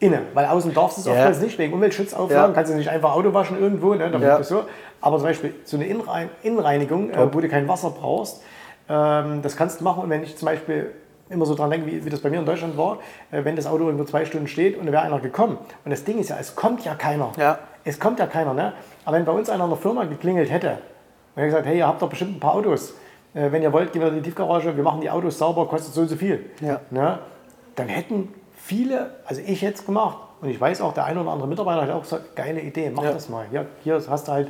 Innen, 0.00 0.22
weil 0.34 0.46
außen 0.46 0.72
darfst 0.74 0.98
du 0.98 1.00
es 1.00 1.06
Ja. 1.06 1.12
oftmals 1.14 1.40
nicht, 1.40 1.58
wegen 1.58 1.72
Umweltschutzauflagen 1.72 2.50
Ja. 2.50 2.54
kannst 2.54 2.72
du 2.72 2.76
nicht 2.76 2.88
einfach 2.88 3.14
Auto 3.14 3.34
waschen 3.34 3.58
irgendwo, 3.58 3.94
ne, 3.94 4.10
Ja. 4.12 4.18
ja. 4.20 4.42
so. 4.42 4.64
Aber 5.00 5.16
zum 5.18 5.26
Beispiel 5.26 5.54
so 5.64 5.76
eine 5.76 5.86
Innenrein 5.86 6.28
Innenreinigung, 6.42 7.10
äh, 7.10 7.32
wo 7.32 7.40
du 7.40 7.48
kein 7.48 7.66
Wasser 7.68 7.90
brauchst, 7.90 8.42
ähm, 8.88 9.42
das 9.42 9.56
kannst 9.56 9.80
du 9.80 9.84
machen. 9.84 10.04
Und 10.04 10.10
wenn 10.10 10.22
ich 10.22 10.36
zum 10.36 10.46
Beispiel 10.46 10.92
immer 11.30 11.44
so 11.46 11.54
dran 11.54 11.70
denke, 11.70 11.86
wie, 11.88 12.04
wie 12.04 12.10
das 12.10 12.20
bei 12.20 12.30
mir 12.30 12.38
in 12.38 12.46
Deutschland 12.46 12.76
war, 12.78 12.98
äh, 13.30 13.44
wenn 13.44 13.56
das 13.56 13.66
Auto 13.66 13.84
irgendwo 13.84 14.04
zwei 14.04 14.24
Stunden 14.24 14.46
steht 14.46 14.78
und 14.78 14.86
da 14.86 14.92
wäre 14.92 15.02
einer 15.02 15.18
gekommen. 15.18 15.58
Und 15.84 15.90
das 15.90 16.04
Ding 16.04 16.18
ist 16.18 16.30
ja, 16.30 16.36
es 16.40 16.54
kommt 16.54 16.84
ja 16.84 16.94
keiner. 16.94 17.32
Ja. 17.36 17.58
Es 17.84 17.98
kommt 18.00 18.18
ja 18.18 18.26
keiner. 18.26 18.54
Ne? 18.54 18.72
Aber 19.04 19.16
wenn 19.16 19.24
bei 19.24 19.32
uns 19.32 19.50
einer 19.50 19.64
in 19.64 19.70
der 19.70 19.78
Firma 19.78 20.04
geklingelt 20.04 20.50
hätte 20.50 20.70
und 21.34 21.42
hätte 21.42 21.46
gesagt, 21.46 21.66
hey, 21.66 21.78
ihr 21.78 21.86
habt 21.86 22.00
doch 22.02 22.08
bestimmt 22.08 22.36
ein 22.36 22.40
paar 22.40 22.54
Autos. 22.54 22.94
Äh, 23.34 23.52
wenn 23.52 23.62
ihr 23.62 23.72
wollt, 23.72 23.92
gehen 23.92 24.00
wir 24.00 24.08
in 24.08 24.14
die 24.16 24.22
Tiefgarage, 24.22 24.76
wir 24.76 24.82
machen 24.84 25.00
die 25.00 25.10
Autos 25.10 25.38
sauber, 25.38 25.66
kostet 25.66 25.92
so 25.92 26.00
und 26.02 26.08
so 26.08 26.16
viel. 26.16 26.46
Ja. 26.60 26.80
Ne? 26.90 27.18
Dann 27.76 27.88
hätten 27.88 28.32
viele, 28.68 29.10
also 29.24 29.40
ich 29.44 29.62
jetzt 29.62 29.86
gemacht, 29.86 30.18
und 30.40 30.50
ich 30.50 30.60
weiß 30.60 30.82
auch, 30.82 30.92
der 30.92 31.06
eine 31.06 31.20
oder 31.20 31.30
andere 31.30 31.48
Mitarbeiter 31.48 31.82
hat 31.82 31.90
auch 31.90 32.02
gesagt, 32.02 32.36
geile 32.36 32.60
Idee, 32.60 32.90
mach 32.94 33.02
Ja. 33.02 33.12
das 33.12 33.28
mal. 33.28 33.46
Hier, 33.50 33.66
hier 33.82 34.00
hast 34.08 34.28
du 34.28 34.32
halt 34.32 34.48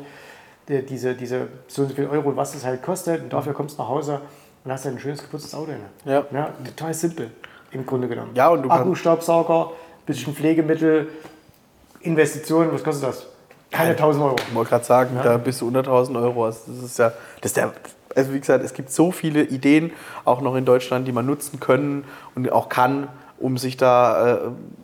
die, 0.69 0.85
diese, 0.85 1.15
diese 1.15 1.49
so 1.69 1.83
und 1.83 1.89
so 1.89 1.95
viel 1.95 2.09
Euro, 2.09 2.37
was 2.37 2.55
es 2.55 2.65
halt 2.65 2.83
kostet, 2.83 3.23
und 3.23 3.33
dafür 3.33 3.55
kommst 3.55 3.79
du 3.79 3.83
nach 3.83 3.89
Hause 3.89 4.21
und 4.65 4.73
hast 4.73 4.85
halt 4.85 4.97
ein 4.97 4.99
schönes 4.99 5.23
geputztes 5.23 5.55
Auto. 5.55 5.71
Ja. 6.05 6.25
Ja, 6.33 6.51
total 6.77 6.93
simpel, 6.93 7.31
im 7.71 7.87
Grunde 7.87 8.09
genommen. 8.09 8.33
Ja, 8.35 8.49
und 8.49 8.65
du 8.65 8.71
Akkustaubsauger, 8.71 9.71
bisschen 10.05 10.35
Pflegemittel, 10.35 11.09
Investitionen, 12.01 12.73
was 12.73 12.83
kostet 12.83 13.09
das? 13.09 13.27
Keine 13.71 13.91
1000 13.91 14.25
Euro. 14.25 14.37
Ich 14.49 14.55
wollte 14.55 14.71
gerade 14.71 14.85
sagen, 14.85 15.19
da 15.23 15.37
bist 15.37 15.61
du 15.61 15.69
unter 15.69 15.81
1000 15.81 16.17
Euro. 16.19 16.47
Das 16.47 16.67
ist 16.67 16.99
ja, 16.99 17.13
das 17.41 17.51
ist 17.51 17.57
der, 17.57 17.73
also 18.17 18.33
wie 18.33 18.41
gesagt, 18.41 18.65
es 18.65 18.75
gibt 18.75 18.91
so 18.91 19.11
viele 19.13 19.43
Ideen 19.43 19.93
auch 20.25 20.41
noch 20.41 20.57
in 20.57 20.65
Deutschland, 20.65 21.07
die 21.07 21.13
man 21.13 21.25
nutzen 21.25 21.61
können 21.61 22.05
und 22.35 22.51
auch 22.51 22.69
kann. 22.69 23.09
Um 23.41 23.57
sich 23.57 23.77
da, 23.77 24.37
äh, 24.37 24.39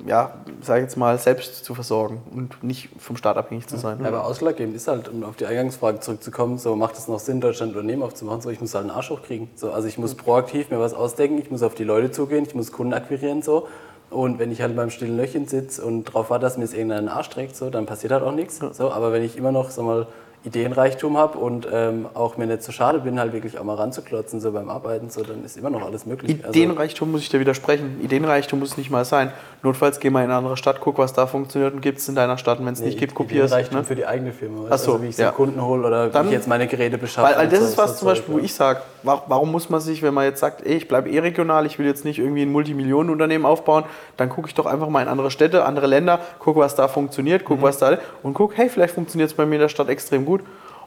ja, 0.07 0.35
sag 0.61 0.77
ich 0.77 0.83
jetzt 0.83 0.97
mal, 0.97 1.19
selbst 1.19 1.65
zu 1.65 1.75
versorgen 1.75 2.23
und 2.33 2.63
nicht 2.63 2.89
vom 2.99 3.17
Staat 3.17 3.37
abhängig 3.37 3.67
zu 3.67 3.77
sein. 3.77 3.99
Ja, 4.01 4.09
aber 4.09 4.25
ausschlaggebend 4.25 4.77
ist 4.77 4.87
halt, 4.87 5.09
um 5.09 5.25
auf 5.25 5.37
die 5.37 5.47
Eingangsfrage 5.47 6.01
zurückzukommen, 6.01 6.59
so 6.59 6.77
macht 6.77 6.97
es 6.97 7.09
noch 7.09 7.19
Sinn, 7.19 7.41
Deutschland 7.41 7.73
ein 7.73 7.77
Unternehmen 7.77 8.03
aufzumachen? 8.03 8.41
So, 8.41 8.51
ich 8.51 8.61
muss 8.61 8.75
halt 8.75 8.85
einen 8.85 8.93
Arsch 8.93 9.11
hochkriegen. 9.11 9.49
So, 9.57 9.73
also 9.73 9.89
ich 9.89 9.99
muss 9.99 10.15
proaktiv 10.15 10.71
mir 10.71 10.79
was 10.79 10.95
ausdenken, 10.95 11.39
ich 11.39 11.51
muss 11.51 11.63
auf 11.63 11.75
die 11.75 11.85
Leute 11.85 12.11
zugehen, 12.11 12.45
ich 12.45 12.55
muss 12.55 12.71
Kunden 12.71 12.95
akquirieren 12.95 13.43
so. 13.43 13.67
Und 14.11 14.39
wenn 14.39 14.53
ich 14.53 14.63
halt 14.63 14.77
beim 14.77 14.91
stillen 14.91 15.17
Löchchen 15.17 15.49
sitze 15.49 15.85
und 15.85 16.05
darauf 16.05 16.31
warte, 16.31 16.45
dass 16.45 16.57
mir 16.57 16.65
es 16.65 16.73
irgendeinen 16.73 17.09
Arsch 17.09 17.31
trägt, 17.31 17.57
so, 17.57 17.71
dann 17.71 17.87
passiert 17.87 18.13
halt 18.13 18.23
auch 18.23 18.33
nichts. 18.33 18.61
So, 18.73 18.93
aber 18.93 19.13
wenn 19.13 19.25
ich 19.25 19.37
immer 19.37 19.51
noch, 19.51 19.71
sag 19.71 19.85
mal, 19.85 20.07
Ideenreichtum 20.45 21.17
habe 21.17 21.39
und 21.39 21.67
ähm, 21.73 22.07
auch 22.15 22.37
mir 22.37 22.47
nicht 22.47 22.63
so 22.63 22.71
schade 22.71 22.99
bin, 23.01 23.19
halt 23.19 23.33
wirklich 23.33 23.59
auch 23.59 23.65
mal 23.65 23.75
ranzuklotzen 23.77 24.41
so 24.41 24.53
beim 24.53 24.69
Arbeiten, 24.69 25.09
so, 25.09 25.23
dann 25.23 25.43
ist 25.45 25.57
immer 25.57 25.71
noch 25.71 25.83
alles 25.83 26.05
möglich. 26.07 26.37
Also, 26.45 26.51
Ideenreichtum 26.51 27.11
muss 27.13 27.23
ich 27.23 27.31
dir 27.31 27.41
widersprechen. 27.41 27.99
Ideenreichtum 28.03 28.59
muss 28.59 28.77
nicht 28.77 28.91
mal 28.91 29.05
sein. 29.07 29.33
Notfalls 29.63 30.01
geh 30.01 30.11
mal 30.11 30.21
in 30.21 30.27
eine 30.27 30.35
andere 30.37 30.57
Stadt, 30.59 30.81
guck, 30.81 30.99
was 30.99 31.15
da 31.15 31.27
funktioniert 31.27 31.73
und 31.73 31.81
gibt 31.81 31.99
es 31.99 32.09
in 32.09 32.15
deiner 32.15 32.37
Stadt. 32.37 32.59
Wenn 32.65 32.73
es 32.75 32.81
nee, 32.81 32.87
nicht 32.87 32.99
gibt, 32.99 33.15
kopierst. 33.15 33.53
Ideenreichtum 33.55 33.79
Ne? 33.79 33.85
für 33.85 33.95
die 33.95 34.07
eigene 34.07 34.33
Firma. 34.33 34.67
Ach 34.71 34.79
so, 34.79 34.93
also 34.93 35.03
wie 35.03 35.09
ich 35.09 35.17
ja. 35.17 35.31
den 35.31 35.35
Kunden 35.35 35.65
hole 35.65 35.87
oder 35.87 36.09
Dann- 36.09 36.25
wie 36.27 36.29
ich 36.29 36.35
jetzt 36.35 36.47
meine 36.49 36.67
Geräte 36.67 36.99
beschaffe. 36.99 37.29
Weil, 37.29 37.39
weil 37.39 37.49
das 37.49 37.61
und 37.61 37.65
ist 37.67 37.77
so, 37.77 37.83
was 37.83 37.91
so 37.93 37.97
zum 38.01 38.09
Beispiel, 38.09 38.35
wo 38.35 38.39
ich 38.39 38.53
sage, 38.53 38.81
warum 39.03 39.51
muss 39.51 39.71
man 39.71 39.81
sich, 39.81 40.03
wenn 40.03 40.13
man 40.13 40.25
jetzt 40.25 40.41
sagt, 40.41 40.65
ey, 40.67 40.75
ich 40.75 40.89
bleibe 40.89 41.09
eh 41.09 41.19
regional, 41.21 41.65
ich 41.65 41.79
will 41.79 41.87
jetzt 41.87 42.05
nicht 42.05 42.19
irgendwie 42.19 42.43
ein 42.43 42.53
Multimillionenunternehmen 42.53 43.47
aufbauen, 43.47 43.85
dann 44.19 44.29
gucke 44.29 44.49
ich 44.49 44.55
doch 44.55 44.67
einfach 44.67 44.89
mal 44.91 45.01
in 45.03 45.09
andere 45.09 45.31
Städte, 45.31 45.65
andere 45.65 45.87
Länder, 45.87 46.21
gucke, 46.39 46.61
was 46.61 46.75
da 46.75 46.87
funktioniert, 46.89 47.43
Mhm. 47.43 47.47
gucke, 47.47 47.63
was 47.63 47.79
da 47.79 47.97
und 48.23 48.35
guck, 48.35 48.57
hey, 48.59 48.69
vielleicht 48.69 48.95
funktioniert 48.95 49.31
es 49.31 49.35
bei 49.37 49.47
mir 49.47 49.55
in 49.57 49.61
der 49.63 49.69
Stadt 49.69 49.89
extrem 49.89 50.25
gut. 50.27 50.34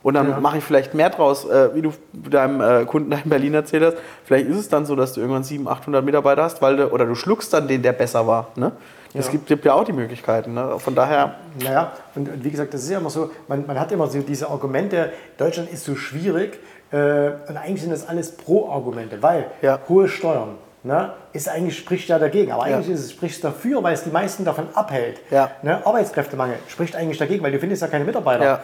Und 0.04 0.14
dann 0.14 0.42
mache 0.42 0.60
ich 0.60 0.64
vielleicht 0.64 0.94
mehr 0.94 1.10
draus, 1.10 1.44
äh, 1.50 1.74
wie 1.76 1.82
du 1.82 1.92
deinem 2.14 2.62
äh, 2.62 2.86
Kunden 2.86 3.12
in 3.12 3.30
Berlin 3.30 3.54
erzählt 3.56 3.84
hast. 3.84 3.98
Vielleicht 4.24 4.48
ist 4.48 4.58
es 4.58 4.70
dann 4.70 4.86
so, 4.86 4.96
dass 4.96 5.14
du 5.14 5.20
irgendwann 5.22 5.44
700, 5.44 5.80
800 5.80 6.06
Mitarbeiter 6.06 6.44
hast, 6.44 6.62
weil 6.62 6.78
du, 6.78 6.88
oder 6.92 7.06
du 7.06 7.16
schluckst 7.16 7.52
dann 7.54 7.68
den, 7.68 7.82
der 7.82 7.92
besser 7.94 8.26
war. 8.26 8.50
Ne? 8.56 8.72
Es 9.14 9.26
Ja. 9.26 9.32
gibt, 9.32 9.48
gibt 9.48 9.66
ja 9.66 9.74
auch 9.74 9.84
die 9.84 9.94
Möglichkeiten. 9.94 10.54
Ne? 10.54 10.76
Von 10.78 10.96
daher, 10.96 11.36
Naja, 11.62 11.92
und, 12.16 12.30
und 12.30 12.44
wie 12.44 12.52
gesagt, 12.52 12.74
das 12.74 12.84
ist 12.84 12.90
ja 12.92 13.00
immer 13.00 13.10
so, 13.10 13.32
man, 13.48 13.66
man 13.66 13.80
hat 13.80 13.92
immer 13.92 14.08
so 14.08 14.20
diese 14.20 14.50
Argumente, 14.50 15.12
Deutschland 15.38 15.70
ist 15.72 15.84
so 15.84 15.96
schwierig 15.96 16.60
äh, 16.92 16.98
und 17.50 17.58
eigentlich 17.58 17.82
sind 17.82 17.92
das 17.92 18.08
alles 18.08 18.32
Pro-Argumente, 18.38 19.22
weil 19.22 19.48
Ja. 19.62 19.80
hohe 19.90 20.08
Steuern 20.08 20.56
ne, 20.84 21.12
ist 21.34 21.50
eigentlich, 21.50 21.78
spricht 21.78 22.08
ja 22.08 22.20
dagegen, 22.20 22.52
aber 22.52 22.64
eigentlich 22.64 22.88
Ja. 22.88 22.94
ist 22.94 23.06
es, 23.06 23.12
spricht 23.12 23.36
es 23.36 23.42
dafür, 23.42 23.84
weil 23.84 23.94
es 23.96 24.04
die 24.04 24.12
meisten 24.12 24.46
davon 24.46 24.68
abhält. 24.74 25.20
Ja. 25.32 25.50
Ne, 25.64 25.86
Arbeitskräftemangel 25.86 26.58
spricht 26.68 26.96
eigentlich 26.96 27.18
dagegen, 27.18 27.44
weil 27.44 27.52
du 27.52 27.60
findest 27.60 27.82
ja 27.82 27.88
keine 27.90 28.06
Mitarbeiter. 28.06 28.54
Äh, 28.54 28.58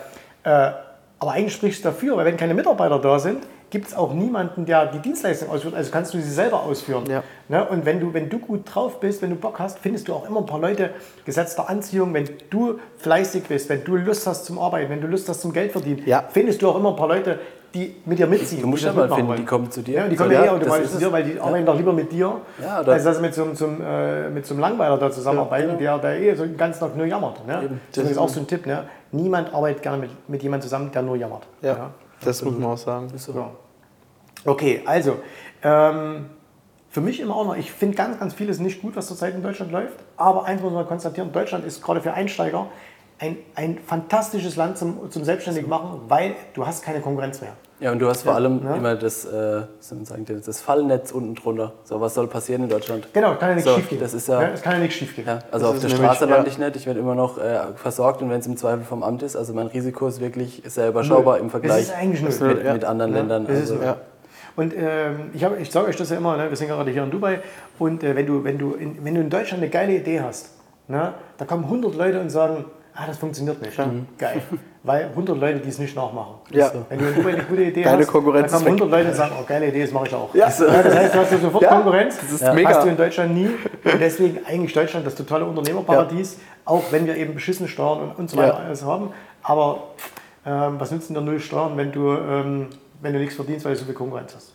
aber 0.43 1.31
eigentlich 1.31 1.53
spricht 1.53 1.77
es 1.77 1.81
dafür, 1.81 2.17
weil 2.17 2.25
wenn 2.25 2.37
keine 2.37 2.53
Mitarbeiter 2.53 2.99
da 2.99 3.19
sind, 3.19 3.43
gibt 3.69 3.87
es 3.87 3.95
auch 3.95 4.13
niemanden, 4.13 4.65
der 4.65 4.85
die 4.85 4.99
Dienstleistung 4.99 5.49
ausführt. 5.49 5.73
Also 5.73 5.89
kannst 5.89 6.13
du 6.13 6.21
sie 6.21 6.29
selber 6.29 6.61
ausführen. 6.61 7.05
Ja. 7.09 7.23
Ne? 7.47 7.67
Und 7.67 7.85
wenn 7.85 7.99
du, 7.99 8.13
wenn 8.13 8.29
du 8.29 8.37
gut 8.37 8.61
drauf 8.71 8.99
bist, 8.99 9.23
wenn 9.23 9.31
du 9.31 9.35
Bock 9.35 9.57
hast, 9.57 9.79
findest 9.79 10.07
du 10.07 10.13
auch 10.13 10.27
immer 10.29 10.41
ein 10.41 10.45
paar 10.45 10.59
Leute 10.59 10.91
gesetzter 11.25 11.67
Anziehung. 11.69 12.13
Wenn 12.13 12.29
du 12.51 12.79
fleißig 12.99 13.45
bist, 13.45 13.69
wenn 13.69 13.83
du 13.83 13.95
Lust 13.95 14.27
hast 14.27 14.45
zum 14.45 14.59
Arbeiten, 14.59 14.91
wenn 14.91 15.01
du 15.01 15.07
Lust 15.07 15.27
hast 15.27 15.41
zum 15.41 15.53
Geld 15.53 15.71
verdienen, 15.71 16.03
Ja. 16.05 16.23
findest 16.29 16.61
du 16.61 16.69
auch 16.69 16.75
immer 16.75 16.89
ein 16.89 16.95
paar 16.95 17.07
Leute, 17.07 17.39
die 17.73 17.95
mit 18.05 18.19
dir 18.19 18.27
mitziehen. 18.27 18.61
Du 18.61 18.67
musst 18.67 18.83
die 18.83 18.87
ja 18.87 18.93
das 18.93 19.09
mal 19.09 19.15
finden, 19.15 19.29
wollen. 19.29 19.39
die 19.39 19.45
kommen 19.45 19.71
zu 19.71 19.81
dir. 19.81 19.95
Ja, 19.95 20.07
die 20.07 20.15
So, 20.15 20.23
kommen 20.23 20.35
ja, 20.35 20.45
ja, 20.45 20.51
automatisch 20.51 20.83
das 20.83 20.91
zu 20.93 20.97
dir, 20.99 21.11
weil 21.11 21.23
die 21.23 21.39
arbeiten 21.39 21.65
doch 21.65 21.75
lieber 21.75 21.93
mit 21.93 22.11
dir, 22.11 22.39
Ja, 22.61 22.81
oder- 22.81 22.91
als 22.93 23.03
dass 23.03 23.15
sie 23.17 23.21
mit 23.21 23.33
so, 23.33 23.43
einem- 23.43 23.55
so, 23.55 23.65
äh, 23.67 24.29
mit 24.29 24.45
so 24.45 24.53
einem 24.53 24.61
Langweiler 24.61 24.97
da 24.97 25.09
zusammenarbeiten, 25.09 25.77
genau. 25.77 25.97
der, 25.97 26.15
der 26.17 26.21
eh 26.21 26.35
so 26.35 26.43
den 26.45 26.55
ganzen 26.57 26.81
Tag 26.81 26.95
nur 26.95 27.05
jammert. 27.07 27.45
Ne? 27.47 27.79
Das 27.93 28.03
ist 28.09 28.17
auch 28.17 28.29
so 28.29 28.39
ein 28.41 28.47
Tipp. 28.47 28.65
Ne? 28.65 28.83
Niemand 29.11 29.53
arbeitet 29.53 29.81
gerne 29.81 29.97
mit, 29.97 30.29
mit 30.29 30.43
jemandem 30.43 30.63
zusammen, 30.63 30.91
der 30.91 31.01
nur 31.01 31.15
jammert. 31.15 31.47
ja, 31.61 31.91
das 32.23 32.43
muss 32.43 32.53
man 32.57 32.71
auch 32.71 32.77
sagen. 32.77 33.07
Ja. 33.33 33.49
Okay, 34.45 34.81
also 34.85 35.17
ähm, 35.63 36.25
für 36.89 37.01
mich 37.01 37.19
immer 37.19 37.35
auch 37.35 37.45
noch, 37.45 37.55
ich 37.57 37.71
finde 37.71 37.95
ganz, 37.95 38.19
ganz 38.19 38.33
vieles 38.35 38.59
nicht 38.59 38.81
gut, 38.81 38.95
was 38.95 39.07
zurzeit 39.07 39.33
in 39.33 39.41
Deutschland 39.41 39.71
läuft. 39.71 39.95
Aber 40.15 40.45
eins 40.45 40.61
muss 40.61 40.73
man 40.73 40.85
konstatieren, 40.85 41.31
Deutschland 41.31 41.65
ist 41.65 41.83
gerade 41.83 42.01
für 42.01 42.13
Einsteiger 42.13 42.67
ein, 43.19 43.37
ein 43.55 43.77
fantastisches 43.85 44.55
Land 44.55 44.77
zum, 44.77 45.09
zum 45.09 45.23
selbstständig 45.23 45.67
machen, 45.67 46.01
weil 46.07 46.35
du 46.53 46.65
hast 46.65 46.83
keine 46.83 46.99
Konkurrenz 46.99 47.41
mehr. 47.41 47.51
Ja, 47.79 47.91
und 47.91 47.99
du 47.99 48.07
hast 48.07 48.23
vor 48.23 48.33
allem 48.35 48.61
ja. 48.63 48.75
immer 48.75 48.95
das, 48.95 49.25
äh, 49.25 49.61
sagen, 49.79 50.25
das 50.45 50.61
Fallnetz 50.61 51.11
unten 51.11 51.35
drunter. 51.35 51.73
So, 51.83 51.99
was 51.99 52.13
soll 52.13 52.27
passieren 52.27 52.63
in 52.63 52.69
Deutschland? 52.69 53.07
Genau, 53.13 53.35
kann 53.35 53.49
ja 53.49 53.55
nichts 53.55 53.69
So, 53.69 53.75
schief 53.75 53.89
gehen. 53.89 53.99
das 53.99 54.13
ist 54.13 54.27
ja- 54.29 54.41
es 54.53 54.61
kann 54.61 54.73
ja 54.73 54.79
nichts 54.79 54.95
schief 54.95 55.15
gehen. 55.15 55.25
Ja, 55.27 55.39
also 55.51 55.65
Das 55.65 55.69
auf 55.69 55.75
ist 55.75 55.83
der 55.83 55.89
Straße 55.89 56.25
lande 56.25 56.47
ja. 56.47 56.51
ich 56.53 56.57
nicht, 56.59 56.75
ich 56.77 56.85
werde 56.85 56.99
immer 57.01 57.15
noch 57.15 57.37
äh, 57.37 57.59
versorgt 57.75 58.21
und 58.21 58.29
wenn 58.29 58.39
es 58.39 58.47
im 58.47 58.55
Zweifel 58.55 58.85
vom 58.85 59.03
Amt 59.03 59.23
ist, 59.23 59.35
also 59.35 59.53
mein 59.53 59.67
Risiko 59.67 60.07
ist 60.07 60.21
wirklich 60.21 60.61
sehr 60.65 60.87
überschaubar 60.89 61.39
im 61.39 61.49
Vergleich 61.49 61.81
ist 61.83 61.93
eigentlich 61.93 62.39
null. 62.39 62.53
mit, 62.55 62.63
Ja. 62.63 62.73
mit 62.73 62.85
anderen 62.85 63.11
Ja, 63.11 63.17
Ländern. 63.19 63.45
das 63.47 63.55
ist 63.55 63.61
Also, 63.71 63.77
so. 63.77 63.83
Ja. 63.83 63.97
Und 64.55 64.73
ähm, 64.77 65.31
ich, 65.33 65.43
hab- 65.43 65.59
ich 65.59 65.69
sage 65.71 65.87
euch 65.87 65.95
das 65.97 66.09
ja 66.09 66.17
immer, 66.17 66.37
ne? 66.37 66.49
wir 66.49 66.55
sind 66.55 66.67
gerade 66.67 66.89
hier 66.91 67.03
in 67.03 67.11
Dubai 67.11 67.41
und 67.79 68.03
äh, 68.03 68.15
wenn, 68.15 68.25
du, 68.27 68.43
wenn, 68.45 68.57
du 68.59 68.73
in, 68.75 69.03
wenn 69.03 69.15
du 69.15 69.21
in 69.21 69.29
Deutschland 69.29 69.61
eine 69.61 69.69
geile 69.71 69.93
Idee 69.95 70.21
hast, 70.21 70.51
ne? 70.87 71.13
da 71.37 71.43
kommen 71.45 71.65
100 71.65 71.95
Leute 71.95 72.21
und 72.21 72.29
sagen, 72.29 72.63
ah, 72.95 73.07
das 73.07 73.17
funktioniert 73.17 73.61
nicht. 73.61 73.77
Geil. 74.17 74.41
Weil 74.83 75.05
100 75.05 75.37
Leute, 75.37 75.59
die 75.59 75.69
es 75.69 75.79
nicht 75.79 75.95
nachmachen. 75.95 76.35
Ja. 76.51 76.71
Wenn 76.89 76.99
du 76.99 77.27
eine 77.27 77.43
gute 77.43 77.63
Idee 77.63 77.83
Deine 77.83 77.99
hast, 77.99 78.07
Konkurrenz 78.07 78.51
dann 78.51 78.63
kommen 78.63 78.75
ist 78.75 78.81
100 78.81 78.91
Leute 78.91 79.09
und 79.09 79.15
sagen, 79.15 79.35
oh, 79.39 79.43
geile 79.47 79.67
Idee, 79.69 79.81
das 79.81 79.91
mache 79.93 80.07
ich 80.07 80.13
auch. 80.13 80.35
Ja. 80.35 80.45
das 80.47 80.59
heißt, 80.59 81.15
du 81.15 81.19
hast 81.19 81.31
sofort 81.41 81.63
Ja, 81.63 81.75
Konkurrenz. 81.75 82.17
das 82.19 82.31
ist 82.31 82.41
Ja. 82.41 82.53
mega. 82.53 82.69
Hast 82.69 82.83
du 82.83 82.89
in 82.89 82.97
Deutschland 82.97 83.33
nie. 83.33 83.47
Und 83.47 83.99
deswegen 84.01 84.45
eigentlich 84.45 84.73
Deutschland 84.73 85.05
das 85.07 85.15
totale 85.15 85.45
Unternehmerparadies, 85.45 86.37
auch 86.65 86.83
wenn 86.91 87.05
wir 87.05 87.15
eben 87.15 87.33
beschissene 87.33 87.69
Steuern 87.69 88.01
und, 88.01 88.19
und 88.19 88.29
so 88.29 88.37
weiter 88.37 88.59
alles 88.59 88.83
haben. 88.83 89.11
Aber 89.41 89.83
ähm, 90.45 90.75
was 90.77 90.91
nützen 90.91 91.13
dir 91.13 91.21
null 91.21 91.39
Steuern, 91.39 91.77
wenn 91.77 91.91
du, 91.93 92.11
ähm, 92.11 92.67
wenn 93.01 93.13
du 93.13 93.19
nichts 93.19 93.35
verdienst, 93.35 93.65
weil 93.65 93.73
du 93.73 93.79
so 93.79 93.85
viel 93.85 93.93
Konkurrenz 93.93 94.35
hast? 94.35 94.51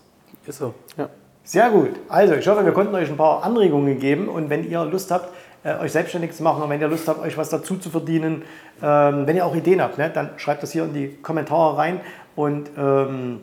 Ist 0.47 0.59
so. 0.59 0.75
Ja. 0.97 1.09
Sehr 1.43 1.71
gut. 1.71 1.93
Also, 2.11 2.35
ich 2.35 2.47
hoffe, 2.47 2.63
wir 2.67 2.73
konnten 2.73 2.95
euch 2.95 3.09
ein 3.09 3.17
paar 3.17 3.43
Anregungen 3.43 3.99
geben. 3.99 4.29
Und 4.29 4.51
wenn 4.51 4.69
ihr 4.69 4.85
Lust 4.85 5.11
habt, 5.11 5.31
euch 5.65 5.93
selbstständig 5.93 6.33
zu 6.33 6.43
machen 6.43 6.63
und 6.63 6.71
wenn 6.71 6.81
ihr 6.81 6.89
Lust 6.89 7.09
habt, 7.09 7.21
euch 7.21 7.37
was 7.37 7.51
dazu 7.51 7.77
zu 7.77 7.91
verdienen, 7.91 8.43
ähm, 8.83 9.27
wenn 9.27 9.37
ihr 9.37 9.45
auch 9.45 9.55
Ideen 9.55 9.83
habt, 9.83 9.99
ne, 9.99 10.11
dann 10.11 10.31
schreibt 10.37 10.63
das 10.63 10.73
hier 10.73 10.85
in 10.85 10.95
die 10.95 11.09
Kommentare 11.23 11.77
rein. 11.77 12.01
Und 12.37 12.71
ähm, 12.79 13.41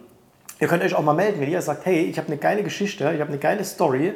ihr 0.60 0.68
könnt 0.68 0.84
euch 0.84 0.96
auch 0.96 1.04
mal 1.04 1.14
melden, 1.14 1.42
wenn 1.42 1.50
ihr 1.50 1.62
sagt, 1.62 1.86
hey, 1.86 2.04
ich 2.04 2.18
habe 2.18 2.28
eine 2.30 2.38
geile 2.38 2.64
Geschichte, 2.64 3.12
ich 3.14 3.20
habe 3.20 3.30
eine 3.30 3.40
geile 3.40 3.64
Story. 3.66 4.14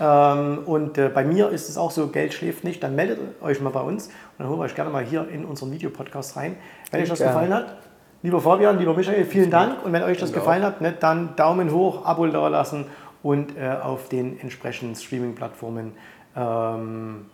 Ähm, 0.00 0.60
und 0.64 0.96
äh, 0.96 1.10
bei 1.10 1.24
mir 1.24 1.50
ist 1.50 1.68
es 1.68 1.76
auch 1.76 1.90
so, 1.90 2.08
Geld 2.08 2.32
schläft 2.32 2.64
nicht, 2.64 2.82
dann 2.82 2.96
meldet 2.96 3.18
euch 3.42 3.60
mal 3.60 3.70
bei 3.70 3.82
uns 3.82 4.06
und 4.06 4.12
dann 4.38 4.48
holen 4.48 4.58
wir 4.58 4.64
euch 4.64 4.74
gerne 4.74 4.90
mal 4.90 5.04
hier 5.04 5.28
in 5.28 5.44
unseren 5.44 5.70
Videopodcast 5.70 6.36
rein. 6.36 6.56
Wenn 6.90 7.02
euch 7.02 7.10
das 7.10 7.18
Gerne. 7.18 7.34
gefallen 7.34 7.54
hat, 7.54 7.76
lieber 8.22 8.40
Fabian, 8.40 8.78
lieber 8.78 8.94
Michael, 8.94 9.24
vielen 9.26 9.50
Dank. 9.50 9.84
Und 9.84 9.92
wenn 9.92 10.02
euch 10.02 10.18
das 10.18 10.32
gefallen 10.32 10.62
hat, 10.62 10.80
ne, 10.80 10.94
dann 10.98 11.36
Daumen 11.36 11.70
hoch, 11.70 12.06
Abo 12.06 12.26
da 12.26 12.48
lassen 12.48 12.86
und 13.22 13.56
äh, 13.56 13.68
auf 13.82 14.08
den 14.08 14.40
entsprechenden 14.40 14.96
Streaming-Plattformen 14.96 15.92
ähm, 16.34 17.26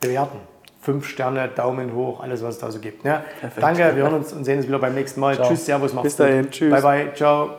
bewerten. 0.00 0.38
Fünf 0.80 1.06
Sterne, 1.06 1.48
Daumen 1.48 1.94
hoch, 1.94 2.20
alles, 2.20 2.42
was 2.42 2.54
es 2.54 2.60
da 2.60 2.70
so 2.70 2.80
gibt. 2.80 3.04
Ne? 3.04 3.22
Danke, 3.60 3.94
wir 3.94 4.02
hören 4.02 4.14
uns 4.14 4.32
und 4.32 4.44
sehen 4.44 4.58
uns 4.58 4.66
wieder 4.66 4.78
beim 4.78 4.94
nächsten 4.94 5.20
Mal. 5.20 5.34
Ciao. 5.34 5.48
Tschüss, 5.48 5.66
Servus, 5.66 5.92
macht's 5.92 6.04
Bis 6.04 6.16
dahin, 6.16 6.42
gut. 6.44 6.52
tschüss. 6.52 6.70
Bye, 6.70 6.82
bye, 6.82 7.14
ciao. 7.14 7.50